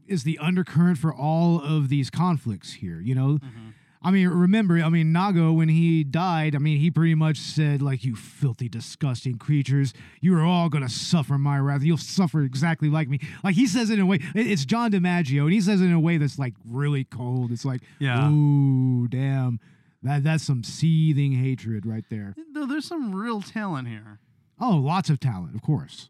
is 0.06 0.22
the 0.22 0.38
undercurrent 0.38 0.98
for 0.98 1.12
all 1.12 1.60
of 1.60 1.88
these 1.88 2.08
conflicts 2.10 2.74
here, 2.74 3.00
you 3.00 3.14
know? 3.14 3.38
Mm-hmm. 3.38 3.68
I 4.02 4.12
mean, 4.12 4.28
remember, 4.28 4.78
I 4.78 4.88
mean, 4.88 5.12
Nago, 5.12 5.52
when 5.52 5.68
he 5.68 6.04
died, 6.04 6.54
I 6.54 6.58
mean, 6.58 6.78
he 6.78 6.92
pretty 6.92 7.16
much 7.16 7.38
said, 7.38 7.82
like, 7.82 8.04
you 8.04 8.14
filthy, 8.14 8.68
disgusting 8.68 9.36
creatures, 9.36 9.92
you 10.20 10.36
are 10.38 10.44
all 10.44 10.68
going 10.68 10.84
to 10.86 10.90
suffer 10.90 11.36
my 11.38 11.58
wrath. 11.58 11.82
You'll 11.82 11.98
suffer 11.98 12.42
exactly 12.42 12.88
like 12.88 13.08
me. 13.08 13.18
Like, 13.42 13.56
he 13.56 13.66
says 13.66 13.90
it 13.90 13.94
in 13.94 14.00
a 14.02 14.06
way, 14.06 14.20
it's 14.36 14.64
John 14.64 14.92
DiMaggio, 14.92 15.42
and 15.42 15.52
he 15.52 15.60
says 15.60 15.80
it 15.80 15.86
in 15.86 15.92
a 15.92 15.98
way 15.98 16.18
that's, 16.18 16.38
like, 16.38 16.54
really 16.64 17.02
cold. 17.02 17.50
It's 17.50 17.64
like, 17.64 17.80
Yeah. 17.98 18.30
ooh, 18.30 19.08
damn. 19.08 19.58
That, 20.04 20.22
that's 20.22 20.44
some 20.44 20.62
seething 20.62 21.32
hatred 21.32 21.84
right 21.84 22.04
there. 22.08 22.36
There's 22.52 22.84
some 22.86 23.12
real 23.12 23.42
talent 23.42 23.88
here. 23.88 24.20
Oh, 24.60 24.76
lots 24.76 25.10
of 25.10 25.20
talent, 25.20 25.54
of 25.54 25.62
course. 25.62 26.08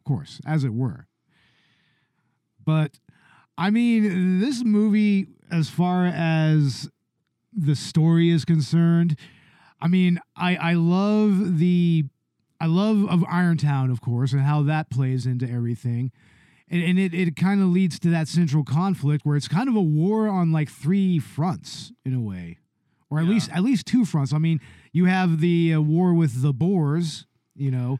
Of 0.00 0.04
course, 0.04 0.40
as 0.46 0.64
it 0.64 0.72
were. 0.72 1.06
But 2.64 2.98
I 3.56 3.70
mean, 3.70 4.40
this 4.40 4.64
movie, 4.64 5.26
as 5.50 5.68
far 5.68 6.06
as 6.06 6.88
the 7.52 7.76
story 7.76 8.30
is 8.30 8.44
concerned, 8.44 9.18
I 9.80 9.88
mean, 9.88 10.18
I 10.36 10.56
I 10.56 10.72
love 10.74 11.58
the 11.58 12.04
I 12.60 12.66
love 12.66 13.04
of 13.08 13.20
Irontown, 13.20 13.90
of 13.90 14.00
course, 14.00 14.32
and 14.32 14.42
how 14.42 14.62
that 14.62 14.90
plays 14.90 15.26
into 15.26 15.48
everything. 15.48 16.10
And, 16.68 16.82
and 16.82 16.98
it, 16.98 17.12
it 17.12 17.36
kind 17.36 17.60
of 17.60 17.68
leads 17.68 17.98
to 18.00 18.08
that 18.08 18.26
central 18.26 18.64
conflict 18.64 19.26
where 19.26 19.36
it's 19.36 19.48
kind 19.48 19.68
of 19.68 19.76
a 19.76 19.82
war 19.82 20.28
on 20.28 20.50
like 20.50 20.70
three 20.70 21.18
fronts 21.18 21.92
in 22.06 22.14
a 22.14 22.20
way, 22.20 22.58
or 23.10 23.18
at 23.18 23.26
least 23.26 23.50
at 23.52 23.62
least 23.62 23.86
two 23.86 24.04
fronts. 24.04 24.32
I 24.32 24.38
mean, 24.38 24.60
you 24.92 25.04
have 25.04 25.40
the 25.40 25.74
uh, 25.74 25.80
war 25.80 26.14
with 26.14 26.40
the 26.40 26.54
boars, 26.54 27.26
you 27.56 27.70
know, 27.70 27.98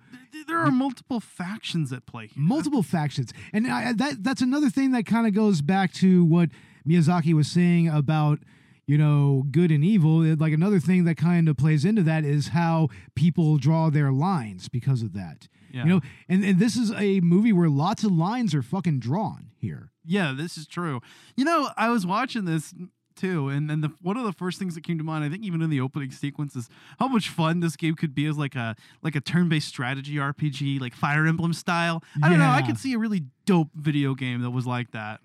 There 0.48 0.59
are 0.59 0.70
multiple 0.70 1.20
factions 1.20 1.92
at 1.92 2.07
play. 2.07 2.26
Here. 2.28 2.42
multiple 2.44 2.82
factions 2.82 3.32
and 3.52 3.66
I, 3.66 3.92
that 3.92 4.22
that's 4.22 4.42
another 4.42 4.70
thing 4.70 4.92
that 4.92 5.07
kind 5.07 5.26
of 5.26 5.34
goes 5.34 5.62
back 5.62 5.92
to 5.94 6.24
what 6.24 6.50
miyazaki 6.86 7.32
was 7.34 7.48
saying 7.50 7.88
about 7.88 8.40
you 8.86 8.98
know 8.98 9.44
good 9.50 9.70
and 9.70 9.82
evil 9.84 10.18
like 10.36 10.52
another 10.52 10.78
thing 10.80 11.05
that 11.05 11.16
kind 11.16 11.48
of 11.48 11.57
plays 11.57 11.84
into 11.84 12.02
that 12.02 12.24
is 12.24 12.48
how 12.48 12.88
people 13.14 13.57
draw 13.57 13.88
their 13.90 14.12
lines 14.12 14.68
because 14.68 15.00
of 15.02 15.12
that 15.14 15.48
Yeah. 15.72 15.84
you 15.84 15.88
know 15.90 16.00
and, 16.28 16.44
and 16.44 16.59
this 16.59 16.76
is 16.76 16.92
a 16.92 17.20
movie 17.20 17.52
where 17.52 17.70
lots 17.70 18.05
of 18.05 18.12
lines 18.12 18.55
are 18.55 18.62
fucking 18.62 18.98
drawn 18.98 19.46
here 19.57 19.90
Yeah, 20.05 20.34
this 20.36 20.59
is 20.59 20.66
true. 20.66 21.00
You 21.36 21.46
know, 21.46 21.70
I 21.78 21.88
was 21.88 22.05
watching 22.05 22.44
this 22.44 22.74
too, 23.14 23.48
and 23.48 23.68
then 23.70 23.80
the 23.80 23.90
one 24.02 24.16
of 24.16 24.24
the 24.24 24.32
first 24.32 24.58
things 24.58 24.74
that 24.74 24.82
came 24.84 24.98
to 24.98 25.04
mind, 25.04 25.24
I 25.24 25.28
think 25.28 25.44
even 25.44 25.62
in 25.62 25.70
the 25.70 25.80
opening 25.80 26.10
sequence, 26.10 26.54
is 26.56 26.68
how 26.98 27.08
much 27.08 27.28
fun 27.28 27.60
this 27.60 27.76
game 27.76 27.94
could 27.94 28.14
be 28.14 28.26
as 28.26 28.36
like 28.36 28.54
a 28.54 28.76
like 29.02 29.14
a 29.16 29.20
turn-based 29.20 29.68
strategy 29.68 30.14
RPG, 30.16 30.80
like 30.80 30.94
Fire 30.94 31.26
Emblem 31.26 31.52
style. 31.52 32.02
I 32.22 32.28
don't 32.28 32.38
know. 32.38 32.48
I 32.50 32.62
could 32.62 32.78
see 32.78 32.92
a 32.94 32.98
really 32.98 33.24
dope 33.46 33.68
video 33.74 34.14
game 34.14 34.42
that 34.42 34.50
was 34.50 34.66
like 34.66 34.90
that. 34.92 35.20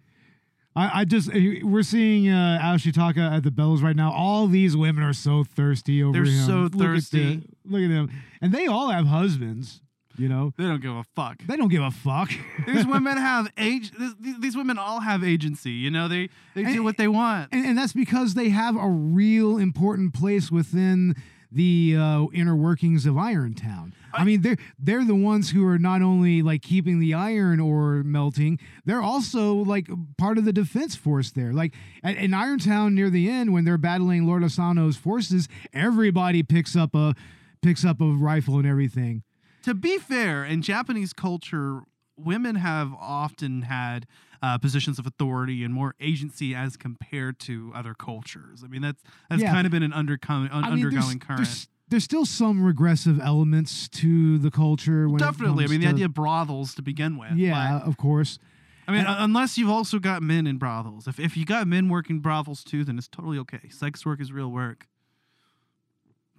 I, 0.76 1.02
I 1.02 1.06
just 1.06 1.30
eh, 1.34 1.62
we're 1.64 1.82
seeing 1.84 2.30
uh, 2.30 2.60
Ashitaka 2.62 3.38
at 3.38 3.44
the 3.44 3.52
bells 3.52 3.82
right 3.82 3.96
now. 3.96 4.12
All 4.14 4.48
these 4.48 4.78
women 4.78 5.04
are 5.04 5.14
so 5.14 5.44
thirsty 5.44 6.04
over 6.04 6.14
They're 6.14 6.26
him. 6.32 6.46
so 6.46 6.54
Look 6.62 6.74
at 6.74 6.80
thirsty. 6.80 7.36
the- 7.38 7.44
Look 7.66 7.82
at 7.82 7.90
them, 7.90 8.12
and 8.42 8.54
they 8.54 8.68
all 8.68 8.90
have 8.90 9.08
husbands. 9.08 9.82
You 10.18 10.28
know, 10.28 10.54
They 10.58 10.66
don't 10.66 10.82
give 10.82 10.96
a 10.96 11.04
fuck. 11.16 11.38
they 11.46 11.56
don't 11.56 11.70
give 11.70 11.84
a 11.84 11.92
fuck. 11.92 12.30
These 12.68 12.86
women 12.96 13.16
have 13.18 13.52
age. 13.58 13.92
These, 14.20 14.40
these 14.40 14.58
women 14.58 14.78
all 14.78 15.00
have 15.00 15.24
agency. 15.24 15.72
You 15.72 15.92
know, 15.92 16.08
they 16.08 16.30
they 16.56 16.64
do 16.64 16.84
what 16.84 16.98
they 16.98 17.08
want. 17.08 17.50
and, 17.52 17.66
and 17.66 17.78
that's 17.78 17.94
because 17.94 18.34
they 18.34 18.50
have 18.50 18.76
a 18.76 18.88
real 18.88 19.58
important 19.58 20.14
place 20.14 20.52
within 20.52 21.16
the 21.52 21.96
uh, 21.98 22.26
inner 22.34 22.56
workings 22.56 23.06
of 23.06 23.16
Irontown. 23.16 23.94
I, 24.14 24.24
mean, 24.24 24.42
they're 24.42 24.58
they're 24.78 25.06
the 25.06 25.16
ones 25.16 25.52
who 25.52 25.66
are 25.68 25.80
not 25.80 26.02
only 26.02 26.42
like 26.42 26.62
keeping 26.62 27.00
the 27.00 27.14
iron 27.14 27.60
ore 27.60 28.04
melting, 28.04 28.60
they're 28.86 29.02
also 29.02 29.54
like 29.56 29.88
part 30.18 30.38
of 30.38 30.46
the 30.46 30.54
defense 30.54 30.96
force 30.96 31.32
there. 31.32 31.54
Like 31.54 31.74
at, 32.04 32.18
in 32.18 32.32
Irontown 32.32 32.94
near 32.94 33.10
the 33.10 33.30
end, 33.30 33.54
when 33.54 33.66
they're 33.66 33.78
battling 33.78 34.28
Lord 34.28 34.44
Asano's 34.44 34.98
forces, 34.98 35.48
everybody 35.74 36.44
picks 36.44 36.76
up 36.76 36.94
a 36.94 37.16
picks 37.62 37.86
up 37.86 38.02
a 38.02 38.06
rifle 38.06 38.58
and 38.58 38.68
everything. 38.68 39.24
To 39.64 39.74
be 39.74 39.98
fair, 39.98 40.44
in 40.46 40.62
Japanese 40.62 41.14
culture, 41.14 41.82
women 42.18 42.56
have 42.56 42.94
often 43.00 43.64
had 43.64 44.06
uh, 44.42 44.58
positions 44.58 45.00
of 45.00 45.06
authority 45.06 45.64
and 45.64 45.74
more 45.74 45.96
agency 46.00 46.56
as 46.56 46.78
compared 46.78 47.40
to 47.40 47.72
other 47.76 47.94
cultures. 47.94 48.64
I 48.64 48.68
mean, 48.68 48.82
that's 48.82 49.02
that's 49.30 49.42
Yeah. 49.42 49.52
kind 49.52 49.66
of 49.66 49.72
been 49.72 49.84
an 49.84 49.92
undercoming, 49.92 50.50
un- 50.52 50.64
I 50.64 50.70
mean, 50.76 50.90
there's- 50.90 51.06
current. 51.20 51.38
There's, 51.38 51.68
there's 51.90 52.04
still 52.04 52.26
some 52.26 52.64
regressive 52.64 53.20
elements 53.20 53.90
to 53.90 54.38
the 54.38 54.52
culture. 54.52 55.10
When 55.10 55.18
Definitely. 55.18 55.64
I 55.66 55.68
mean, 55.68 55.80
the 55.82 55.88
to- 55.88 55.94
idea 55.94 56.06
of 56.06 56.14
brothels 56.14 56.76
to 56.76 56.82
begin 56.82 57.18
with. 57.18 57.32
Yeah, 57.34 57.80
of 57.80 57.98
course. 57.98 58.38
I 58.88 58.92
mean, 58.92 59.06
un- 59.06 59.18
unless 59.20 59.58
you've 59.58 59.70
also 59.70 60.00
got 60.00 60.22
men 60.24 60.48
in 60.48 60.58
brothels. 60.58 61.08
If 61.08 61.20
if 61.20 61.36
you 61.36 61.46
got 61.46 61.68
men 61.68 61.90
working 61.90 62.20
brothels 62.20 62.64
too, 62.64 62.84
then 62.84 62.98
it's 62.98 63.08
totally 63.08 63.38
okay. 63.40 63.70
Sex 63.70 64.06
work 64.06 64.22
is 64.22 64.32
real 64.32 64.52
work. 64.52 64.88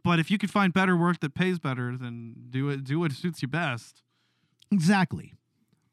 But 0.03 0.19
if 0.19 0.31
you 0.31 0.39
could 0.39 0.51
find 0.51 0.73
better 0.73 0.97
work 0.97 1.21
that 1.21 1.35
pays 1.35 1.59
better, 1.59 1.97
then 1.97 2.35
do 2.51 2.69
it. 2.71 2.85
Do 2.85 3.01
what 3.01 3.13
suits 3.13 3.43
you 3.43 3.49
best. 3.49 4.03
Exactly. 4.73 5.35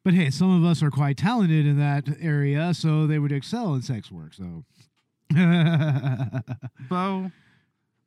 But 0.03 0.13
hey, 0.13 0.29
some 0.29 0.55
of 0.55 0.63
us 0.69 0.81
are 0.81 0.91
quite 0.91 1.17
talented 1.17 1.65
in 1.65 1.77
that 1.79 2.07
area, 2.21 2.73
so 2.73 3.05
they 3.07 3.19
would 3.19 3.31
excel 3.33 3.73
in 3.73 3.81
sex 3.81 4.09
work. 4.09 4.33
So, 4.33 4.63
Bo, 6.89 7.31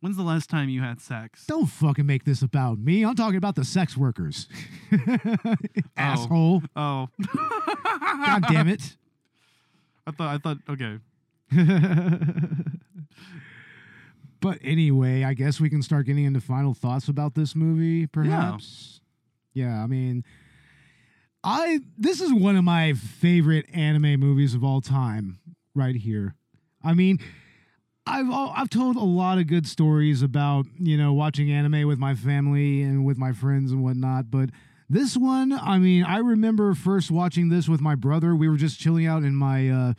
when's 0.00 0.16
the 0.16 0.22
last 0.22 0.48
time 0.48 0.70
you 0.70 0.80
had 0.80 1.00
sex? 1.02 1.44
don't 1.46 1.66
fucking 1.66 2.06
make 2.06 2.24
this 2.24 2.40
about 2.40 2.78
me. 2.78 3.04
I'm 3.04 3.14
talking 3.16 3.36
about 3.36 3.54
the 3.56 3.64
sex 3.64 3.96
workers. 3.96 4.48
Oh. 4.92 6.02
Asshole. 6.02 6.62
Oh. 6.74 7.08
God 7.36 8.42
damn 8.48 8.68
it. 8.68 8.96
I 10.06 10.10
thought 10.12 10.34
I 10.34 10.38
thought 10.38 10.56
okay. 10.70 10.98
But 14.40 14.58
anyway, 14.62 15.24
I 15.24 15.34
guess 15.34 15.60
we 15.60 15.70
can 15.70 15.82
start 15.82 16.06
getting 16.06 16.24
into 16.24 16.40
final 16.40 16.74
thoughts 16.74 17.08
about 17.08 17.34
this 17.34 17.54
movie, 17.54 18.06
perhaps. 18.06 19.00
Yeah, 19.52 19.66
yeah 19.66 19.82
I 19.82 19.86
mean, 19.86 20.24
I 21.44 21.80
this 21.96 22.20
is 22.20 22.32
one 22.32 22.56
of 22.56 22.64
my 22.64 22.94
favorite 22.94 23.66
anime 23.72 24.18
movies 24.18 24.54
of 24.54 24.64
all 24.64 24.80
time, 24.80 25.38
right 25.74 25.96
here. 25.96 26.34
I 26.82 26.94
mean, 26.94 27.18
I've 28.06 28.30
I've 28.30 28.70
told 28.70 28.96
a 28.96 29.04
lot 29.04 29.38
of 29.38 29.46
good 29.46 29.66
stories 29.66 30.22
about 30.22 30.66
you 30.78 30.96
know 30.96 31.12
watching 31.12 31.50
anime 31.52 31.86
with 31.86 31.98
my 31.98 32.14
family 32.14 32.82
and 32.82 33.04
with 33.04 33.18
my 33.18 33.32
friends 33.32 33.72
and 33.72 33.84
whatnot, 33.84 34.30
but 34.30 34.50
this 34.90 35.16
one, 35.16 35.52
I 35.52 35.78
mean, 35.78 36.02
I 36.02 36.18
remember 36.18 36.74
first 36.74 37.12
watching 37.12 37.48
this 37.48 37.68
with 37.68 37.80
my 37.80 37.94
brother. 37.94 38.34
We 38.34 38.48
were 38.48 38.56
just 38.56 38.80
chilling 38.80 39.06
out 39.06 39.22
in 39.22 39.36
my, 39.36 39.68
uh, 39.68 39.92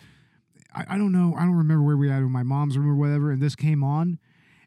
I, 0.75 0.95
I 0.95 0.97
don't 0.97 1.13
know, 1.13 1.33
I 1.37 1.43
don't 1.43 1.55
remember 1.55 1.81
where 1.81 1.95
we 1.95 2.09
were 2.09 2.13
at, 2.13 2.17
in 2.17 2.29
my 2.29 2.43
mom's 2.43 2.77
room 2.77 2.89
or 2.89 2.95
whatever, 2.95 3.31
and 3.31 3.41
this 3.41 3.55
came 3.55 3.85
on. 3.85 4.19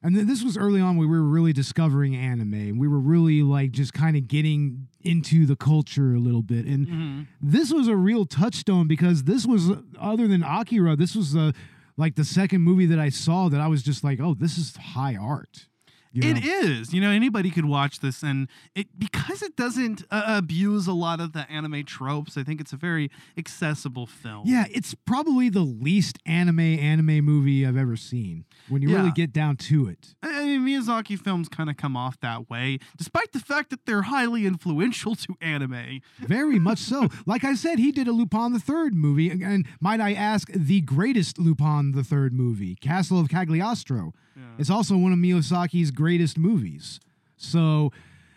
And 0.05 0.15
then 0.15 0.27
this 0.29 0.45
was 0.45 0.57
early 0.59 0.81
on 0.83 0.97
we 0.99 1.07
were 1.07 1.23
really 1.23 1.53
discovering 1.55 2.15
anime. 2.15 2.53
and 2.55 2.79
We 2.79 2.87
were 2.89 2.99
really 3.01 3.43
like 3.43 3.73
just 3.73 3.93
kind 3.95 4.17
of 4.17 4.29
getting 4.29 4.87
into 5.03 5.47
the 5.47 5.57
culture 5.57 6.15
a 6.15 6.19
little 6.19 6.43
bit. 6.43 6.67
And 6.67 6.87
Mm-hmm. 6.87 7.23
this 7.41 7.73
was 7.73 7.89
a 7.89 7.97
real 7.97 8.27
touchstone 8.27 8.87
because 8.87 9.25
this 9.25 9.47
was 9.47 9.71
other 9.99 10.29
than 10.29 10.43
Akira, 10.45 10.95
this 10.95 11.17
was 11.17 11.35
uh, 11.35 11.53
like 11.97 12.17
the 12.17 12.25
second 12.25 12.61
movie 12.61 12.87
that 12.87 12.99
I 12.99 13.09
saw 13.09 13.49
that 13.49 13.61
I 13.61 13.67
was 13.67 13.83
just 13.83 14.05
like, 14.05 14.21
oh, 14.21 14.35
this 14.35 14.59
is 14.59 14.77
high 14.77 15.17
art. 15.17 15.67
You 16.15 16.31
It 16.31 16.45
is. 16.45 16.95
You 16.95 17.01
know, 17.01 17.11
anybody 17.11 17.51
could 17.51 17.65
watch 17.65 17.99
this, 17.99 18.23
and 18.23 18.49
it 18.75 18.87
because 18.99 19.43
it 19.43 19.57
doesn't 19.57 20.05
uh, 20.11 20.23
abuse 20.27 20.87
a 20.87 20.93
lot 20.93 21.21
of 21.21 21.33
the 21.33 21.51
anime 21.51 21.85
tropes. 21.85 22.37
I 22.37 22.45
think 22.45 22.61
it's 22.61 22.73
a 22.73 22.77
very 22.77 23.11
accessible 23.37 24.07
film. 24.07 24.45
Yeah, 24.47 24.65
it's 24.71 24.95
probably 24.95 25.49
the 25.49 25.61
least 25.61 26.19
anime 26.25 26.61
anime 26.61 27.25
movie 27.25 27.67
I've 27.67 27.77
ever 27.77 27.97
seen. 27.97 28.45
When 28.69 28.81
you 28.81 28.95
really 28.95 29.11
get 29.11 29.33
down 29.33 29.57
to 29.57 29.89
it. 29.89 30.15
I 30.23 30.45
mean, 30.45 30.61
Miyazaki 30.62 31.19
films 31.19 31.49
kind 31.49 31.69
of 31.69 31.77
come 31.77 31.97
off 31.97 32.19
that 32.21 32.49
way, 32.49 32.79
despite 32.97 33.33
the 33.33 33.41
fact 33.41 33.71
that 33.71 33.85
they're 33.85 34.03
highly 34.03 34.47
influential 34.47 35.15
to 35.17 35.35
anime. 35.41 36.01
Very 36.21 36.59
much 36.59 36.79
so. 36.79 37.09
Like 37.27 37.45
I 37.45 37.55
said, 37.55 37.79
he 37.79 37.91
did 37.91 38.07
a 38.07 38.12
Lupin 38.12 38.53
the 38.53 38.59
Third 38.61 38.95
movie, 38.95 39.31
and- 39.31 39.67
might 39.81 40.01
I 40.01 40.12
ask, 40.12 40.49
the 40.53 40.81
greatest 40.83 41.39
Lupin 41.39 41.93
the 41.93 42.05
Third 42.05 42.33
movie, 42.33 42.75
Castle 42.77 43.19
of 43.19 43.29
Cagliostro. 43.29 44.12
Yeah. 44.37 44.43
It's 44.59 44.71
also 44.71 44.97
one 44.97 45.12
of 45.12 45.19
Miyazaki's 45.19 45.91
greatest 46.05 46.37
movies. 46.37 47.01
So, 47.39 47.91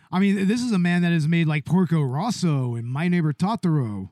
I 0.09 0.19
mean, 0.19 0.47
this 0.47 0.61
is 0.61 0.71
a 0.71 0.79
man 0.79 1.01
that 1.01 1.11
has 1.11 1.27
made 1.27 1.47
like 1.47 1.65
Porco 1.65 2.01
Rosso 2.01 2.75
and 2.75 2.87
My 2.87 3.09
Neighbor 3.09 3.33
Totoro. 3.33 4.09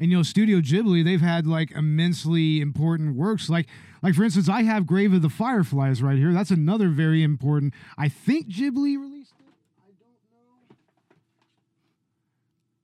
And 0.00 0.10
you 0.10 0.16
know, 0.16 0.22
Studio 0.22 0.60
Ghibli, 0.60 1.04
they've 1.04 1.20
had 1.20 1.46
like 1.46 1.70
immensely 1.72 2.62
important 2.62 3.14
works. 3.14 3.50
Like, 3.50 3.66
like 4.02 4.14
for 4.14 4.24
instance, 4.24 4.48
I 4.48 4.62
have 4.62 4.86
Grave 4.86 5.12
of 5.12 5.20
the 5.20 5.28
Fireflies 5.28 6.02
right 6.02 6.16
here. 6.16 6.32
That's 6.32 6.50
another 6.50 6.88
very 6.88 7.22
important. 7.22 7.74
I 7.98 8.08
think 8.08 8.48
Ghibli 8.48 8.96
released 8.96 9.34
it. 9.38 9.52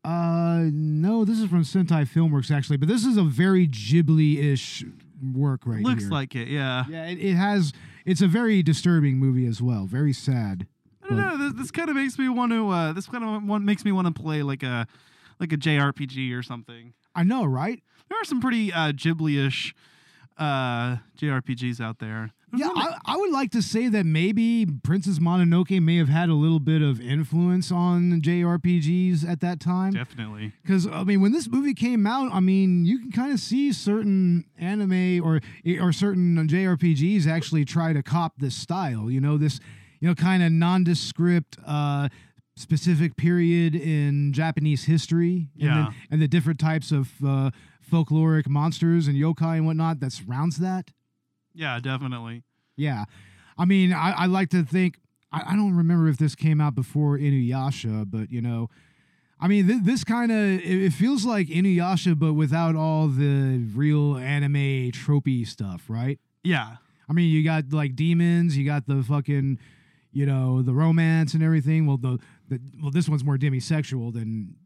I 0.05 0.11
don't 0.13 0.65
know. 0.65 0.67
Uh, 0.67 0.71
no, 0.71 1.25
this 1.25 1.39
is 1.39 1.49
from 1.49 1.63
Sentai 1.63 2.07
Filmworks 2.07 2.55
actually, 2.55 2.77
but 2.77 2.89
this 2.89 3.07
is 3.07 3.17
a 3.17 3.23
very 3.23 3.67
Ghibli-ish 3.67 4.85
work 5.35 5.63
right 5.65 5.83
Looks 5.83 6.03
here. 6.03 6.13
like 6.13 6.35
it, 6.35 6.49
yeah. 6.49 6.85
Yeah, 6.91 7.07
it, 7.07 7.19
it 7.19 7.35
has. 7.37 7.73
It's 8.05 8.21
a 8.21 8.27
very 8.29 8.63
disturbing 8.63 9.17
movie 9.19 9.47
as 9.47 9.63
well. 9.63 9.87
Very 9.87 10.13
sad. 10.13 10.67
I 11.03 11.09
don't 11.09 11.17
know. 11.19 11.37
This, 11.37 11.53
this 11.55 11.71
kind 11.71 11.89
of 11.89 11.97
makes 11.97 12.19
me 12.19 12.29
want 12.29 12.53
to. 12.53 12.69
Uh, 12.71 12.93
this 12.93 13.07
kind 13.07 13.25
of 13.25 13.43
one 13.45 13.65
makes 13.65 13.85
me 13.85 13.93
want 13.93 14.07
to 14.15 14.23
play 14.23 14.43
like 14.43 14.63
a 14.63 14.87
like 15.41 15.53
a 15.53 15.57
JRPG 15.57 16.37
or 16.37 16.43
something. 16.43 16.95
I 17.15 17.25
know, 17.25 17.45
right? 17.45 17.83
There 18.09 18.21
are 18.21 18.25
some 18.25 18.41
pretty 18.41 18.73
uh, 18.73 18.93
Ghibli-ish 18.93 19.75
uh, 20.39 20.97
JRPGs 21.19 21.81
out 21.81 21.99
there. 21.99 22.33
Yeah, 22.57 22.71
I, 22.75 22.97
I 23.05 23.17
would 23.17 23.31
like 23.33 23.51
to 23.53 23.63
say 23.63 23.89
that 23.89 24.05
maybe 24.07 24.67
Princess 24.83 25.19
Mononoke 25.19 25.81
may 25.83 25.97
have 25.97 26.09
had 26.09 26.29
a 26.29 26.35
little 26.35 26.61
bit 26.61 26.83
of 26.83 27.01
influence 27.01 27.71
on 27.73 28.21
JRPGs 28.23 29.29
at 29.29 29.41
that 29.41 29.61
time. 29.61 29.93
Definitely. 29.93 30.53
Because 30.63 30.87
I 30.87 31.05
mean, 31.05 31.21
when 31.21 31.33
this 31.33 31.49
movie 31.49 31.75
came 31.75 32.07
out, 32.07 32.33
I 32.33 32.41
mean, 32.41 32.85
you 32.85 32.99
can 32.99 33.11
kind 33.13 33.33
of 33.33 33.41
see 33.41 33.73
certain 33.73 34.45
anime 34.59 35.21
or 35.25 35.41
or 35.81 35.93
certain 35.93 36.37
JRPGs 36.49 37.27
actually 37.27 37.65
try 37.65 37.93
to 37.93 38.03
cop 38.03 38.35
this 38.39 38.55
style. 38.55 39.11
You 39.11 39.21
know, 39.21 39.37
this 39.37 39.61
you 40.01 40.09
know 40.09 40.15
kind 40.15 40.43
of 40.43 40.53
nondescript. 40.53 41.59
Uh, 41.67 42.09
specific 42.57 43.17
period 43.17 43.75
in 43.75 44.33
Japanese 44.33 44.85
history 44.85 45.49
and, 45.55 45.63
Yeah. 45.63 45.89
the, 45.91 46.15
and 46.15 46.23
the 46.23 46.29
different 46.29 46.61
types 46.61 46.93
of 46.93 47.11
uh, 47.27 47.51
folkloric 47.91 48.47
monsters 48.49 49.09
and 49.09 49.17
yokai 49.17 49.57
and 49.57 49.67
whatnot 49.67 49.99
that 49.99 50.13
surrounds 50.13 50.59
that. 50.59 50.93
Yeah, 51.55 51.79
definitely. 51.81 52.43
Yeah. 52.77 53.05
I 53.57 53.65
mean, 53.65 53.93
I, 53.93 54.11
I 54.11 54.27
like 54.27 54.51
to 54.51 54.65
think, 54.65 54.99
I, 55.33 55.53
I 55.53 55.57
don't 55.57 55.77
remember 55.77 56.09
if 56.09 56.19
this 56.19 56.35
came 56.35 56.61
out 56.61 56.75
before 56.75 57.17
Inuyasha, 57.19 58.11
but 58.11 58.31
you 58.31 58.41
know, 58.41 58.69
I 59.41 59.47
mean, 59.47 59.67
th- 59.67 59.83
this 59.83 60.05
kind 60.05 60.33
of, 60.33 60.39
it, 60.39 60.65
it 60.65 60.93
feels 60.93 61.25
like 61.25 61.49
Inuyasha, 61.49 62.19
but 62.19 62.35
without 62.35 62.75
all 62.75 63.09
the 63.09 63.65
real 63.75 64.17
anime 64.17 64.91
tropey 64.91 65.47
stuff, 65.47 65.85
right? 65.89 66.19
Yeah. 66.43 66.77
I 67.09 67.13
mean, 67.13 67.31
you 67.31 67.45
got 67.45 67.73
like 67.73 67.95
demons, 67.95 68.57
you 68.57 68.65
got 68.65 68.87
the 68.87 69.03
fucking, 69.03 69.59
you 70.13 70.27
know, 70.27 70.63
the 70.63 70.73
romance 70.73 71.35
and 71.35 71.43
everything. 71.43 71.87
Well, 71.87 71.99
the, 71.99 72.19
the 72.49 72.61
well, 72.81 72.91
this 72.91 73.09
one's 73.09 73.25
more 73.25 73.37
demisexual 73.37 74.13
than 74.13 74.57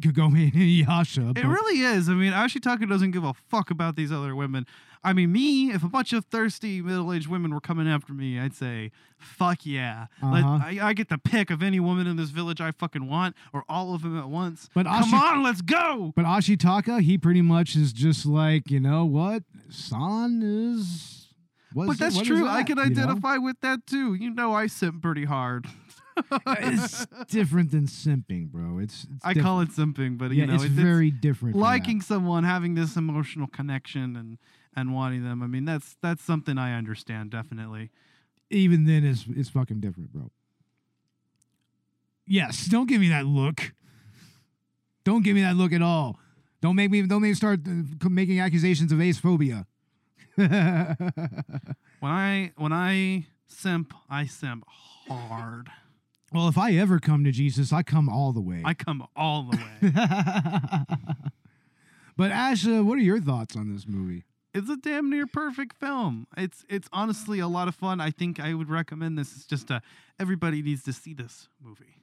Kagome 0.00 0.44
and 0.44 0.52
Inuyasha. 0.52 1.36
It 1.36 1.46
really 1.46 1.80
is. 1.80 2.08
I 2.08 2.12
mean, 2.12 2.32
Ashitaka 2.32 2.88
doesn't 2.88 3.10
give 3.10 3.24
a 3.24 3.34
fuck 3.48 3.70
about 3.70 3.96
these 3.96 4.12
other 4.12 4.36
women. 4.36 4.66
I 5.02 5.14
mean, 5.14 5.32
me, 5.32 5.70
if 5.72 5.82
a 5.82 5.88
bunch 5.88 6.12
of 6.12 6.26
thirsty 6.26 6.82
middle-aged 6.82 7.26
women 7.26 7.54
were 7.54 7.60
coming 7.60 7.88
after 7.88 8.12
me, 8.12 8.38
I'd 8.38 8.52
say, 8.54 8.90
"Fuck 9.16 9.64
yeah!" 9.64 10.08
Uh-huh. 10.22 10.58
I, 10.62 10.78
I 10.82 10.92
get 10.92 11.08
to 11.08 11.16
pick 11.16 11.50
of 11.50 11.62
any 11.62 11.80
woman 11.80 12.06
in 12.06 12.16
this 12.16 12.28
village 12.30 12.60
I 12.60 12.70
fucking 12.70 13.08
want, 13.08 13.34
or 13.54 13.64
all 13.68 13.94
of 13.94 14.02
them 14.02 14.18
at 14.18 14.28
once. 14.28 14.68
But 14.74 14.84
come 14.84 15.04
Ashi- 15.04 15.32
on, 15.36 15.42
let's 15.42 15.62
go. 15.62 16.12
But 16.14 16.26
Ashitaka, 16.26 17.00
he 17.00 17.16
pretty 17.16 17.40
much 17.40 17.76
is 17.76 17.94
just 17.94 18.26
like, 18.26 18.70
you 18.70 18.78
know 18.80 19.06
what? 19.06 19.42
San 19.70 20.42
is. 20.42 21.28
but 21.74 21.92
it- 21.92 21.98
that's 21.98 22.16
is 22.16 22.22
true. 22.22 22.46
I 22.46 22.58
that, 22.58 22.66
can 22.66 22.76
you 22.78 22.84
know? 22.84 22.90
identify 23.02 23.36
with 23.38 23.56
that 23.62 23.86
too. 23.86 24.12
You 24.14 24.30
know, 24.34 24.52
I 24.52 24.66
simp 24.66 25.00
pretty 25.00 25.24
hard. 25.24 25.66
it's 26.46 27.06
different 27.30 27.70
than 27.70 27.86
simping, 27.86 28.50
bro. 28.50 28.78
It's, 28.78 29.04
it's 29.04 29.24
I 29.24 29.32
call 29.32 29.62
it 29.62 29.70
simping, 29.70 30.18
but 30.18 30.32
Yeah, 30.32 30.42
you 30.42 30.46
know, 30.48 30.54
it's 30.56 30.64
very 30.64 31.10
different 31.10 31.54
from 31.54 31.60
that. 31.62 31.66
Liking 31.66 32.02
someone, 32.02 32.44
having 32.44 32.74
this 32.74 32.96
emotional 32.96 33.46
connection, 33.46 34.16
and 34.16 34.36
and 34.74 34.94
wanting 34.94 35.24
them. 35.24 35.42
I 35.42 35.46
mean, 35.46 35.64
that's 35.64 35.96
that's 36.00 36.22
something 36.22 36.58
I 36.58 36.76
understand 36.76 37.30
definitely. 37.30 37.90
even 38.50 38.84
then 38.86 39.04
it's 39.04 39.24
it's 39.28 39.48
fucking 39.48 39.80
different, 39.80 40.12
bro. 40.12 40.30
Yes, 42.26 42.66
don't 42.66 42.88
give 42.88 43.00
me 43.00 43.08
that 43.08 43.26
look. 43.26 43.72
Don't 45.04 45.24
give 45.24 45.34
me 45.34 45.42
that 45.42 45.56
look 45.56 45.72
at 45.72 45.82
all. 45.82 46.18
Don't 46.60 46.76
make 46.76 46.90
me 46.90 47.02
don't 47.02 47.22
make 47.22 47.30
me 47.30 47.34
start 47.34 47.60
uh, 47.66 48.08
making 48.08 48.40
accusations 48.40 48.92
of 48.92 49.00
ace 49.00 49.18
phobia. 49.18 49.66
When 52.00 52.10
I 52.12 52.52
when 52.56 52.72
I 52.72 53.26
simp, 53.46 53.92
I 54.08 54.24
simp 54.24 54.64
hard. 55.06 55.68
well, 56.32 56.48
if 56.48 56.56
I 56.56 56.72
ever 56.72 56.98
come 56.98 57.24
to 57.24 57.30
Jesus, 57.30 57.74
I 57.74 57.82
come 57.82 58.08
all 58.08 58.32
the 58.32 58.40
way. 58.40 58.62
I 58.64 58.72
come 58.72 59.06
all 59.14 59.42
the 59.42 59.58
way. 59.58 59.90
but 62.16 62.30
Asha, 62.30 62.82
what 62.82 62.96
are 62.96 63.02
your 63.02 63.20
thoughts 63.20 63.54
on 63.54 63.70
this 63.70 63.86
movie? 63.86 64.24
It's 64.54 64.68
a 64.68 64.76
damn 64.76 65.10
near 65.10 65.26
perfect 65.26 65.76
film. 65.78 66.26
It's 66.36 66.64
it's 66.68 66.88
honestly 66.92 67.38
a 67.38 67.48
lot 67.48 67.68
of 67.68 67.74
fun. 67.74 68.00
I 68.00 68.10
think 68.10 68.40
I 68.40 68.54
would 68.54 68.68
recommend 68.68 69.18
this. 69.18 69.34
It's 69.36 69.46
just 69.46 69.70
a 69.70 69.82
everybody 70.18 70.62
needs 70.62 70.82
to 70.84 70.92
see 70.92 71.14
this 71.14 71.48
movie. 71.62 72.02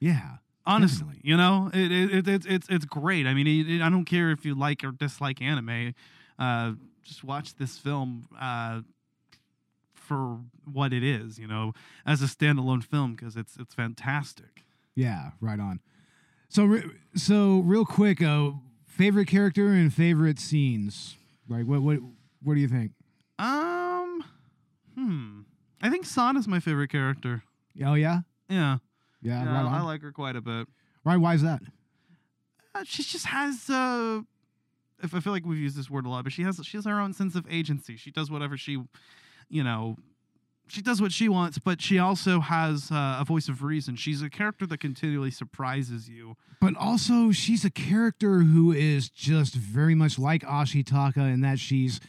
Yeah. 0.00 0.36
Honestly, 0.66 1.18
you 1.22 1.34
know, 1.34 1.70
it, 1.72 1.90
it, 1.90 2.14
it 2.14 2.28
it's 2.28 2.46
it's 2.46 2.68
it's 2.68 2.84
great. 2.84 3.26
I 3.26 3.32
mean, 3.32 3.46
it, 3.46 3.80
I 3.80 3.88
don't 3.88 4.04
care 4.04 4.30
if 4.30 4.44
you 4.44 4.54
like 4.54 4.84
or 4.84 4.92
dislike 4.92 5.40
anime. 5.40 5.94
Uh, 6.38 6.72
just 7.02 7.24
watch 7.24 7.54
this 7.54 7.78
film 7.78 8.28
uh, 8.38 8.82
for 9.94 10.40
what 10.70 10.92
it 10.92 11.02
is. 11.02 11.38
You 11.38 11.46
know, 11.46 11.72
as 12.04 12.20
a 12.20 12.26
standalone 12.26 12.84
film 12.84 13.14
because 13.14 13.34
it's 13.34 13.56
it's 13.56 13.72
fantastic. 13.72 14.64
Yeah, 14.94 15.30
right 15.40 15.58
on. 15.58 15.80
So, 16.48 16.80
so 17.14 17.60
real 17.60 17.84
quick, 17.84 18.22
uh, 18.22 18.50
favorite 18.86 19.28
character 19.28 19.68
and 19.68 19.92
favorite 19.92 20.38
scenes. 20.38 21.17
Like, 21.48 21.66
what, 21.66 21.80
what, 21.82 21.98
what 22.42 22.54
do 22.54 22.60
you 22.60 22.68
think? 22.68 22.92
Um, 23.38 24.24
hmm. 24.94 25.40
I 25.80 25.90
think 25.90 26.06
San 26.06 26.36
is 26.36 26.48
my 26.48 26.60
favorite 26.60 26.90
character. 26.90 27.42
Oh 27.84 27.94
yeah, 27.94 28.20
Yeah, 28.48 28.78
yeah, 29.22 29.44
Yeah, 29.44 29.62
right. 29.62 29.78
I 29.78 29.82
like 29.82 30.02
her 30.02 30.10
quite 30.12 30.34
a 30.36 30.40
bit. 30.40 30.66
right, 31.04 31.16
why 31.16 31.34
is 31.34 31.42
that? 31.42 31.62
Uh, 32.74 32.82
she 32.84 33.02
just 33.02 33.26
has 33.26 33.70
uh 33.70 34.20
if 35.02 35.14
I 35.14 35.20
feel 35.20 35.32
like 35.32 35.46
we've 35.46 35.58
used 35.58 35.76
this 35.76 35.88
word 35.88 36.06
a 36.06 36.08
lot, 36.08 36.24
but 36.24 36.32
she 36.32 36.42
has 36.42 36.60
she 36.64 36.76
has 36.76 36.84
her 36.84 37.00
own 37.00 37.12
sense 37.12 37.34
of 37.36 37.46
agency. 37.48 37.96
She 37.96 38.10
does 38.10 38.30
whatever 38.30 38.56
she 38.56 38.82
you 39.48 39.62
know 39.62 39.96
she 40.68 40.82
does 40.82 41.00
what 41.00 41.12
she 41.12 41.28
wants, 41.28 41.58
but 41.58 41.80
she 41.82 41.98
also 41.98 42.40
has 42.40 42.90
uh, 42.90 43.16
a 43.20 43.24
voice 43.24 43.48
of 43.48 43.62
reason. 43.62 43.96
She's 43.96 44.22
a 44.22 44.30
character 44.30 44.66
that 44.66 44.78
continually 44.78 45.30
surprises 45.30 46.08
you. 46.08 46.36
But 46.60 46.76
also, 46.76 47.30
she's 47.32 47.64
a 47.64 47.70
character 47.70 48.40
who 48.40 48.72
is 48.72 49.08
just 49.10 49.54
very 49.54 49.94
much 49.94 50.18
like 50.18 50.42
Ashitaka 50.42 51.32
in 51.32 51.40
that 51.42 51.58
she's 51.58 52.00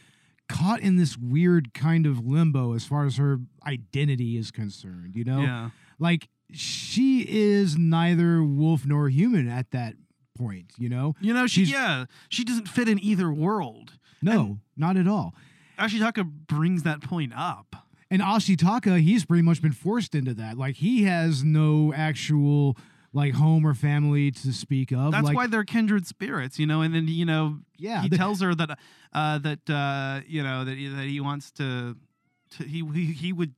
caught 0.48 0.80
in 0.80 0.96
this 0.96 1.16
weird 1.16 1.72
kind 1.74 2.06
of 2.06 2.26
limbo 2.26 2.74
as 2.74 2.84
far 2.84 3.06
as 3.06 3.16
her 3.16 3.38
identity 3.66 4.36
is 4.36 4.50
concerned. 4.50 5.14
You 5.14 5.24
know, 5.24 5.40
Yeah. 5.40 5.70
like 5.98 6.28
she 6.52 7.24
is 7.28 7.78
neither 7.78 8.42
wolf 8.42 8.84
nor 8.84 9.08
human 9.08 9.48
at 9.48 9.70
that 9.70 9.94
point. 10.36 10.72
You 10.76 10.88
know, 10.88 11.14
You 11.20 11.32
know, 11.32 11.46
she 11.46 11.64
She's- 11.64 11.72
yeah, 11.78 12.06
she 12.28 12.42
doesn't 12.44 12.68
fit 12.68 12.88
in 12.88 12.98
either 13.02 13.32
world. 13.32 13.92
no, 14.20 14.58
not 14.76 14.96
at 14.96 15.06
all. 15.06 15.34
Ashitaka 15.78 16.24
brings 16.24 16.82
that 16.82 17.00
point 17.00 17.32
up. 17.36 17.86
And 18.10 18.20
Ashitaka, 18.22 19.00
he's 19.00 19.24
pretty 19.24 19.42
much 19.42 19.62
been 19.62 19.72
forced 19.72 20.14
into 20.14 20.34
that. 20.34 20.58
Like 20.58 20.76
he 20.76 21.04
has 21.04 21.44
no 21.44 21.92
actual 21.94 22.76
like 23.12 23.34
home 23.34 23.64
or 23.66 23.74
family 23.74 24.30
to 24.30 24.52
speak 24.52 24.92
of. 24.92 25.12
That's 25.12 25.24
like, 25.24 25.36
why 25.36 25.46
they're 25.46 25.64
kindred 25.64 26.06
spirits, 26.06 26.58
you 26.58 26.66
know. 26.66 26.82
And 26.82 26.94
then 26.94 27.06
you 27.08 27.24
know, 27.24 27.58
Yeah, 27.76 28.02
he 28.02 28.08
the- 28.08 28.16
tells 28.16 28.40
her 28.40 28.54
that 28.54 28.78
uh, 29.12 29.38
that 29.38 29.68
uh, 29.70 30.20
you 30.26 30.42
know 30.42 30.64
that 30.64 30.76
he, 30.76 30.88
that 30.88 31.06
he 31.06 31.20
wants 31.20 31.50
to, 31.52 31.96
to 32.58 32.64
he, 32.64 32.84
he 32.92 33.06
he 33.12 33.32
would 33.32 33.54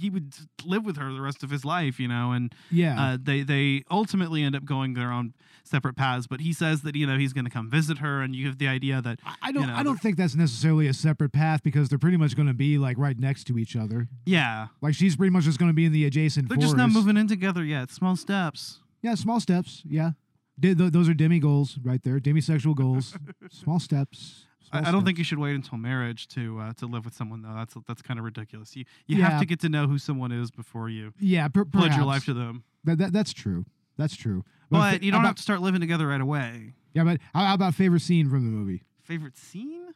he 0.00 0.10
would 0.10 0.34
live 0.64 0.84
with 0.84 0.96
her 0.96 1.12
the 1.12 1.20
rest 1.20 1.42
of 1.42 1.50
his 1.50 1.64
life, 1.64 2.00
you 2.00 2.08
know, 2.08 2.32
and 2.32 2.54
Yeah. 2.70 3.00
uh, 3.00 3.18
they 3.20 3.42
they 3.42 3.84
ultimately 3.90 4.42
end 4.42 4.56
up 4.56 4.64
going 4.64 4.94
their 4.94 5.12
own 5.12 5.34
separate 5.64 5.94
paths. 5.96 6.26
But 6.26 6.40
he 6.40 6.52
says 6.52 6.82
that 6.82 6.96
you 6.96 7.06
know 7.06 7.16
he's 7.18 7.32
going 7.32 7.44
to 7.44 7.50
come 7.50 7.70
visit 7.70 7.98
her, 7.98 8.20
and 8.22 8.34
you 8.34 8.46
have 8.46 8.58
the 8.58 8.68
idea 8.68 9.00
that 9.02 9.20
I 9.42 9.52
don't. 9.52 9.62
you 9.62 9.68
know, 9.68 9.74
I 9.76 9.82
don't 9.82 10.00
think 10.00 10.16
that's 10.16 10.34
necessarily 10.34 10.86
a 10.88 10.94
separate 10.94 11.32
path 11.32 11.62
because 11.62 11.88
they're 11.88 11.98
pretty 11.98 12.16
much 12.16 12.34
going 12.36 12.48
to 12.48 12.54
be 12.54 12.78
like 12.78 12.98
right 12.98 13.18
next 13.18 13.44
to 13.44 13.58
each 13.58 13.76
other. 13.76 14.08
Yeah, 14.26 14.68
Like 14.80 14.94
she's 14.94 15.16
pretty 15.16 15.30
much 15.30 15.44
just 15.44 15.58
going 15.58 15.70
to 15.70 15.74
be 15.74 15.84
in 15.84 15.92
the 15.92 16.04
adjacent. 16.04 16.48
they're 16.48 16.58
just 16.58 16.76
not 16.76 16.90
moving 16.90 17.16
in 17.16 17.28
together 17.28 17.64
yet. 17.64 17.90
Small 17.90 18.16
steps. 18.16 18.80
Yeah, 19.02 19.14
small 19.14 19.40
steps. 19.40 19.82
Yeah, 19.88 20.10
Di- 20.58 20.74
th- 20.74 20.92
those 20.92 21.08
are 21.08 21.14
demi 21.14 21.38
goals 21.38 21.78
right 21.82 22.02
there. 22.02 22.18
Demisexual 22.18 22.74
goals. 22.74 23.16
small 23.50 23.78
steps. 23.80 24.46
I, 24.72 24.88
I 24.88 24.92
don't 24.92 25.04
think 25.04 25.18
you 25.18 25.24
should 25.24 25.38
wait 25.38 25.54
until 25.54 25.78
marriage 25.78 26.28
to 26.28 26.58
uh, 26.60 26.72
to 26.74 26.86
live 26.86 27.04
with 27.04 27.14
someone 27.14 27.42
though. 27.42 27.54
That's 27.54 27.74
that's 27.88 28.02
kind 28.02 28.18
of 28.18 28.24
ridiculous. 28.24 28.76
You 28.76 28.84
you 29.06 29.18
Yeah. 29.18 29.30
have 29.30 29.40
to 29.40 29.46
get 29.46 29.60
to 29.60 29.68
know 29.68 29.86
who 29.86 29.98
someone 29.98 30.30
is 30.32 30.50
before 30.50 30.88
you 30.88 31.12
Yeah, 31.18 31.48
per- 31.48 31.64
pledge 31.64 31.96
your 31.96 32.04
life 32.04 32.24
to 32.26 32.34
them. 32.34 32.62
That, 32.84 32.98
that 32.98 33.12
that's 33.12 33.32
true. 33.32 33.64
That's 33.96 34.16
true. 34.16 34.44
But 34.70 34.98
fa- 34.98 35.04
you 35.04 35.10
don't 35.10 35.20
about- 35.20 35.28
have 35.28 35.36
to 35.36 35.42
start 35.42 35.60
living 35.60 35.80
together 35.80 36.06
right 36.06 36.20
away. 36.20 36.74
Yeah, 36.94 37.04
but 37.04 37.20
how, 37.34 37.44
how 37.44 37.54
about 37.54 37.74
favorite 37.74 38.00
scene 38.02 38.28
from 38.30 38.44
the 38.44 38.50
movie? 38.50 38.82
Favorite 39.02 39.36
scene? 39.36 39.92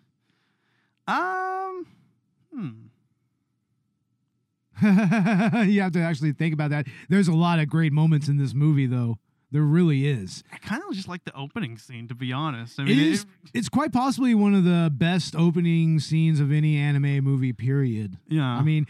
Um, 1.06 1.86
hmm. 2.52 2.70
you 4.82 5.80
have 5.82 5.92
to 5.92 6.00
actually 6.00 6.32
think 6.32 6.52
about 6.52 6.70
that. 6.70 6.86
There's 7.08 7.28
a 7.28 7.32
lot 7.34 7.58
of 7.60 7.68
great 7.68 7.92
moments 7.92 8.28
in 8.28 8.38
this 8.38 8.54
movie, 8.54 8.86
though. 8.86 9.18
There 9.54 9.62
really 9.62 10.08
is. 10.08 10.42
I 10.52 10.56
kind 10.58 10.82
of 10.86 10.92
just 10.96 11.06
like 11.06 11.24
the 11.24 11.32
opening 11.34 11.78
scene, 11.78 12.08
to 12.08 12.14
be 12.16 12.32
honest. 12.32 12.80
I 12.80 12.82
mean, 12.82 12.98
it- 12.98 13.06
is, 13.06 13.26
it's 13.54 13.68
quite 13.68 13.92
possibly 13.92 14.34
one 14.34 14.52
of 14.52 14.64
the 14.64 14.90
best 14.92 15.36
opening 15.36 16.00
scenes 16.00 16.40
of 16.40 16.50
any 16.50 16.76
anime 16.76 17.22
movie. 17.22 17.52
Period. 17.52 18.18
Yeah. 18.28 18.44
I 18.44 18.62
mean, 18.62 18.88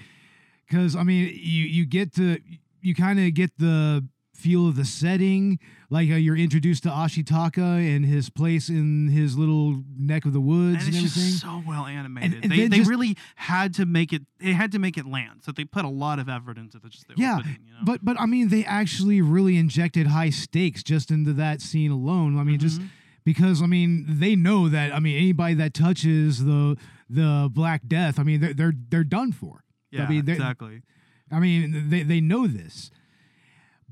because 0.67 0.97
I 0.97 1.03
mean, 1.03 1.27
you 1.35 1.65
you 1.65 1.85
get 1.85 2.15
to 2.15 2.39
you 2.81 2.95
kind 2.95 3.21
of 3.21 3.35
get 3.35 3.51
the 3.59 4.09
feel 4.35 4.69
of 4.69 4.77
the 4.77 4.85
setting, 4.85 5.59
like 5.91 6.11
uh, 6.11 6.15
you're 6.17 6.37
introduced 6.37 6.83
to 6.83 6.89
Ashitaka 6.91 7.59
and 7.97 8.05
his 8.05 8.29
place 8.31 8.69
in 8.69 9.09
his 9.09 9.39
little 9.39 9.83
neck 9.97 10.25
of 10.27 10.33
the 10.33 10.41
woods 10.41 10.85
and 10.87 10.95
and, 10.95 11.05
it's 11.05 11.17
everything. 11.17 11.31
just 11.31 11.41
so 11.43 11.63
well 11.67 11.87
animated. 11.87 12.43
and 12.43 12.53
they 12.53 12.67
they 12.69 12.79
just- 12.79 12.91
really 12.91 13.17
had 13.37 13.73
to 13.75 13.87
make 13.87 14.13
it. 14.13 14.23
They 14.41 14.53
had 14.53 14.73
to 14.73 14.79
make 14.79 14.99
it 14.99 15.07
land. 15.07 15.43
So 15.45 15.53
they 15.53 15.65
put 15.65 15.85
a 15.85 15.89
lot 15.89 16.19
of 16.19 16.29
effort 16.29 16.59
into 16.59 16.79
the, 16.79 16.89
just 16.89 17.07
the 17.09 17.15
yeah, 17.17 17.39
opening. 17.39 17.59
You 17.67 17.73
know? 17.75 17.79
but 17.85 18.05
but 18.05 18.21
I 18.21 18.27
mean, 18.27 18.49
they 18.49 18.65
actually 18.65 19.23
really 19.23 19.57
injected 19.57 20.09
high 20.09 20.31
stakes 20.31 20.83
just 20.83 21.11
into 21.11 21.33
that 21.35 21.61
scene 21.61 21.91
alone. 21.91 22.39
I 22.39 22.43
mean, 22.45 22.59
just 22.59 22.81
Mm-hmm. 22.81 22.89
because 23.25 23.63
I 23.63 23.67
mean, 23.67 24.05
they 24.09 24.35
know 24.37 24.69
that 24.69 24.93
I 24.93 24.99
mean, 24.99 25.17
anybody 25.17 25.55
that 25.55 25.73
touches 25.75 26.45
the 26.45 26.77
the 27.09 27.49
Black 27.53 27.87
Death, 27.87 28.19
I 28.19 28.23
mean, 28.25 28.41
they're 28.41 28.55
they're, 28.55 28.73
they're 28.91 29.05
done 29.05 29.31
for. 29.33 29.63
Yeah, 29.91 30.07
I 30.07 30.09
mean, 30.09 30.29
exactly. 30.29 30.83
I 31.31 31.39
mean, 31.39 31.89
they 31.91 32.03
they 32.03 32.21
know 32.21 32.47
this. 32.47 32.91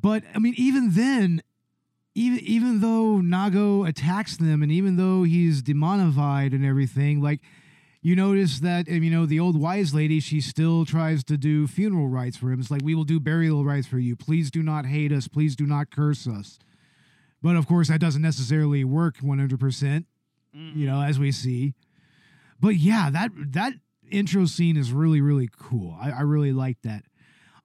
But 0.03 0.25
I 0.35 0.41
mean, 0.41 0.55
even 0.57 0.91
then, 0.91 1.43
even 2.15 2.41
even 2.41 2.81
though 2.81 3.21
Nago 3.23 3.89
attacks 3.89 4.37
them, 4.37 4.63
and 4.63 4.71
even 4.71 4.97
though 4.97 5.23
he's 5.23 5.63
demonified 5.63 6.53
and 6.53 6.65
everything, 6.67 7.23
like 7.23 7.41
you 8.03 8.17
notice 8.17 8.59
that 8.61 8.89
um, 8.89 9.03
you 9.03 9.11
know 9.11 9.27
the 9.27 9.39
old 9.41 9.59
wise 9.59 9.95
lady, 9.95 10.19
she 10.19 10.41
still 10.41 10.85
tries 10.85 11.23
to 11.25 11.37
do 11.37 11.69
funeral 11.69 12.09
rites 12.09 12.37
for 12.37 12.51
him. 12.51 12.59
It's 12.61 12.71
like 12.71 12.83
we 12.83 12.97
will 12.97 13.05
do 13.05 13.21
burial 13.21 13.65
rites 13.65 13.87
for 13.87 14.01
you. 14.01 14.17
Please 14.17 14.51
do 14.51 14.63
not 14.63 14.87
hate 14.87 15.13
us. 15.13 15.29
Please 15.29 15.55
do 15.55 15.67
not 15.67 15.91
curse 15.91 16.27
us. 16.27 16.59
But 17.41 17.55
of 17.57 17.67
course, 17.67 17.89
that 17.89 18.01
doesn't 18.01 18.23
necessarily 18.23 18.85
work 18.85 19.19
one 19.19 19.39
hundred 19.39 19.61
percent. 19.61 20.07
You 20.53 20.87
know, 20.87 21.01
as 21.01 21.19
we 21.19 21.33
see. 21.33 21.75
But 22.61 22.77
yeah, 22.77 23.09
that 23.09 23.31
that 23.53 23.73
intro 24.11 24.45
scene 24.47 24.77
is 24.77 24.93
really 24.93 25.21
really 25.21 25.49
cool. 25.57 25.97
I, 25.99 26.11
I 26.11 26.21
really 26.23 26.53
like 26.53 26.83
that. 26.83 27.05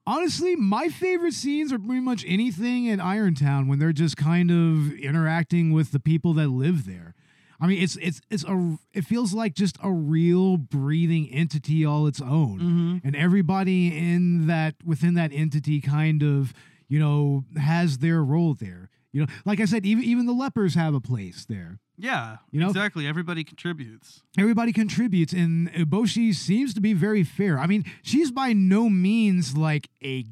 Honestly, 0.07 0.55
my 0.55 0.87
favorite 0.87 1.33
scenes 1.33 1.73
are 1.73 1.77
pretty 1.77 1.99
much 1.99 2.23
anything 2.25 2.85
in 2.85 2.97
Irontown 2.99 3.67
when 3.67 3.77
they're 3.77 3.91
just 3.91 4.15
kind 4.15 4.49
of 4.49 4.93
interacting 4.93 5.73
with 5.73 5.91
the 5.91 5.99
people 5.99 6.33
that 6.35 6.47
live 6.47 6.85
there. 6.85 7.13
I 7.59 7.67
mean, 7.67 7.83
it's 7.83 7.97
it's 7.97 8.21
it's 8.29 8.45
a 8.45 8.77
it 8.93 9.03
feels 9.03 9.33
like 9.33 9.53
just 9.53 9.77
a 9.83 9.91
real 9.91 10.55
breathing 10.55 11.27
entity 11.29 11.83
all 11.83 12.07
its 12.07 12.21
own, 12.21 12.59
mm-hmm. 12.59 12.97
and 13.03 13.17
everybody 13.17 13.87
in 13.87 14.47
that 14.47 14.75
within 14.85 15.15
that 15.15 15.31
entity 15.33 15.81
kind 15.81 16.23
of 16.23 16.53
you 16.87 16.99
know 16.99 17.43
has 17.59 17.97
their 17.97 18.23
role 18.23 18.53
there. 18.53 18.89
You 19.13 19.21
know, 19.21 19.27
like 19.45 19.59
I 19.59 19.65
said, 19.65 19.85
even 19.85 20.03
even 20.03 20.25
the 20.25 20.33
lepers 20.33 20.75
have 20.75 20.93
a 20.93 20.99
place 21.01 21.45
there. 21.45 21.79
yeah, 21.97 22.37
You 22.51 22.59
know? 22.59 22.67
exactly. 22.67 23.07
Everybody 23.07 23.43
contributes. 23.43 24.21
Everybody 24.37 24.71
contributes, 24.73 25.33
and 25.33 25.71
Eboshi 25.73 26.33
seems 26.35 26.73
to 26.75 26.81
be 26.81 26.93
very 26.93 27.23
fair. 27.23 27.57
I 27.57 27.65
mean, 27.67 27.85
she's 28.03 28.31
by 28.31 28.53
no 28.53 28.89
means 28.89 29.57
like 29.57 29.89
a 30.03 30.25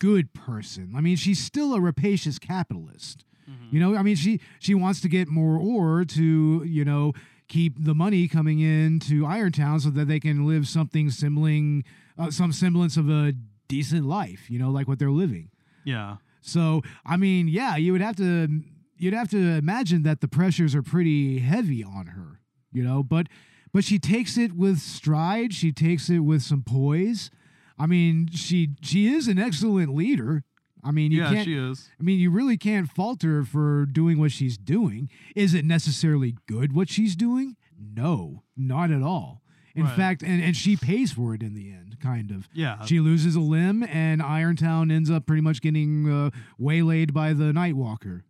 good 0.00 0.32
person. 0.32 0.94
I 0.96 1.00
mean, 1.00 1.16
she's 1.16 1.44
still 1.44 1.74
a 1.74 1.80
rapacious 1.80 2.38
capitalist. 2.38 3.24
You 3.70 3.80
know, 3.80 3.96
I 3.96 4.02
mean, 4.02 4.16
she 4.16 4.40
she 4.60 4.74
wants 4.74 5.00
to 5.02 5.08
get 5.08 5.28
more 5.28 5.58
ore 5.58 6.04
to 6.06 6.62
you 6.64 6.84
know 6.84 7.12
keep 7.48 7.74
the 7.84 7.94
money 7.94 8.26
coming 8.28 8.60
in 8.60 8.98
to 9.00 9.22
Irontown 9.24 9.80
so 9.80 9.90
that 9.90 10.06
they 10.08 10.20
can 10.20 10.46
live 10.46 10.66
something 10.68 11.10
sembling 11.10 11.84
uh, 12.18 12.30
some 12.30 12.52
semblance 12.52 12.96
of 12.96 13.10
a 13.10 13.34
decent 13.68 14.06
life. 14.06 14.50
You 14.50 14.58
know, 14.58 14.70
like 14.70 14.88
what 14.88 14.98
they're 14.98 15.10
living. 15.10 15.50
Yeah. 15.84 16.16
So 16.42 16.82
I 17.06 17.16
mean, 17.16 17.48
yeah, 17.48 17.76
you 17.76 17.92
would 17.92 18.00
have 18.02 18.16
to 18.16 18.62
you'd 18.98 19.14
have 19.14 19.30
to 19.30 19.38
imagine 19.38 20.02
that 20.02 20.20
the 20.20 20.28
pressures 20.28 20.74
are 20.74 20.82
pretty 20.82 21.38
heavy 21.38 21.82
on 21.82 22.06
her, 22.08 22.40
you 22.72 22.84
know, 22.84 23.02
but 23.02 23.28
but 23.72 23.84
she 23.84 23.98
takes 23.98 24.36
it 24.36 24.52
with 24.52 24.78
stride, 24.80 25.54
she 25.54 25.72
takes 25.72 26.10
it 26.10 26.18
with 26.18 26.42
some 26.42 26.62
poise. 26.62 27.30
I 27.78 27.86
mean, 27.86 28.28
she 28.32 28.70
she 28.82 29.08
is 29.12 29.28
an 29.28 29.38
excellent 29.38 29.94
leader. 29.94 30.44
I 30.84 30.90
mean, 30.90 31.12
you 31.12 31.22
Yeah, 31.22 31.32
can't 31.32 31.44
she 31.44 31.56
is. 31.56 31.90
I 31.98 32.02
mean, 32.02 32.18
you 32.18 32.30
really 32.30 32.56
can't 32.56 32.90
fault 32.90 33.22
her 33.22 33.44
for 33.44 33.86
doing 33.86 34.18
what 34.18 34.32
she's 34.32 34.58
doing. 34.58 35.08
Is 35.36 35.54
it 35.54 35.64
necessarily 35.64 36.36
good 36.48 36.74
what 36.74 36.88
she's 36.90 37.14
doing? 37.14 37.56
No, 37.78 38.42
not 38.56 38.90
at 38.90 39.02
all. 39.02 39.41
In 39.74 39.84
Right. 39.84 39.96
fact, 39.96 40.22
and, 40.22 40.42
and 40.42 40.54
she 40.56 40.76
pays 40.76 41.12
for 41.12 41.34
it 41.34 41.42
in 41.42 41.54
the 41.54 41.70
end, 41.72 41.98
kind 42.00 42.30
of. 42.30 42.48
Yeah. 42.52 42.84
She 42.84 43.00
loses 43.00 43.34
a 43.36 43.40
limb, 43.40 43.82
and 43.84 44.20
Irontown 44.20 44.92
ends 44.92 45.10
up 45.10 45.24
pretty 45.26 45.40
much 45.42 45.62
getting 45.62 46.10
uh, 46.10 46.30
waylaid 46.58 47.14
by 47.14 47.32
the 47.32 47.52
Nightwalker 47.52 48.22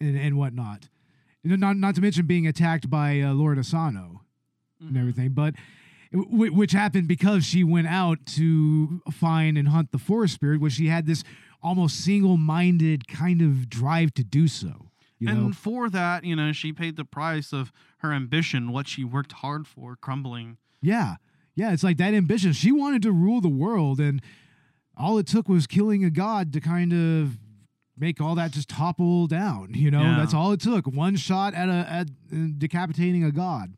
and, 0.00 0.16
and 0.18 0.38
whatnot. 0.38 0.88
Not, 1.44 1.76
not 1.76 1.94
to 1.96 2.00
mention 2.00 2.26
being 2.26 2.46
attacked 2.46 2.88
by 2.90 3.20
uh, 3.20 3.32
Lord 3.34 3.58
Asano 3.58 4.22
and 4.80 4.96
everything, 4.96 5.30
but 5.30 5.54
w- 6.12 6.52
which 6.52 6.72
happened 6.72 7.08
because 7.08 7.44
she 7.44 7.62
went 7.62 7.86
out 7.88 8.24
to 8.36 9.00
find 9.12 9.56
and 9.58 9.68
hunt 9.68 9.92
the 9.92 9.98
forest 9.98 10.34
spirit, 10.34 10.60
which 10.60 10.72
she 10.74 10.86
had 10.88 11.06
this 11.06 11.22
almost 11.62 11.96
single-minded 12.04 13.06
kind 13.08 13.42
of 13.42 13.68
drive 13.68 14.12
to 14.14 14.24
do 14.24 14.48
so. 14.48 14.90
You 15.18 15.28
and 15.28 15.42
know, 15.46 15.52
for 15.52 15.88
that, 15.90 16.24
you 16.24 16.36
know, 16.36 16.52
she 16.52 16.72
paid 16.72 16.96
the 16.96 17.04
price 17.04 17.52
of 17.52 17.72
her 17.98 18.12
ambition, 18.12 18.72
what 18.72 18.86
she 18.88 19.04
worked 19.04 19.32
hard 19.32 19.66
for, 19.66 19.96
crumbling. 19.96 20.58
Yeah. 20.86 21.16
Yeah, 21.56 21.72
it's 21.72 21.82
like 21.82 21.96
that 21.96 22.14
ambition. 22.14 22.52
She 22.52 22.70
wanted 22.70 23.02
to 23.02 23.12
rule 23.12 23.40
the 23.40 23.48
world 23.48 23.98
and 23.98 24.22
all 24.96 25.18
it 25.18 25.26
took 25.26 25.48
was 25.48 25.66
killing 25.66 26.04
a 26.04 26.10
god 26.10 26.52
to 26.52 26.60
kind 26.60 26.92
of 26.92 27.38
make 27.98 28.20
all 28.20 28.34
that 28.36 28.52
just 28.52 28.68
topple 28.68 29.26
down, 29.26 29.72
you 29.74 29.90
know? 29.90 30.02
Yeah. 30.02 30.16
That's 30.18 30.34
all 30.34 30.52
it 30.52 30.60
took. 30.60 30.86
One 30.86 31.16
shot 31.16 31.54
at 31.54 31.68
a 31.68 31.90
at 31.90 32.08
uh, 32.32 32.48
decapitating 32.56 33.24
a 33.24 33.32
god. 33.32 33.74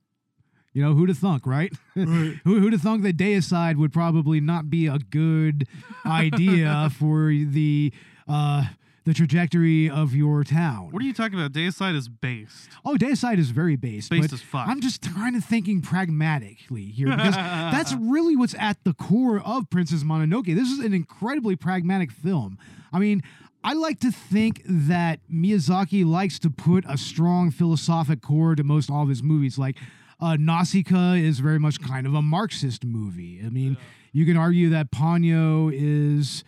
You 0.75 0.83
know, 0.83 0.95
who'd 0.95 1.09
have 1.09 1.19
thunk, 1.19 1.47
right? 1.47 1.73
Who 1.95 2.35
who'd 2.45 2.73
have 2.73 2.83
thunk 2.83 3.03
that 3.05 3.17
deicide 3.17 3.77
would 3.77 3.93
probably 3.93 4.41
not 4.41 4.69
be 4.69 4.87
a 4.87 4.99
good 4.99 5.67
idea 6.05 6.91
for 6.99 7.31
the 7.31 7.93
uh 8.29 8.67
the 9.09 9.15
trajectory 9.15 9.89
of 9.89 10.15
your 10.15 10.45
town. 10.45 10.91
What 10.91 11.03
are 11.03 11.07
you 11.07 11.15
talking 11.15 11.39
about? 11.39 11.53
Deicide 11.53 11.97
is 11.97 12.11
based. 12.11 12.69
Oh, 12.85 12.97
Deicide 12.97 13.39
is 13.39 13.49
very 13.49 13.75
base. 13.75 14.07
Based 14.11 14.29
but 14.29 14.35
as 14.35 14.43
fuck. 14.43 14.69
I'm 14.69 14.83
just 14.83 15.01
kind 15.01 15.35
of 15.35 15.43
thinking 15.43 15.81
pragmatically 15.81 16.85
here 16.85 17.09
because 17.09 17.35
that's 17.35 17.95
really 17.95 18.37
what's 18.37 18.55
at 18.59 18.85
the 18.85 18.93
core 18.93 19.41
of 19.41 19.71
Princess 19.71 20.05
Mononoke. 20.05 20.55
This 20.55 20.69
is 20.69 20.81
an 20.81 20.93
incredibly 20.93 21.57
pragmatic 21.57 22.13
film. 22.13 22.59
I 22.93 22.99
mean, 22.99 23.23
I 23.65 23.73
like 23.73 23.99
to 24.01 24.13
think 24.13 24.61
that 24.67 25.21
Miyazaki 25.33 26.05
likes 26.05 26.39
to 26.41 26.51
put 26.51 26.85
a 26.87 26.99
strong 26.99 27.51
philosophic 27.51 28.21
core 28.21 28.55
to 28.57 28.63
most 28.63 28.91
all 28.91 29.05
of 29.05 29.09
his 29.09 29.23
movies. 29.23 29.59
Like, 29.59 29.79
uh, 30.21 30.37
Nausicaa 30.39 31.15
is 31.15 31.39
very 31.39 31.59
much 31.59 31.81
kind 31.81 32.07
of 32.07 32.13
a 32.13 32.21
Marxist 32.21 32.85
movie. 32.85 33.41
I 33.43 33.49
mean, 33.49 33.79
you 34.13 34.27
can 34.27 34.37
argue 34.37 34.69
that 34.69 34.91
Ponyo 34.91 35.73
is. 35.73 36.45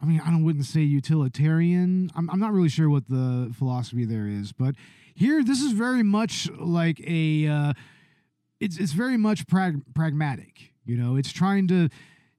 I 0.00 0.06
mean, 0.06 0.20
I 0.24 0.30
don't 0.30 0.44
wouldn't 0.44 0.66
say 0.66 0.80
utilitarian. 0.80 2.10
I'm, 2.14 2.28
I'm 2.30 2.38
not 2.38 2.52
really 2.52 2.68
sure 2.68 2.90
what 2.90 3.08
the 3.08 3.52
philosophy 3.56 4.04
there 4.04 4.26
is, 4.26 4.52
but 4.52 4.74
here 5.14 5.42
this 5.42 5.60
is 5.60 5.72
very 5.72 6.02
much 6.02 6.50
like 6.58 7.00
a. 7.06 7.46
Uh, 7.46 7.72
it's 8.60 8.78
it's 8.78 8.92
very 8.92 9.16
much 9.16 9.46
prag- 9.46 9.82
pragmatic. 9.94 10.72
You 10.84 10.96
know, 10.96 11.16
it's 11.16 11.32
trying 11.32 11.68
to 11.68 11.88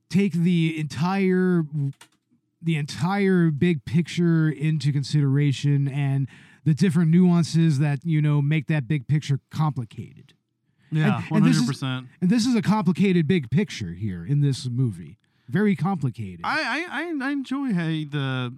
take 0.10 0.34
the 0.34 0.80
entire 0.80 1.64
the 2.62 2.76
entire 2.78 3.52
big 3.52 3.86
picture 3.86 4.50
into 4.50 4.92
consideration 4.92 5.88
and 5.88 6.28
the 6.64 6.74
different 6.74 7.12
nuances 7.12 7.80
that 7.80 8.00
you 8.04 8.22
know 8.22 8.42
make 8.42 8.68
that 8.68 8.88
big 8.88 9.08
picture 9.08 9.40
complicated. 9.52 10.34
Yeah, 10.92 11.22
one 11.30 11.42
hundred 11.42 11.68
percent. 11.68 12.08
And 12.22 12.30
this 12.30 12.46
is 12.46 12.56
a 12.56 12.62
complicated 12.62 13.28
big 13.28 13.50
picture 13.50 13.94
here 13.94 14.26
in 14.26 14.42
this 14.42 14.68
movie. 14.68 15.18
Very 15.48 15.76
complicated. 15.76 16.42
I 16.44 16.86
I, 16.90 17.28
I, 17.28 17.32
enjoy 17.32 17.74
hey, 17.74 18.06
the 18.06 18.56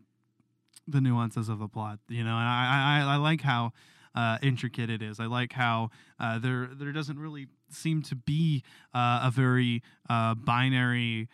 the 0.87 1.01
nuances 1.01 1.49
of 1.49 1.59
the 1.59 1.67
plot. 1.67 1.99
You 2.07 2.23
know, 2.23 2.35
and 2.37 2.47
I 2.47 3.03
I, 3.05 3.13
I 3.13 3.15
like 3.17 3.41
how 3.41 3.73
uh, 4.15 4.37
intricate 4.41 4.89
it 4.89 5.01
is. 5.01 5.19
I 5.19 5.25
like 5.25 5.53
how 5.53 5.91
uh, 6.19 6.39
there 6.39 6.69
there 6.73 6.91
doesn't 6.91 7.19
really 7.19 7.47
seem 7.69 8.01
to 8.03 8.15
be 8.15 8.63
uh, 8.93 9.21
a 9.23 9.31
very 9.31 9.83
uh, 10.09 10.35
binary 10.35 11.27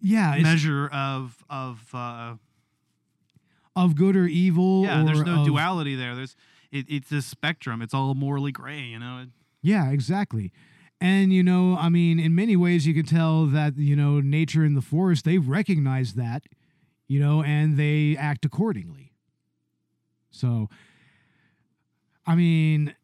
yeah, 0.00 0.36
measure 0.40 0.88
of 0.88 1.44
of 1.50 1.80
uh, 1.92 2.34
of 3.76 3.96
good 3.96 4.16
or 4.16 4.26
evil. 4.26 4.84
yeah. 4.84 5.02
There's 5.04 5.22
no 5.22 5.40
of- 5.40 5.46
duality 5.46 5.94
there. 5.94 6.14
There's 6.14 6.36
it, 6.70 6.86
it's 6.88 7.12
a 7.12 7.22
spectrum. 7.22 7.82
It's 7.82 7.94
all 7.94 8.14
morally 8.14 8.52
gray. 8.52 8.80
You 8.80 8.98
know. 8.98 9.26
Yeah, 9.60 9.90
exactly. 9.90 10.52
And 11.00 11.32
you 11.32 11.42
know, 11.42 11.76
I 11.78 11.88
mean, 11.88 12.18
in 12.18 12.34
many 12.34 12.56
ways, 12.56 12.86
you 12.86 12.94
can 12.94 13.06
tell 13.06 13.46
that 13.46 13.76
you 13.76 13.94
know 13.94 14.20
nature 14.20 14.64
in 14.64 14.74
the 14.74 14.82
forest 14.82 15.24
they 15.24 15.38
recognize 15.38 16.14
that, 16.14 16.44
you 17.06 17.20
know, 17.20 17.42
and 17.42 17.76
they 17.78 18.16
act 18.18 18.44
accordingly. 18.44 19.12
So, 20.30 20.68
I 22.26 22.34
mean, 22.34 22.94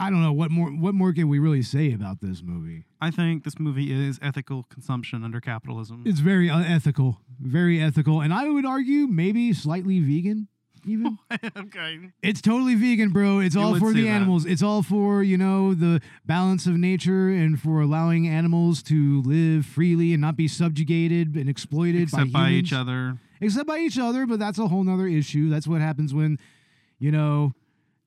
I 0.00 0.10
don't 0.10 0.22
know 0.22 0.32
what 0.32 0.50
more 0.50 0.70
what 0.70 0.94
more 0.94 1.12
can 1.12 1.28
we 1.28 1.38
really 1.38 1.62
say 1.62 1.92
about 1.92 2.20
this 2.20 2.42
movie. 2.42 2.84
I 3.00 3.10
think 3.10 3.44
this 3.44 3.58
movie 3.58 3.92
is 3.92 4.18
ethical 4.22 4.64
consumption 4.64 5.24
under 5.24 5.40
capitalism. 5.40 6.04
It's 6.06 6.20
very 6.20 6.48
unethical, 6.48 7.20
very 7.40 7.80
ethical, 7.80 8.20
and 8.20 8.32
I 8.32 8.48
would 8.48 8.66
argue 8.66 9.06
maybe 9.06 9.52
slightly 9.52 10.00
vegan. 10.00 10.48
Even 10.86 11.18
okay. 11.56 12.10
it's 12.22 12.40
totally 12.40 12.74
vegan, 12.74 13.10
bro. 13.10 13.38
It's 13.40 13.54
You 13.54 13.60
all 13.62 13.72
would 13.72 13.80
for 13.80 13.92
say 13.92 14.00
the 14.00 14.04
that. 14.04 14.10
animals. 14.10 14.44
It's 14.46 14.62
all 14.62 14.82
for 14.82 15.22
you 15.22 15.36
know 15.36 15.74
the 15.74 16.00
balance 16.26 16.66
of 16.66 16.74
nature 16.76 17.28
and 17.28 17.60
for 17.60 17.80
allowing 17.80 18.26
animals 18.28 18.82
to 18.84 19.22
live 19.22 19.66
freely 19.66 20.12
and 20.12 20.20
not 20.20 20.36
be 20.36 20.48
subjugated 20.48 21.34
and 21.34 21.48
exploited 21.48 22.02
Except 22.02 22.32
by, 22.32 22.40
by 22.44 22.50
each 22.50 22.70
humans. 22.72 22.88
other. 22.88 23.18
Except 23.40 23.66
by 23.66 23.78
each 23.78 23.98
other, 23.98 24.26
but 24.26 24.38
that's 24.38 24.58
a 24.58 24.66
whole 24.68 24.82
nother 24.84 25.06
issue. 25.06 25.48
That's 25.48 25.68
what 25.68 25.80
happens 25.80 26.12
when, 26.12 26.38
you 26.98 27.12
know, 27.12 27.52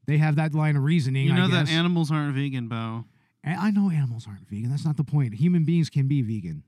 they 0.05 0.17
have 0.17 0.36
that 0.36 0.53
line 0.53 0.76
of 0.76 0.84
reasoning. 0.84 1.26
You 1.28 1.34
know 1.34 1.45
I 1.45 1.47
that 1.51 1.65
guess. 1.67 1.72
animals 1.76 2.11
aren't 2.11 2.36
vegan, 2.36 2.67
Bo. 2.67 3.05
I 3.43 3.72
know 3.72 3.89
animals 3.89 4.26
aren't 4.28 4.47
vegan. 4.49 4.69
That's 4.69 4.86
not 4.86 4.97
the 4.97 5.03
point. 5.03 5.34
Human 5.36 5.63
beings 5.63 5.89
can 5.89 6.07
be 6.07 6.22
vegan. 6.22 6.63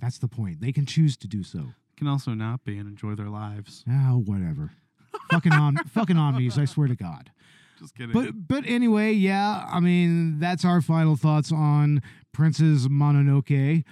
That's 0.00 0.18
the 0.18 0.28
point. 0.28 0.60
They 0.60 0.72
can 0.72 0.84
choose 0.84 1.16
to 1.18 1.28
do 1.28 1.42
so. 1.44 1.68
Can 1.96 2.06
also 2.06 2.32
not 2.32 2.64
be 2.64 2.78
and 2.78 2.88
enjoy 2.88 3.14
their 3.14 3.28
lives. 3.28 3.84
Oh, 3.88 4.22
whatever. 4.24 4.72
fucking 5.30 5.52
om- 5.52 5.76
fucking 5.92 6.16
omnis. 6.16 6.58
I 6.58 6.64
swear 6.64 6.88
to 6.88 6.96
God. 6.96 7.30
Just 7.78 7.94
kidding. 7.94 8.12
But 8.12 8.46
but 8.48 8.64
anyway, 8.66 9.12
yeah. 9.12 9.66
I 9.70 9.80
mean, 9.80 10.38
that's 10.38 10.64
our 10.64 10.80
final 10.80 11.16
thoughts 11.16 11.52
on 11.52 12.02
Princess 12.32 12.88
Mononoke. 12.88 13.84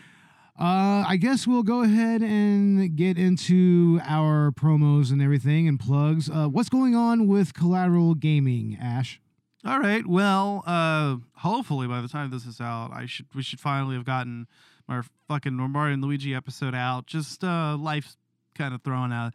Uh, 0.59 1.05
I 1.09 1.17
guess 1.17 1.47
we'll 1.47 1.63
go 1.63 1.83
ahead 1.83 2.21
and 2.21 2.95
get 2.95 3.17
into 3.17 3.99
our 4.05 4.51
promos 4.51 5.11
and 5.11 5.23
everything 5.23 5.67
and 5.67 5.81
plugs. 5.81 6.29
Uh, 6.29 6.49
what's 6.49 6.69
going 6.69 6.95
on 6.95 7.27
with 7.27 7.55
Collateral 7.55 8.15
Gaming, 8.15 8.77
Ash? 8.81 9.21
All 9.65 9.81
right. 9.81 10.07
Well, 10.07 10.63
uh, 10.67 11.17
hopefully 11.37 11.87
by 11.87 12.01
the 12.03 12.09
time 12.09 12.31
this 12.31 12.45
is 12.45 12.61
out, 12.61 12.91
I 12.93 13.07
should 13.07 13.27
we 13.35 13.43
should 13.43 13.61
finally 13.61 13.95
have 13.97 14.05
gotten 14.05 14.47
our 14.91 15.05
fucking 15.29 15.55
Mario 15.55 15.95
and 15.95 16.03
Luigi 16.03 16.35
episode 16.35 16.75
out. 16.75 17.07
Just 17.07 17.45
uh, 17.45 17.77
life 17.79 18.17
kind 18.55 18.75
of 18.75 18.83
throwing 18.83 19.13
out 19.13 19.33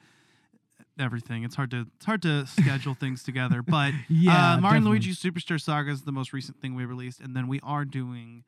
everything. 0.99 1.43
It's 1.43 1.55
hard 1.55 1.71
to 1.71 1.87
it's 1.95 2.05
hard 2.05 2.21
to 2.23 2.45
schedule 2.47 2.93
things 2.93 3.23
together. 3.23 3.61
But 3.61 3.93
Yeah, 4.09 4.53
uh, 4.53 4.59
Mario 4.59 4.77
and. 4.77 4.85
Luigi 4.85 5.11
Superstar 5.13 5.59
Saga 5.59 5.91
is 5.91 6.03
the 6.03 6.11
most 6.11 6.33
recent 6.33 6.61
thing 6.61 6.75
we 6.75 6.85
released, 6.85 7.19
and 7.21 7.35
then 7.35 7.47
we 7.47 7.59
are 7.63 7.85
doing 7.85 8.43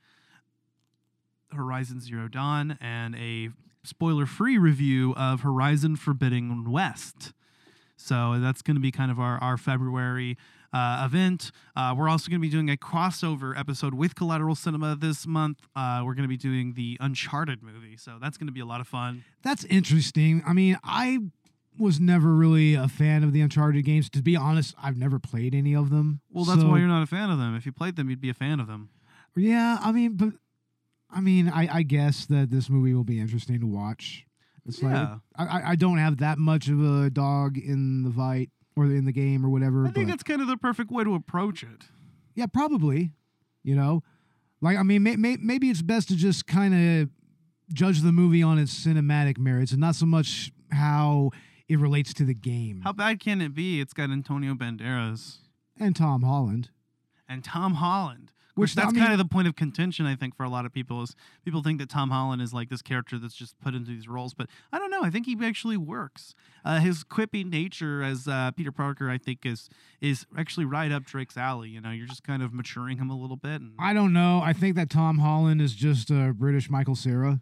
Horizon 1.51 2.01
Zero 2.01 2.27
Dawn 2.27 2.77
and 2.81 3.15
a 3.15 3.49
spoiler-free 3.83 4.57
review 4.57 5.13
of 5.15 5.41
Horizon 5.41 5.95
Forbidden 5.95 6.69
West. 6.69 7.31
So 7.95 8.39
that's 8.39 8.61
going 8.61 8.75
to 8.75 8.81
be 8.81 8.91
kind 8.91 9.09
of 9.09 9.19
our, 9.19 9.37
our 9.41 9.57
February 9.57 10.37
uh, 10.73 11.03
event. 11.05 11.51
Uh, 11.75 11.93
we're 11.97 12.09
also 12.09 12.29
going 12.29 12.39
to 12.41 12.45
be 12.47 12.51
doing 12.51 12.69
a 12.69 12.75
crossover 12.77 13.57
episode 13.57 13.93
with 13.93 14.15
Collateral 14.15 14.55
Cinema 14.55 14.95
this 14.95 15.25
month. 15.27 15.59
Uh, 15.75 16.01
we're 16.05 16.13
going 16.13 16.23
to 16.23 16.27
be 16.29 16.37
doing 16.37 16.73
the 16.73 16.97
Uncharted 16.99 17.63
movie. 17.63 17.97
So 17.97 18.17
that's 18.21 18.37
going 18.37 18.47
to 18.47 18.53
be 18.53 18.59
a 18.59 18.65
lot 18.65 18.81
of 18.81 18.87
fun. 18.87 19.23
That's 19.43 19.63
interesting. 19.65 20.43
I 20.45 20.53
mean, 20.53 20.77
I 20.83 21.19
was 21.79 21.99
never 21.99 22.33
really 22.33 22.73
a 22.73 22.87
fan 22.87 23.23
of 23.23 23.33
the 23.33 23.41
Uncharted 23.41 23.85
games. 23.85 24.09
To 24.09 24.21
be 24.21 24.35
honest, 24.35 24.73
I've 24.81 24.97
never 24.97 25.19
played 25.19 25.53
any 25.53 25.75
of 25.75 25.89
them. 25.89 26.21
Well, 26.31 26.43
that's 26.45 26.61
So- 26.61 26.67
why 26.69 26.79
you're 26.79 26.87
not 26.87 27.03
a 27.03 27.07
fan 27.07 27.29
of 27.29 27.37
them. 27.37 27.55
If 27.55 27.65
you 27.65 27.71
played 27.71 27.95
them, 27.95 28.09
you'd 28.09 28.21
be 28.21 28.29
a 28.29 28.33
fan 28.33 28.59
of 28.59 28.67
them. 28.67 28.89
Yeah, 29.35 29.77
I 29.81 29.91
mean, 29.91 30.13
but 30.15 30.33
I 31.09 31.21
mean, 31.21 31.47
I, 31.49 31.69
I 31.77 31.83
guess 31.83 32.25
that 32.25 32.49
this 32.49 32.69
movie 32.69 32.93
will 32.93 33.03
be 33.03 33.19
interesting 33.19 33.59
to 33.61 33.67
watch. 33.67 34.25
It's 34.65 34.81
Yeah. 34.81 35.19
like 35.37 35.47
I, 35.49 35.59
I- 35.59 35.69
I 35.71 35.75
don't 35.75 35.99
have 35.99 36.17
that 36.17 36.37
much 36.39 36.67
of 36.67 36.81
a 36.83 37.09
dog 37.09 37.57
in 37.57 38.03
the 38.03 38.11
fight 38.11 38.49
or 38.77 38.85
in 38.85 39.05
the 39.05 39.11
game 39.11 39.45
or 39.45 39.49
whatever. 39.49 39.81
I 39.85 39.91
think 39.91 40.07
but 40.07 40.11
that's 40.11 40.23
kind 40.23 40.41
of 40.41 40.47
the 40.47 40.55
perfect 40.57 40.91
way 40.91 41.03
to 41.03 41.15
approach 41.15 41.63
it. 41.63 41.85
yeah, 42.35 42.45
probably. 42.45 43.11
You 43.63 43.75
know, 43.75 44.03
like 44.61 44.77
I 44.77 44.83
mean, 44.83 45.03
may, 45.03 45.15
may, 45.17 45.37
maybe 45.41 45.69
it's 45.69 45.81
best 45.81 46.07
to 46.09 46.15
just 46.15 46.47
kind 46.47 47.01
of 47.01 47.09
judge 47.73 48.01
the 48.01 48.13
movie 48.13 48.41
on 48.41 48.57
its 48.57 48.73
cinematic 48.73 49.37
merits 49.37 49.71
and 49.73 49.81
not 49.81 49.95
so 49.95 50.05
much 50.05 50.51
how 50.71 51.31
it 51.67 51.77
relates 51.79 52.13
to 52.13 52.23
the 52.23 52.33
game. 52.33 52.81
How 52.83 52.93
bad 52.93 53.19
can 53.19 53.41
it 53.41 53.53
be? 53.53 53.81
It's 53.81 53.91
got 53.93 54.09
Antonio 54.09 54.53
Banderas 54.53 55.39
and 55.77 55.95
Tom 55.95 56.21
Holland. 56.21 56.69
and 57.27 57.43
Tom 57.43 57.73
Holland. 57.75 58.31
Which, 58.57 58.75
that's 58.75 58.89
I 58.89 58.91
mean- 58.91 59.01
kind 59.01 59.11
of 59.13 59.17
the 59.19 59.25
point 59.25 59.47
of 59.47 59.55
contention, 59.55 60.05
I 60.05 60.15
think, 60.15 60.35
for 60.35 60.43
a 60.43 60.49
lot 60.49 60.65
of 60.65 60.73
people 60.73 61.01
is 61.03 61.15
people 61.45 61.61
think 61.63 61.79
that 61.79 61.89
Tom 61.89 62.09
Holland 62.09 62.41
is 62.41 62.53
like 62.53 62.69
this 62.69 62.81
character 62.81 63.17
that's 63.17 63.35
just 63.35 63.59
put 63.59 63.73
into 63.75 63.91
these 63.91 64.07
roles, 64.07 64.33
but 64.33 64.47
I 64.71 64.79
don't 64.79 64.91
know. 64.91 65.03
I 65.03 65.09
think 65.09 65.25
he 65.25 65.37
actually 65.43 65.77
works. 65.77 66.33
Uh, 66.65 66.79
his 66.79 67.03
quippy 67.03 67.45
nature 67.49 68.03
as 68.03 68.27
uh, 68.27 68.51
Peter 68.51 68.71
Parker, 68.71 69.09
I 69.09 69.17
think, 69.17 69.45
is 69.45 69.69
is 70.01 70.25
actually 70.37 70.65
right 70.65 70.91
up 70.91 71.05
Drake's 71.05 71.37
alley. 71.37 71.69
You 71.69 71.81
know, 71.81 71.91
you're 71.91 72.07
just 72.07 72.23
kind 72.23 72.41
of 72.43 72.53
maturing 72.53 72.97
him 72.97 73.09
a 73.09 73.17
little 73.17 73.37
bit. 73.37 73.61
And 73.61 73.73
I 73.79 73.93
don't 73.93 74.11
know. 74.13 74.41
I 74.43 74.53
think 74.53 74.75
that 74.75 74.89
Tom 74.89 75.19
Holland 75.19 75.61
is 75.61 75.73
just 75.73 76.09
a 76.09 76.33
British 76.33 76.69
Michael 76.69 76.95
Cera. 76.95 77.39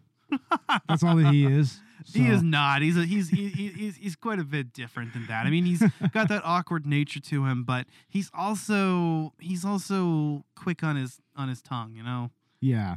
That's 0.88 1.02
all 1.02 1.16
that 1.16 1.32
he 1.32 1.44
is. 1.46 1.80
He 2.12 2.28
is 2.28 2.42
not. 2.42 2.82
He's 2.82 2.96
a, 2.96 3.04
he's 3.04 3.28
he, 3.30 3.48
he- 3.48 3.68
he's 3.68 3.96
he's 3.96 4.14
quite 4.16 4.38
a 4.38 4.44
bit 4.44 4.72
different 4.72 5.12
than 5.12 5.26
that. 5.26 5.44
I 5.46 5.50
mean, 5.50 5.64
he's 5.64 5.82
got 6.12 6.28
that 6.28 6.42
awkward 6.44 6.86
nature 6.86 7.18
to 7.20 7.44
him, 7.46 7.64
but 7.64 7.86
he's 8.08 8.30
also 8.32 9.32
he's 9.40 9.64
also 9.64 10.44
quick 10.54 10.84
on 10.84 10.94
his 10.96 11.20
on 11.34 11.48
his 11.48 11.60
tongue. 11.62 11.94
You 11.96 12.04
know. 12.04 12.30
Yeah. 12.60 12.96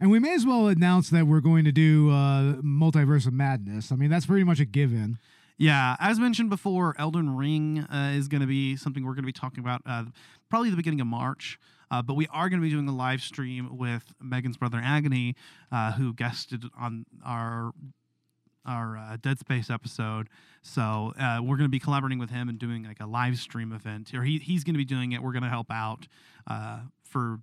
And 0.00 0.10
we 0.10 0.18
may 0.18 0.34
as 0.34 0.44
well 0.44 0.66
announce 0.66 1.08
that 1.10 1.26
we're 1.26 1.40
going 1.40 1.64
to 1.64 1.72
do 1.72 2.10
uh, 2.10 2.56
Multiverse 2.56 3.26
of 3.26 3.32
Madness. 3.32 3.90
I 3.92 3.96
mean, 3.96 4.10
that's 4.10 4.26
pretty 4.26 4.44
much 4.44 4.60
a 4.60 4.64
given. 4.66 5.18
Yeah, 5.56 5.96
as 6.00 6.18
mentioned 6.18 6.50
before, 6.50 6.96
Elden 6.98 7.36
Ring 7.36 7.78
uh, 7.78 8.12
is 8.14 8.26
going 8.26 8.40
to 8.40 8.46
be 8.46 8.76
something 8.76 9.04
we're 9.04 9.12
going 9.14 9.22
to 9.22 9.26
be 9.26 9.32
talking 9.32 9.60
about 9.62 9.82
uh, 9.86 10.04
probably 10.50 10.68
the 10.70 10.76
beginning 10.76 11.00
of 11.00 11.06
March. 11.06 11.58
Uh, 11.94 12.02
but 12.02 12.14
we 12.14 12.26
are 12.32 12.48
going 12.48 12.60
to 12.60 12.64
be 12.66 12.70
doing 12.70 12.88
a 12.88 12.94
live 12.94 13.20
stream 13.22 13.76
with 13.76 14.12
Megan's 14.20 14.56
brother 14.56 14.80
Agony, 14.82 15.36
uh, 15.70 15.92
who 15.92 16.12
guested 16.12 16.64
on 16.78 17.06
our 17.24 17.72
our 18.66 18.96
uh, 18.96 19.16
Dead 19.20 19.38
Space 19.38 19.68
episode. 19.70 20.28
So 20.62 21.12
uh, 21.18 21.38
we're 21.42 21.56
going 21.56 21.66
to 21.66 21.68
be 21.68 21.78
collaborating 21.78 22.18
with 22.18 22.30
him 22.30 22.48
and 22.48 22.58
doing 22.58 22.84
like 22.84 22.98
a 23.00 23.06
live 23.06 23.36
stream 23.38 23.72
event. 23.72 24.12
Or 24.14 24.22
he, 24.24 24.38
he's 24.38 24.64
going 24.64 24.72
to 24.74 24.78
be 24.78 24.84
doing 24.86 25.12
it. 25.12 25.22
We're 25.22 25.32
going 25.32 25.42
to 25.42 25.50
help 25.50 25.70
out 25.70 26.06
uh, 26.46 26.80
for 27.04 27.40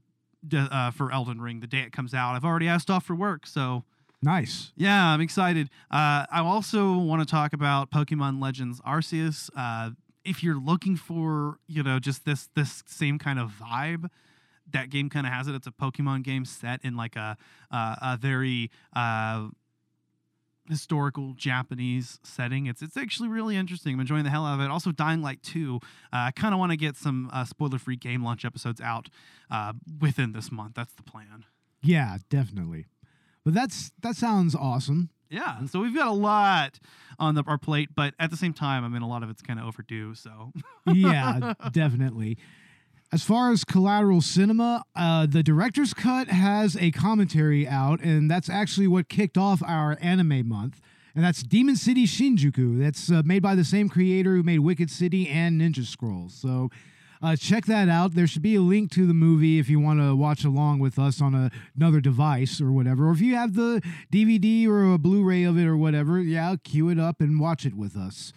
de- 0.47 0.57
uh, 0.71 0.91
for 0.91 1.11
Elden 1.11 1.39
Ring 1.39 1.59
the 1.59 1.67
day 1.67 1.81
it 1.81 1.91
comes 1.93 2.13
out. 2.13 2.33
I've 2.35 2.43
already 2.45 2.67
asked 2.67 2.89
off 2.89 3.05
for 3.05 3.15
work, 3.15 3.45
so 3.45 3.83
Nice. 4.23 4.71
yeah, 4.75 5.05
I'm 5.13 5.21
excited. 5.21 5.69
Uh, 5.91 6.25
I 6.31 6.39
also 6.41 6.97
want 6.97 7.21
to 7.21 7.25
talk 7.27 7.53
about 7.53 7.91
Pokemon 7.91 8.41
Legends 8.41 8.81
Arceus. 8.81 9.49
Uh, 9.55 9.91
if 10.25 10.43
you're 10.43 10.59
looking 10.59 10.95
for, 10.95 11.57
you 11.67 11.81
know, 11.83 11.99
just 11.99 12.25
this 12.25 12.49
this 12.55 12.83
same 12.87 13.17
kind 13.19 13.39
of 13.39 13.51
vibe, 13.51 14.09
that 14.73 14.89
game 14.89 15.09
kind 15.09 15.25
of 15.25 15.33
has 15.33 15.47
it. 15.47 15.55
It's 15.55 15.67
a 15.67 15.71
Pokemon 15.71 16.23
game 16.23 16.45
set 16.45 16.81
in 16.83 16.95
like 16.95 17.15
a 17.15 17.37
uh, 17.71 17.95
a 18.01 18.17
very 18.17 18.71
uh, 18.95 19.47
historical 20.67 21.33
Japanese 21.33 22.19
setting. 22.23 22.65
It's 22.65 22.81
it's 22.81 22.97
actually 22.97 23.29
really 23.29 23.55
interesting. 23.55 23.93
I'm 23.93 23.99
enjoying 23.99 24.23
the 24.23 24.29
hell 24.29 24.45
out 24.45 24.55
of 24.55 24.61
it. 24.61 24.71
Also, 24.71 24.91
Dying 24.91 25.21
Light 25.21 25.41
2. 25.43 25.79
Uh, 25.83 25.87
I 26.11 26.31
kind 26.31 26.53
of 26.53 26.59
want 26.59 26.71
to 26.71 26.77
get 26.77 26.95
some 26.95 27.29
uh, 27.33 27.45
spoiler-free 27.45 27.97
game 27.97 28.23
launch 28.23 28.45
episodes 28.45 28.81
out 28.81 29.09
uh, 29.49 29.73
within 29.99 30.31
this 30.31 30.51
month. 30.51 30.73
That's 30.75 30.93
the 30.93 31.03
plan. 31.03 31.45
Yeah, 31.81 32.17
definitely. 32.29 32.87
But 33.43 33.53
that's 33.53 33.91
that 34.01 34.15
sounds 34.15 34.55
awesome. 34.55 35.09
Yeah, 35.29 35.57
and 35.57 35.69
so 35.69 35.79
we've 35.79 35.95
got 35.95 36.07
a 36.07 36.13
lot 36.13 36.77
on 37.17 37.35
the, 37.35 37.43
our 37.47 37.57
plate, 37.57 37.89
but 37.95 38.13
at 38.19 38.31
the 38.31 38.37
same 38.37 38.53
time, 38.53 38.83
I 38.83 38.89
mean, 38.89 39.01
a 39.01 39.07
lot 39.07 39.23
of 39.23 39.29
it's 39.29 39.41
kind 39.41 39.59
of 39.59 39.65
overdue. 39.65 40.13
So 40.13 40.51
yeah, 40.85 41.53
definitely. 41.71 42.37
As 43.13 43.23
far 43.23 43.51
as 43.51 43.65
collateral 43.65 44.21
cinema, 44.21 44.83
uh, 44.95 45.25
the 45.25 45.43
director's 45.43 45.93
cut 45.93 46.29
has 46.29 46.77
a 46.77 46.91
commentary 46.91 47.67
out, 47.67 47.99
and 48.01 48.31
that's 48.31 48.49
actually 48.49 48.87
what 48.87 49.09
kicked 49.09 49.37
off 49.37 49.61
our 49.63 49.97
anime 50.01 50.47
month. 50.47 50.79
And 51.13 51.25
that's 51.25 51.43
Demon 51.43 51.75
City 51.75 52.05
Shinjuku. 52.05 52.79
That's 52.79 53.11
uh, 53.11 53.21
made 53.25 53.41
by 53.41 53.53
the 53.55 53.65
same 53.65 53.89
creator 53.89 54.35
who 54.37 54.43
made 54.43 54.59
Wicked 54.59 54.89
City 54.89 55.27
and 55.27 55.59
Ninja 55.59 55.85
Scrolls. 55.85 56.33
So 56.33 56.69
Uh, 57.23 57.35
check 57.35 57.65
that 57.65 57.87
out. 57.87 58.15
There 58.15 58.25
should 58.25 58.41
be 58.41 58.55
a 58.55 58.61
link 58.61 58.89
to 58.93 59.05
the 59.05 59.13
movie 59.13 59.59
if 59.59 59.69
you 59.69 59.79
want 59.79 59.99
to 59.99 60.15
watch 60.15 60.43
along 60.43 60.79
with 60.79 60.97
us 60.97 61.21
on 61.21 61.35
a, 61.35 61.51
another 61.75 62.01
device 62.01 62.59
or 62.59 62.71
whatever. 62.71 63.07
Or 63.09 63.11
if 63.11 63.21
you 63.21 63.35
have 63.35 63.53
the 63.53 63.79
DVD 64.11 64.65
or 64.67 64.91
a 64.91 64.97
Blu-ray 64.97 65.43
of 65.43 65.55
it 65.55 65.67
or 65.67 65.77
whatever, 65.77 66.19
yeah, 66.19 66.55
cue 66.63 66.89
it 66.89 66.97
up 66.99 67.21
and 67.21 67.39
watch 67.39 67.63
it 67.63 67.75
with 67.75 67.95
us. 67.95 68.33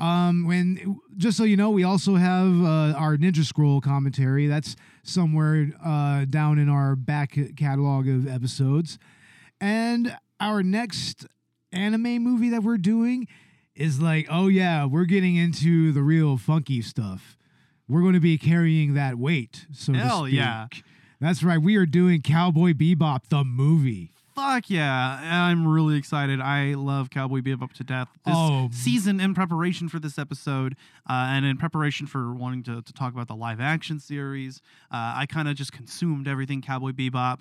Um, 0.00 0.46
when 0.46 0.98
just 1.18 1.36
so 1.36 1.44
you 1.44 1.56
know, 1.56 1.70
we 1.70 1.84
also 1.84 2.14
have 2.14 2.64
uh, 2.64 2.98
our 2.98 3.18
Ninja 3.18 3.44
Scroll 3.44 3.82
commentary. 3.82 4.46
That's 4.46 4.74
somewhere 5.02 5.72
uh, 5.84 6.24
down 6.24 6.58
in 6.58 6.70
our 6.70 6.96
back 6.96 7.36
catalog 7.56 8.08
of 8.08 8.26
episodes. 8.26 8.98
And 9.60 10.16
our 10.40 10.62
next 10.62 11.26
anime 11.70 12.22
movie 12.22 12.48
that 12.48 12.62
we're 12.62 12.78
doing 12.78 13.28
is 13.74 14.00
like, 14.00 14.26
oh 14.30 14.48
yeah, 14.48 14.86
we're 14.86 15.04
getting 15.04 15.36
into 15.36 15.92
the 15.92 16.02
real 16.02 16.38
funky 16.38 16.80
stuff. 16.80 17.36
We're 17.86 18.00
going 18.00 18.14
to 18.14 18.20
be 18.20 18.38
carrying 18.38 18.94
that 18.94 19.16
weight. 19.16 19.66
So 19.72 19.92
to 19.92 19.98
Hell 19.98 20.28
yeah. 20.28 20.68
That's 21.20 21.42
right. 21.42 21.60
We 21.60 21.76
are 21.76 21.86
doing 21.86 22.22
Cowboy 22.22 22.72
Bebop 22.72 23.28
the 23.28 23.44
movie. 23.44 24.12
Fuck 24.40 24.70
yeah. 24.70 25.20
I'm 25.50 25.68
really 25.68 25.96
excited. 25.98 26.40
I 26.40 26.72
love 26.74 27.10
Cowboy 27.10 27.40
Bebop 27.40 27.74
to 27.74 27.84
death. 27.84 28.08
This 28.24 28.34
Oh. 28.34 28.70
season, 28.72 29.20
in 29.20 29.34
preparation 29.34 29.88
for 29.90 29.98
this 29.98 30.18
episode, 30.18 30.76
uh, 31.08 31.12
and 31.28 31.44
in 31.44 31.58
preparation 31.58 32.06
for 32.06 32.32
wanting 32.32 32.62
to, 32.62 32.80
to 32.80 32.92
talk 32.94 33.12
about 33.12 33.28
the 33.28 33.36
live 33.36 33.60
action 33.60 34.00
series, 34.00 34.62
uh, 34.90 35.12
I 35.16 35.26
kind 35.26 35.46
of 35.46 35.56
just 35.56 35.72
consumed 35.72 36.26
everything 36.26 36.62
Cowboy 36.62 36.92
Bebop. 36.92 37.40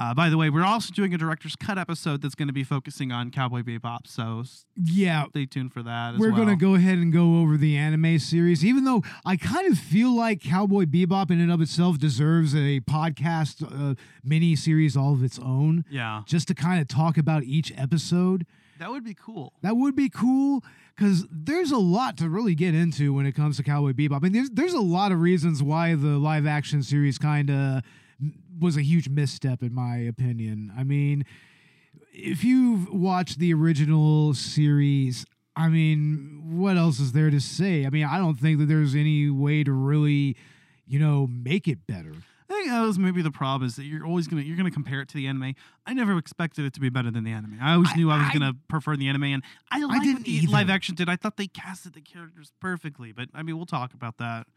Uh, 0.00 0.14
by 0.14 0.30
the 0.30 0.38
way, 0.38 0.48
we're 0.48 0.64
also 0.64 0.94
doing 0.94 1.12
a 1.12 1.18
director's 1.18 1.54
cut 1.54 1.76
episode 1.76 2.22
that's 2.22 2.34
going 2.34 2.48
to 2.48 2.54
be 2.54 2.64
focusing 2.64 3.12
on 3.12 3.30
Cowboy 3.30 3.60
Bebop, 3.60 4.06
so 4.06 4.42
Yeah, 4.74 5.26
stay 5.28 5.44
tuned 5.44 5.74
for 5.74 5.82
that. 5.82 6.14
As 6.14 6.18
We're 6.18 6.28
well. 6.28 6.36
going 6.46 6.48
to 6.48 6.56
go 6.56 6.74
ahead 6.74 6.96
and 6.96 7.12
go 7.12 7.40
over 7.42 7.58
the 7.58 7.76
anime 7.76 8.18
series, 8.18 8.64
even 8.64 8.84
though 8.84 9.02
I 9.26 9.36
kind 9.36 9.70
of 9.70 9.78
feel 9.78 10.16
like 10.16 10.40
Cowboy 10.40 10.86
Bebop 10.86 11.30
in 11.30 11.38
and 11.38 11.52
of 11.52 11.60
itself 11.60 11.98
deserves 11.98 12.54
a 12.54 12.80
podcast 12.80 13.62
uh, 13.62 13.94
mini 14.24 14.56
series 14.56 14.96
all 14.96 15.12
of 15.12 15.22
its 15.22 15.38
own. 15.38 15.84
Yeah. 15.90 16.22
Just 16.24 16.48
to 16.48 16.54
kind 16.54 16.80
of 16.80 16.88
talk 16.88 17.18
about 17.18 17.42
each 17.42 17.70
episode. 17.76 18.46
That 18.78 18.90
would 18.90 19.04
be 19.04 19.12
cool. 19.12 19.52
That 19.60 19.76
would 19.76 19.94
be 19.94 20.08
cool 20.08 20.64
because 20.96 21.26
there's 21.30 21.72
a 21.72 21.76
lot 21.78 22.16
to 22.16 22.30
really 22.30 22.54
get 22.54 22.74
into 22.74 23.12
when 23.12 23.26
it 23.26 23.32
comes 23.32 23.58
to 23.58 23.62
Cowboy 23.62 23.92
Bebop. 23.92 24.16
I 24.16 24.18
mean, 24.20 24.32
there's, 24.32 24.48
there's 24.48 24.72
a 24.72 24.80
lot 24.80 25.12
of 25.12 25.20
reasons 25.20 25.62
why 25.62 25.94
the 25.94 26.16
live 26.16 26.46
action 26.46 26.82
series 26.82 27.18
kind 27.18 27.50
of 27.50 27.82
was 28.60 28.76
a 28.76 28.82
huge 28.82 29.08
misstep, 29.08 29.62
in 29.62 29.74
my 29.74 29.96
opinion. 29.96 30.72
I 30.76 30.84
mean, 30.84 31.24
if 32.12 32.44
you've 32.44 32.92
watched 32.92 33.38
the 33.38 33.52
original 33.54 34.34
series, 34.34 35.24
I 35.56 35.68
mean, 35.68 36.42
what 36.58 36.76
else 36.76 37.00
is 37.00 37.12
there 37.12 37.30
to 37.30 37.40
say? 37.40 37.86
I 37.86 37.90
mean, 37.90 38.04
I 38.04 38.18
don't 38.18 38.36
think 38.38 38.58
that 38.60 38.66
there's 38.66 38.94
any 38.94 39.28
way 39.30 39.64
to 39.64 39.72
really, 39.72 40.36
you 40.86 40.98
know, 40.98 41.26
make 41.26 41.66
it 41.66 41.86
better. 41.86 42.14
I 42.48 42.52
think 42.52 42.68
that 42.68 42.80
was 42.82 42.98
maybe 42.98 43.22
the 43.22 43.30
problem 43.30 43.66
is 43.66 43.76
that 43.76 43.84
you're 43.84 44.04
always 44.04 44.26
gonna 44.26 44.42
you're 44.42 44.56
gonna 44.56 44.72
compare 44.72 45.00
it 45.00 45.08
to 45.10 45.14
the 45.14 45.28
anime. 45.28 45.54
I 45.86 45.94
never 45.94 46.18
expected 46.18 46.64
it 46.64 46.74
to 46.74 46.80
be 46.80 46.88
better 46.88 47.10
than 47.10 47.22
the 47.22 47.30
anime. 47.30 47.58
I 47.62 47.74
always 47.74 47.94
knew 47.94 48.10
I 48.10 48.18
was 48.18 48.28
gonna 48.32 48.54
prefer 48.68 48.96
the 48.96 49.06
anime, 49.08 49.22
and 49.24 49.42
I 49.70 49.78
like 49.84 50.02
didn't 50.02 50.14
what 50.18 50.24
the 50.24 50.32
either. 50.32 50.52
live 50.52 50.68
action 50.68 50.96
did. 50.96 51.08
I 51.08 51.14
thought 51.14 51.36
they 51.36 51.46
casted 51.46 51.92
the 51.94 52.00
characters 52.00 52.50
perfectly, 52.60 53.12
but 53.12 53.28
I 53.34 53.44
mean 53.44 53.56
we'll 53.56 53.66
talk 53.66 53.94
about 53.94 54.18
that. 54.18 54.48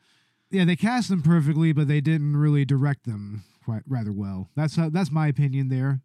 Yeah, 0.53 0.65
they 0.65 0.75
cast 0.75 1.09
them 1.09 1.23
perfectly, 1.23 1.73
but 1.73 1.87
they 1.87 1.99
didn't 1.99 2.37
really 2.37 2.63
direct 2.63 3.05
them 3.05 3.43
quite 3.65 3.81
rather 3.87 4.11
well. 4.11 4.49
That's 4.55 4.77
uh, 4.77 4.89
that's 4.91 5.11
my 5.11 5.27
opinion 5.27 5.69
there, 5.69 6.01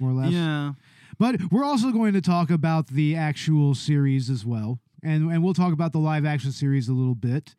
more 0.00 0.10
or 0.10 0.14
less. 0.14 0.32
Yeah. 0.32 0.72
But 1.16 1.36
we're 1.52 1.64
also 1.64 1.92
going 1.92 2.12
to 2.14 2.20
talk 2.20 2.50
about 2.50 2.88
the 2.88 3.14
actual 3.14 3.76
series 3.76 4.30
as 4.30 4.44
well, 4.44 4.80
and 5.02 5.30
and 5.30 5.44
we'll 5.44 5.54
talk 5.54 5.72
about 5.72 5.92
the 5.92 6.00
live 6.00 6.26
action 6.26 6.50
series 6.50 6.88
a 6.88 6.92
little 6.92 7.14
bit. 7.14 7.54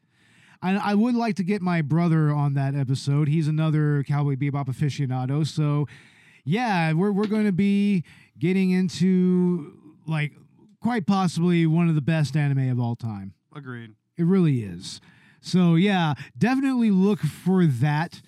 I, 0.62 0.76
I 0.76 0.94
would 0.94 1.16
like 1.16 1.38
to 1.38 1.44
get 1.44 1.62
my 1.62 1.82
brother 1.82 2.34
on 2.34 2.54
that 2.56 2.76
episode. 2.76 3.30
He's 3.30 3.48
another 3.48 4.04
Cowboy 4.06 4.36
Bebop 4.36 4.68
aficionado, 4.68 5.48
so 5.48 5.88
yeah, 6.44 6.92
we're 6.92 7.14
we're 7.14 7.28
going 7.28 7.46
to 7.46 7.54
be 7.54 8.04
getting 8.38 8.72
into 8.72 9.74
like 10.06 10.34
quite 10.82 11.08
possibly 11.08 11.66
one 11.66 11.88
of 11.88 11.96
the 11.96 12.02
best 12.02 12.36
anime 12.36 12.70
of 12.70 12.78
all 12.78 12.98
time. 12.98 13.36
Agreed. 13.56 13.92
It 14.18 14.26
really 14.26 14.64
is. 14.64 15.00
So 15.42 15.76
yeah, 15.76 16.14
definitely 16.38 16.92
look 16.92 17.20
for 17.20 17.66
that. 17.66 18.22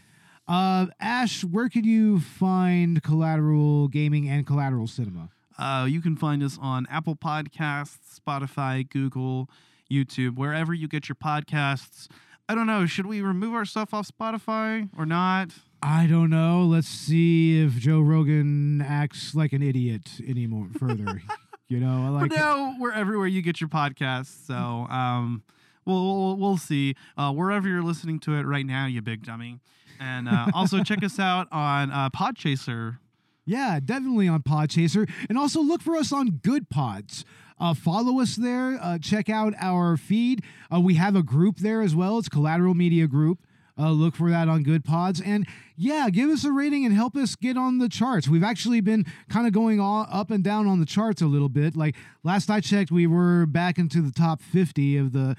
Uh, 0.47 0.87
Ash, 0.99 1.43
where 1.43 1.69
could 1.69 1.85
you 1.85 2.19
find 2.19 3.01
Collateral 3.01 3.87
Gaming 3.87 4.27
and 4.27 4.45
Collateral 4.45 4.87
Cinema? 4.87 5.29
Uh, 5.57 5.85
you 5.87 6.01
can 6.01 6.15
find 6.15 6.41
us 6.41 6.57
on 6.61 6.87
Apple 6.89 7.15
Podcasts, 7.15 8.19
Spotify, 8.19 8.87
Google, 8.89 9.49
YouTube, 9.91 10.35
wherever 10.35 10.73
you 10.73 10.87
get 10.87 11.07
your 11.07 11.15
podcasts. 11.15 12.07
I 12.49 12.55
don't 12.55 12.67
know. 12.67 12.85
Should 12.85 13.05
we 13.05 13.21
remove 13.21 13.53
our 13.53 13.65
stuff 13.65 13.93
off 13.93 14.09
Spotify 14.09 14.89
or 14.97 15.05
not? 15.05 15.51
I 15.81 16.05
don't 16.05 16.29
know. 16.29 16.63
Let's 16.63 16.87
see 16.87 17.63
if 17.63 17.73
Joe 17.73 18.01
Rogan 18.01 18.81
acts 18.81 19.33
like 19.33 19.53
an 19.53 19.63
idiot 19.63 20.19
anymore 20.27 20.67
further. 20.77 21.21
you 21.67 21.79
know, 21.79 22.05
I 22.05 22.09
like 22.09 22.31
For 22.31 22.37
now, 22.37 22.75
we're 22.79 22.91
everywhere 22.91 23.27
you 23.27 23.41
get 23.41 23.61
your 23.61 23.69
podcasts. 23.69 24.45
So 24.45 24.53
um, 24.53 25.43
we'll, 25.91 26.19
we'll, 26.19 26.37
we'll 26.37 26.57
see. 26.57 26.95
Uh, 27.17 27.31
wherever 27.31 27.67
you're 27.67 27.83
listening 27.83 28.19
to 28.21 28.35
it 28.35 28.43
right 28.43 28.65
now, 28.65 28.85
you 28.85 29.01
big 29.01 29.25
dummy. 29.25 29.59
And 29.99 30.27
uh, 30.27 30.47
also 30.53 30.83
check 30.83 31.03
us 31.03 31.19
out 31.19 31.47
on 31.51 31.91
uh, 31.91 32.09
Podchaser. 32.09 32.97
Yeah, 33.45 33.79
definitely 33.83 34.27
on 34.27 34.43
Podchaser. 34.43 35.09
And 35.29 35.37
also 35.37 35.61
look 35.61 35.81
for 35.81 35.95
us 35.95 36.11
on 36.11 36.39
Good 36.43 36.69
Pods. 36.69 37.25
Uh, 37.59 37.73
follow 37.75 38.19
us 38.19 38.35
there. 38.35 38.79
Uh, 38.81 38.97
check 38.97 39.29
out 39.29 39.53
our 39.59 39.97
feed. 39.97 40.43
Uh, 40.73 40.79
we 40.79 40.95
have 40.95 41.15
a 41.15 41.23
group 41.23 41.57
there 41.57 41.81
as 41.81 41.95
well. 41.95 42.17
It's 42.17 42.29
Collateral 42.29 42.73
Media 42.73 43.07
Group. 43.07 43.39
Uh, 43.77 43.91
look 43.91 44.15
for 44.15 44.29
that 44.29 44.47
on 44.47 44.63
Good 44.63 44.83
Pods. 44.83 45.21
And 45.21 45.47
yeah, 45.75 46.09
give 46.11 46.29
us 46.29 46.43
a 46.43 46.51
rating 46.51 46.85
and 46.85 46.93
help 46.93 47.15
us 47.15 47.35
get 47.35 47.57
on 47.57 47.77
the 47.77 47.89
charts. 47.89 48.27
We've 48.27 48.43
actually 48.43 48.81
been 48.81 49.05
kind 49.29 49.47
of 49.47 49.53
going 49.53 49.79
all 49.79 50.07
up 50.11 50.29
and 50.29 50.43
down 50.43 50.67
on 50.67 50.79
the 50.79 50.85
charts 50.85 51.21
a 51.21 51.27
little 51.27 51.49
bit. 51.49 51.75
Like 51.75 51.95
last 52.23 52.49
I 52.49 52.59
checked, 52.59 52.91
we 52.91 53.07
were 53.07 53.45
back 53.45 53.77
into 53.77 54.01
the 54.01 54.11
top 54.11 54.41
50 54.41 54.97
of 54.97 55.13
the 55.13 55.35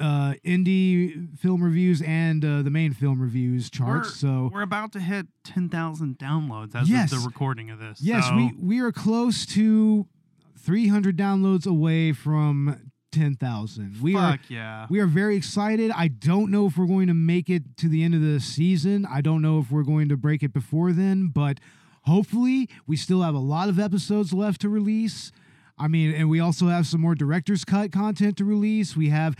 uh, 0.00 0.34
indie 0.44 1.36
film 1.38 1.62
reviews 1.62 2.02
and 2.02 2.44
uh, 2.44 2.62
the 2.62 2.70
main 2.70 2.92
film 2.92 3.20
reviews 3.20 3.70
charts. 3.70 4.08
We're, 4.08 4.14
so 4.28 4.50
we're 4.52 4.62
about 4.62 4.92
to 4.92 5.00
hit 5.00 5.26
10,000 5.44 6.18
downloads 6.18 6.74
as 6.74 6.88
Yes. 6.90 7.12
of 7.12 7.20
the 7.22 7.26
recording 7.26 7.70
of 7.70 7.78
this. 7.78 8.00
Yes, 8.00 8.26
So- 8.28 8.36
we 8.36 8.52
we 8.58 8.80
are 8.80 8.90
close 8.92 9.46
to 9.46 10.06
300 10.58 11.16
downloads 11.16 11.66
away 11.66 12.12
from 12.12 12.90
10,000. 13.12 14.00
We 14.02 14.16
are 14.16 14.32
Fuck 14.32 14.40
yeah. 14.50 14.86
we 14.90 14.98
are 14.98 15.06
very 15.06 15.36
excited. 15.36 15.92
I 15.94 16.08
don't 16.08 16.50
know 16.50 16.66
if 16.66 16.76
we're 16.76 16.86
going 16.86 17.06
to 17.06 17.14
make 17.14 17.48
it 17.48 17.76
to 17.78 17.88
the 17.88 18.02
end 18.02 18.14
of 18.14 18.20
the 18.20 18.40
season. 18.40 19.06
I 19.08 19.20
don't 19.20 19.40
know 19.42 19.58
if 19.60 19.70
we're 19.70 19.84
going 19.84 20.08
to 20.08 20.16
break 20.16 20.42
it 20.42 20.52
before 20.52 20.90
then, 20.92 21.28
but 21.28 21.60
hopefully 22.02 22.68
we 22.86 22.96
still 22.96 23.22
have 23.22 23.34
a 23.34 23.38
lot 23.38 23.68
of 23.68 23.78
episodes 23.78 24.32
left 24.32 24.60
to 24.62 24.68
release. 24.68 25.30
I 25.78 25.86
mean, 25.88 26.12
and 26.12 26.28
we 26.28 26.40
also 26.40 26.68
have 26.68 26.86
some 26.86 27.00
more 27.00 27.14
director's 27.14 27.64
cut 27.64 27.92
content 27.92 28.36
to 28.38 28.44
release. 28.44 28.96
We 28.96 29.08
have 29.10 29.34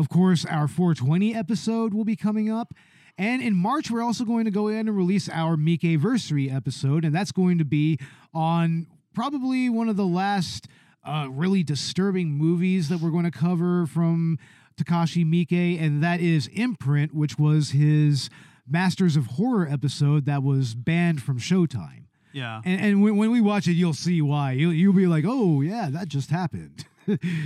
of 0.00 0.08
course 0.08 0.46
our 0.46 0.66
420 0.66 1.34
episode 1.34 1.92
will 1.92 2.04
be 2.04 2.16
coming 2.16 2.50
up. 2.50 2.74
And 3.18 3.42
in 3.42 3.54
March, 3.54 3.90
we're 3.90 4.02
also 4.02 4.24
going 4.24 4.46
to 4.46 4.50
go 4.50 4.68
in 4.68 4.88
and 4.88 4.96
release 4.96 5.28
our 5.28 5.56
Mike 5.56 5.82
Versary 5.82 6.52
episode, 6.52 7.04
and 7.04 7.14
that's 7.14 7.32
going 7.32 7.58
to 7.58 7.66
be 7.66 7.98
on 8.32 8.86
probably 9.14 9.68
one 9.68 9.90
of 9.90 9.96
the 9.96 10.06
last 10.06 10.68
uh, 11.04 11.28
really 11.30 11.62
disturbing 11.62 12.30
movies 12.30 12.88
that 12.88 13.00
we're 13.00 13.10
going 13.10 13.24
to 13.24 13.30
cover 13.30 13.86
from 13.86 14.38
Takashi 14.78 15.24
Miike, 15.26 15.78
and 15.78 16.02
that 16.02 16.20
is 16.20 16.48
Imprint, 16.54 17.14
which 17.14 17.38
was 17.38 17.70
his 17.70 18.30
Masters 18.66 19.16
of 19.16 19.26
Horror 19.26 19.68
episode 19.70 20.24
that 20.24 20.42
was 20.42 20.74
banned 20.74 21.22
from 21.22 21.38
Showtime. 21.38 22.04
Yeah. 22.32 22.62
And, 22.64 22.80
and 22.80 23.02
when, 23.02 23.16
when 23.16 23.30
we 23.30 23.40
watch 23.42 23.66
it, 23.66 23.72
you'll 23.72 23.92
see 23.92 24.22
why. 24.22 24.52
You'll, 24.52 24.72
you'll 24.72 24.92
be 24.94 25.06
like, 25.06 25.24
oh, 25.26 25.60
yeah, 25.60 25.90
that 25.90 26.08
just 26.08 26.30
happened. 26.30 26.86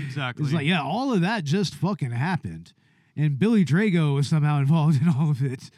Exactly. 0.07 0.45
It's 0.45 0.55
like, 0.55 0.67
yeah, 0.67 0.83
all 0.83 1.13
of 1.13 1.21
that 1.21 1.45
just 1.45 1.75
fucking 1.75 2.11
happened. 2.11 2.73
And 3.17 3.39
Billy 3.39 3.65
Drago 3.65 4.15
was 4.15 4.29
somehow 4.29 4.59
involved 4.61 5.01
in 5.01 5.09
all 5.09 5.31
of 5.31 5.43
it. 5.43 5.71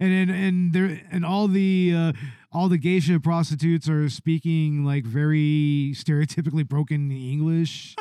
And 0.00 0.12
and, 0.12 0.30
and 0.30 0.72
there 0.72 1.00
and 1.12 1.24
all 1.24 1.46
the 1.46 1.94
uh, 1.96 2.12
all 2.50 2.68
the 2.68 2.78
geisha 2.78 3.20
prostitutes 3.20 3.88
are 3.88 4.08
speaking 4.08 4.84
like 4.84 5.04
very 5.04 5.92
stereotypically 5.94 6.66
broken 6.66 7.12
English. 7.12 7.94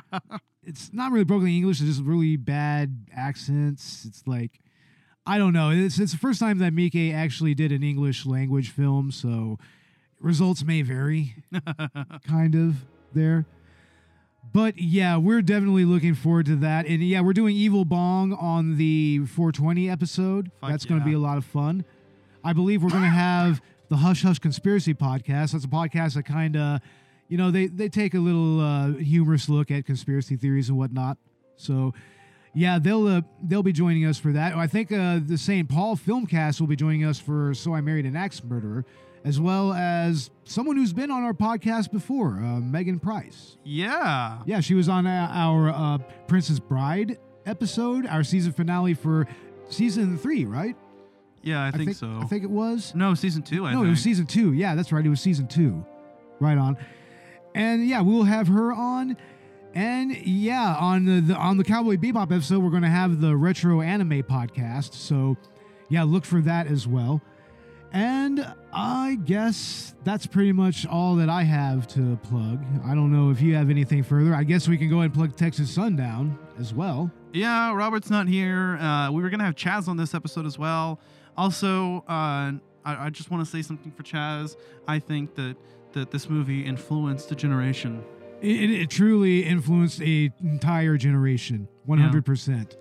it's 0.62 0.92
not 0.92 1.10
really 1.10 1.24
broken 1.24 1.48
English, 1.48 1.80
it's 1.80 1.88
just 1.88 2.02
really 2.02 2.36
bad 2.36 3.06
accents. 3.16 4.04
It's 4.04 4.26
like 4.26 4.60
I 5.28 5.38
don't 5.38 5.52
know. 5.52 5.70
It's 5.70 5.98
it's 5.98 6.12
the 6.12 6.18
first 6.18 6.40
time 6.40 6.58
that 6.58 6.72
Mike 6.72 6.94
actually 6.96 7.54
did 7.54 7.72
an 7.72 7.82
English 7.82 8.26
language 8.26 8.70
film, 8.70 9.10
so 9.10 9.58
results 10.20 10.64
may 10.64 10.82
vary 10.82 11.34
kind 12.26 12.54
of 12.54 12.84
there. 13.14 13.46
But 14.52 14.78
yeah, 14.78 15.16
we're 15.16 15.42
definitely 15.42 15.84
looking 15.84 16.14
forward 16.14 16.46
to 16.46 16.56
that. 16.56 16.86
And 16.86 17.02
yeah, 17.02 17.20
we're 17.20 17.32
doing 17.32 17.54
Evil 17.54 17.84
Bong 17.84 18.32
on 18.32 18.76
the 18.76 19.20
420 19.26 19.90
episode. 19.90 20.50
Fuck 20.60 20.70
That's 20.70 20.84
going 20.84 21.00
to 21.00 21.06
yeah. 21.06 21.12
be 21.12 21.16
a 21.16 21.18
lot 21.20 21.38
of 21.38 21.44
fun. 21.44 21.84
I 22.42 22.52
believe 22.52 22.82
we're 22.82 22.90
going 22.90 23.02
to 23.02 23.08
have 23.08 23.60
the 23.88 23.96
Hush 23.96 24.22
Hush 24.22 24.38
Conspiracy 24.38 24.94
podcast. 24.94 25.52
That's 25.52 25.64
a 25.64 25.68
podcast 25.68 26.14
that 26.14 26.24
kind 26.24 26.56
of, 26.56 26.80
you 27.28 27.36
know, 27.36 27.50
they, 27.50 27.66
they 27.66 27.88
take 27.88 28.14
a 28.14 28.20
little 28.20 28.60
uh, 28.60 28.92
humorous 28.92 29.48
look 29.48 29.70
at 29.70 29.84
conspiracy 29.84 30.36
theories 30.36 30.68
and 30.68 30.78
whatnot. 30.78 31.18
So 31.56 31.92
yeah, 32.54 32.78
they'll 32.78 33.06
uh, 33.06 33.22
they'll 33.42 33.62
be 33.62 33.72
joining 33.72 34.04
us 34.04 34.18
for 34.18 34.32
that. 34.32 34.54
I 34.54 34.66
think 34.66 34.92
uh, 34.92 35.20
the 35.24 35.38
St. 35.38 35.68
Paul 35.68 35.96
Filmcast 35.96 36.60
will 36.60 36.66
be 36.66 36.76
joining 36.76 37.04
us 37.04 37.18
for 37.18 37.54
"So 37.54 37.74
I 37.74 37.80
Married 37.80 38.06
an 38.06 38.16
Axe 38.16 38.42
Murderer," 38.42 38.84
as 39.24 39.40
well 39.40 39.72
as 39.72 40.30
someone 40.44 40.76
who's 40.76 40.92
been 40.92 41.10
on 41.10 41.22
our 41.22 41.34
podcast 41.34 41.92
before, 41.92 42.38
uh, 42.42 42.60
Megan 42.60 42.98
Price. 42.98 43.56
Yeah. 43.64 44.38
Yeah, 44.46 44.60
she 44.60 44.74
was 44.74 44.88
on 44.88 45.06
uh, 45.06 45.28
our 45.30 45.68
uh, 45.70 45.98
Princess 46.26 46.58
Bride 46.58 47.18
episode, 47.46 48.06
our 48.06 48.24
season 48.24 48.52
finale 48.52 48.94
for 48.94 49.26
season 49.68 50.18
three, 50.18 50.44
right? 50.44 50.76
Yeah, 51.42 51.64
I 51.64 51.70
think, 51.70 51.84
think 51.84 51.96
so. 51.96 52.18
I 52.20 52.26
think 52.26 52.44
it 52.44 52.50
was. 52.50 52.92
no, 52.94 53.14
season 53.14 53.42
two. 53.42 53.66
I 53.66 53.72
no, 53.72 53.78
think. 53.78 53.86
it 53.86 53.90
was 53.90 54.00
season 54.00 54.26
two. 54.26 54.52
Yeah, 54.52 54.74
that's 54.74 54.92
right. 54.92 55.04
It 55.04 55.08
was 55.08 55.20
season 55.20 55.46
two. 55.46 55.84
Right 56.40 56.58
on. 56.58 56.76
And 57.54 57.86
yeah, 57.86 58.00
we'll 58.00 58.24
have 58.24 58.48
her 58.48 58.72
on. 58.72 59.16
And 59.74 60.16
yeah, 60.26 60.76
on 60.78 61.04
the, 61.04 61.20
the 61.20 61.34
on 61.34 61.56
the 61.56 61.64
Cowboy 61.64 61.96
Bebop 61.96 62.32
episode, 62.32 62.60
we're 62.60 62.70
going 62.70 62.82
to 62.82 62.88
have 62.88 63.20
the 63.20 63.36
retro 63.36 63.80
anime 63.80 64.22
podcast. 64.22 64.94
So 64.94 65.36
yeah, 65.88 66.02
look 66.02 66.24
for 66.24 66.40
that 66.42 66.66
as 66.66 66.86
well. 66.86 67.22
And 67.92 68.46
I 68.72 69.16
guess 69.24 69.94
that's 70.04 70.26
pretty 70.26 70.52
much 70.52 70.86
all 70.86 71.16
that 71.16 71.30
I 71.30 71.42
have 71.42 71.86
to 71.88 72.18
plug. 72.24 72.62
I 72.84 72.94
don't 72.94 73.10
know 73.10 73.30
if 73.30 73.40
you 73.40 73.54
have 73.54 73.70
anything 73.70 74.02
further. 74.02 74.34
I 74.34 74.44
guess 74.44 74.68
we 74.68 74.76
can 74.76 74.90
go 74.90 74.96
ahead 74.96 75.06
and 75.06 75.14
plug 75.14 75.36
Texas 75.36 75.70
Sundown 75.70 76.38
as 76.58 76.74
well. 76.74 77.10
Yeah, 77.32 77.74
Robert's 77.74 78.10
not 78.10 78.28
here. 78.28 78.76
Uh, 78.76 79.10
we 79.10 79.22
were 79.22 79.30
gonna 79.30 79.44
have 79.44 79.54
Chaz 79.54 79.88
on 79.88 79.96
this 79.96 80.14
episode 80.14 80.44
as 80.44 80.58
well. 80.58 81.00
Also, 81.36 81.98
uh, 82.08 82.52
I, 82.84 83.06
I 83.06 83.10
just 83.10 83.30
want 83.30 83.44
to 83.44 83.50
say 83.50 83.62
something 83.62 83.92
for 83.92 84.02
Chaz. 84.02 84.56
I 84.86 84.98
think 84.98 85.34
that 85.36 85.56
that 85.92 86.10
this 86.10 86.28
movie 86.28 86.66
influenced 86.66 87.32
a 87.32 87.34
generation. 87.34 88.04
It, 88.40 88.70
it 88.70 88.90
truly 88.90 89.44
influenced 89.44 90.00
a 90.00 90.30
entire 90.42 90.96
generation, 90.96 91.68
one 91.86 91.98
hundred 91.98 92.24
percent. 92.24 92.76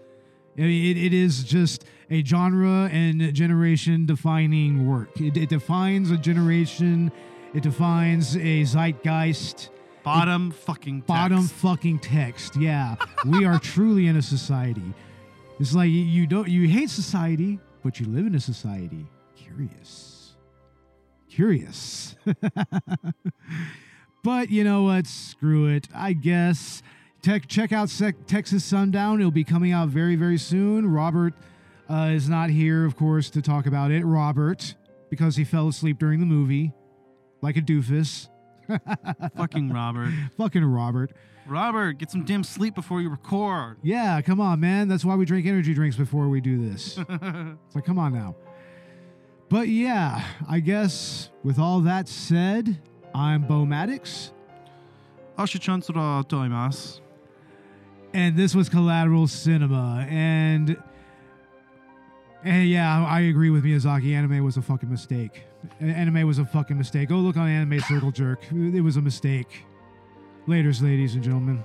I 0.58 0.62
mean, 0.62 0.98
it, 0.98 1.04
it 1.06 1.14
is 1.14 1.44
just 1.44 1.86
a 2.10 2.24
genre 2.24 2.90
and 2.92 3.34
generation 3.34 4.06
defining 4.06 4.88
work. 4.88 5.20
It, 5.22 5.38
it 5.38 5.50
defines 5.50 6.10
a 6.12 6.18
generation. 6.18 7.12
It 7.54 7.64
defines 7.64 8.36
a 8.36 8.64
zeitgeist. 8.64 9.70
Bottom 10.04 10.52
fucking 10.52 11.02
bottom 11.02 11.40
text. 11.40 11.54
fucking 11.56 12.00
text. 12.00 12.56
Yeah, 12.56 12.96
we 13.26 13.46
are 13.46 13.60
truly 13.60 14.08
in 14.08 14.16
a 14.16 14.22
society. 14.22 14.94
It's 15.60 15.74
like 15.74 15.90
you 15.90 16.28
don't 16.28 16.48
you 16.48 16.68
hate 16.68 16.90
society, 16.90 17.60
but 17.84 18.00
you 18.00 18.06
live 18.08 18.26
in 18.26 18.36
a 18.36 18.40
society. 18.40 19.06
Curious, 19.36 20.36
curious. 21.30 22.16
but 24.24 24.50
you 24.50 24.64
know 24.64 24.84
what? 24.84 25.08
Screw 25.08 25.68
it. 25.68 25.88
I 25.94 26.14
guess. 26.14 26.82
Tech, 27.22 27.48
check 27.48 27.72
out 27.72 27.90
Sec- 27.90 28.26
Texas 28.28 28.64
Sundown. 28.64 29.20
It'll 29.20 29.32
be 29.32 29.44
coming 29.44 29.72
out 29.72 29.90
very, 29.90 30.16
very 30.16 30.38
soon. 30.38 30.88
Robert 30.88 31.34
uh, 31.90 32.12
is 32.14 32.30
not 32.30 32.50
here, 32.50 32.86
of 32.86 32.96
course, 32.96 33.30
to 33.32 33.42
talk 33.42 33.66
about 33.66 33.92
it. 33.92 34.06
Robert, 34.06 34.76
because 35.10 35.36
he 35.36 35.44
fell 35.44 35.68
asleep 35.68 35.98
during 35.98 36.20
the 36.20 36.26
movie, 36.26 36.74
like 37.42 37.58
a 37.58 37.62
doofus. 37.62 38.30
Fucking 39.38 39.72
Robert. 39.72 40.12
Fucking 40.38 40.64
Robert. 40.64 41.12
Robert, 41.48 41.98
get 41.98 42.12
some 42.12 42.26
damn 42.26 42.44
sleep 42.44 42.76
before 42.76 43.02
you 43.02 43.10
record. 43.10 43.78
Yeah, 43.82 44.22
come 44.22 44.42
on, 44.42 44.60
man. 44.60 44.88
That's 44.88 45.06
why 45.06 45.16
we 45.16 45.26
drink 45.26 45.48
energy 45.48 45.74
drinks 45.74 45.96
before 45.96 46.28
we 46.28 46.42
do 46.42 46.70
this. 46.70 46.98
it's 47.10 47.76
like, 47.76 47.86
come 47.86 47.98
on 47.98 48.14
now. 48.14 48.36
But 49.50 49.70
yeah, 49.70 50.26
I 50.48 50.60
guess 50.60 51.30
with 51.44 51.58
all 51.58 51.80
that 51.82 52.10
said, 52.10 52.82
I'm 53.14 53.44
Bo 53.44 53.66
Maddox. 53.66 54.32
Ashichansura 55.38 56.24
toimasu. 56.28 57.02
And 58.14 58.36
this 58.36 58.56
was 58.56 58.70
Collateral 58.70 59.28
Cinema. 59.28 60.06
And 60.10 60.78
and 62.44 62.70
yeah, 62.70 63.06
I 63.06 63.22
agree 63.22 63.50
with 63.50 63.64
Miyazaki. 63.64 64.14
Anime 64.14 64.44
was 64.44 64.58
a 64.58 64.62
fucking 64.62 64.90
mistake. 64.90 65.44
Anime 65.82 66.26
was 66.26 66.40
a 66.40 66.46
fucking 66.46 66.78
mistake. 66.78 67.10
Go 67.10 67.18
look 67.18 67.36
on 67.38 67.48
Anime 67.48 67.80
Circle 67.82 68.12
Jerk. 68.12 68.40
It 68.52 68.82
was 68.82 68.98
a 68.98 69.02
mistake. 69.02 69.66
Laters, 70.48 70.82
ladies 70.82 71.16
and 71.16 71.24
gentlemen. 71.24 71.64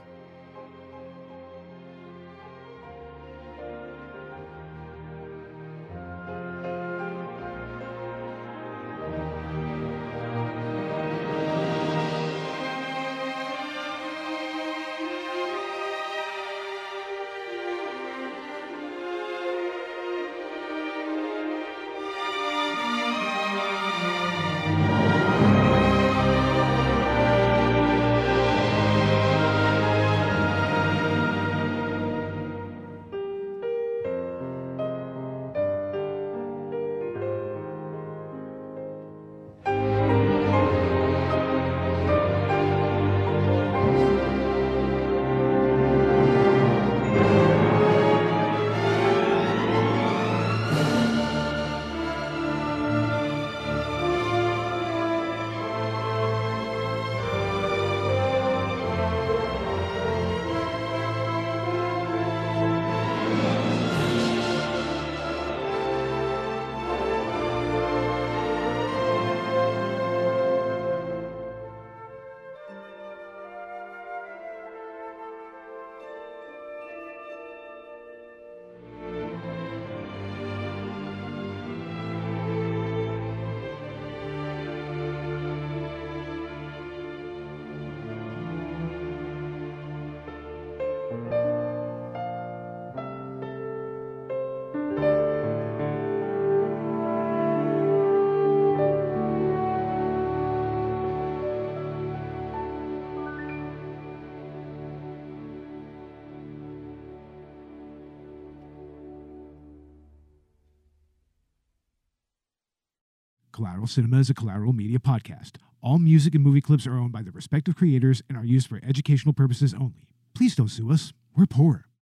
Collateral 113.73 113.89
Cinema 113.89 114.19
is 114.19 114.29
a 114.29 114.35
collateral 114.35 114.75
media 114.75 114.99
podcast. 114.99 115.53
All 115.83 115.99
music 115.99 116.35
and 116.35 116.45
movie 116.45 116.61
clips 116.61 116.87
are 116.87 116.99
owned 116.99 117.11
by 117.11 117.23
the 117.23 117.31
respective 117.31 117.75
creators 117.75 118.21
and 118.29 118.37
are 118.37 118.45
used 118.45 118.67
for 118.67 118.79
educational 118.87 119.33
purposes 119.33 119.73
only. 119.73 120.07
Please 120.35 120.55
don't 120.55 120.69
sue 120.69 120.93
us. 120.93 121.15
We're 121.35 121.47
poor. 121.47 121.87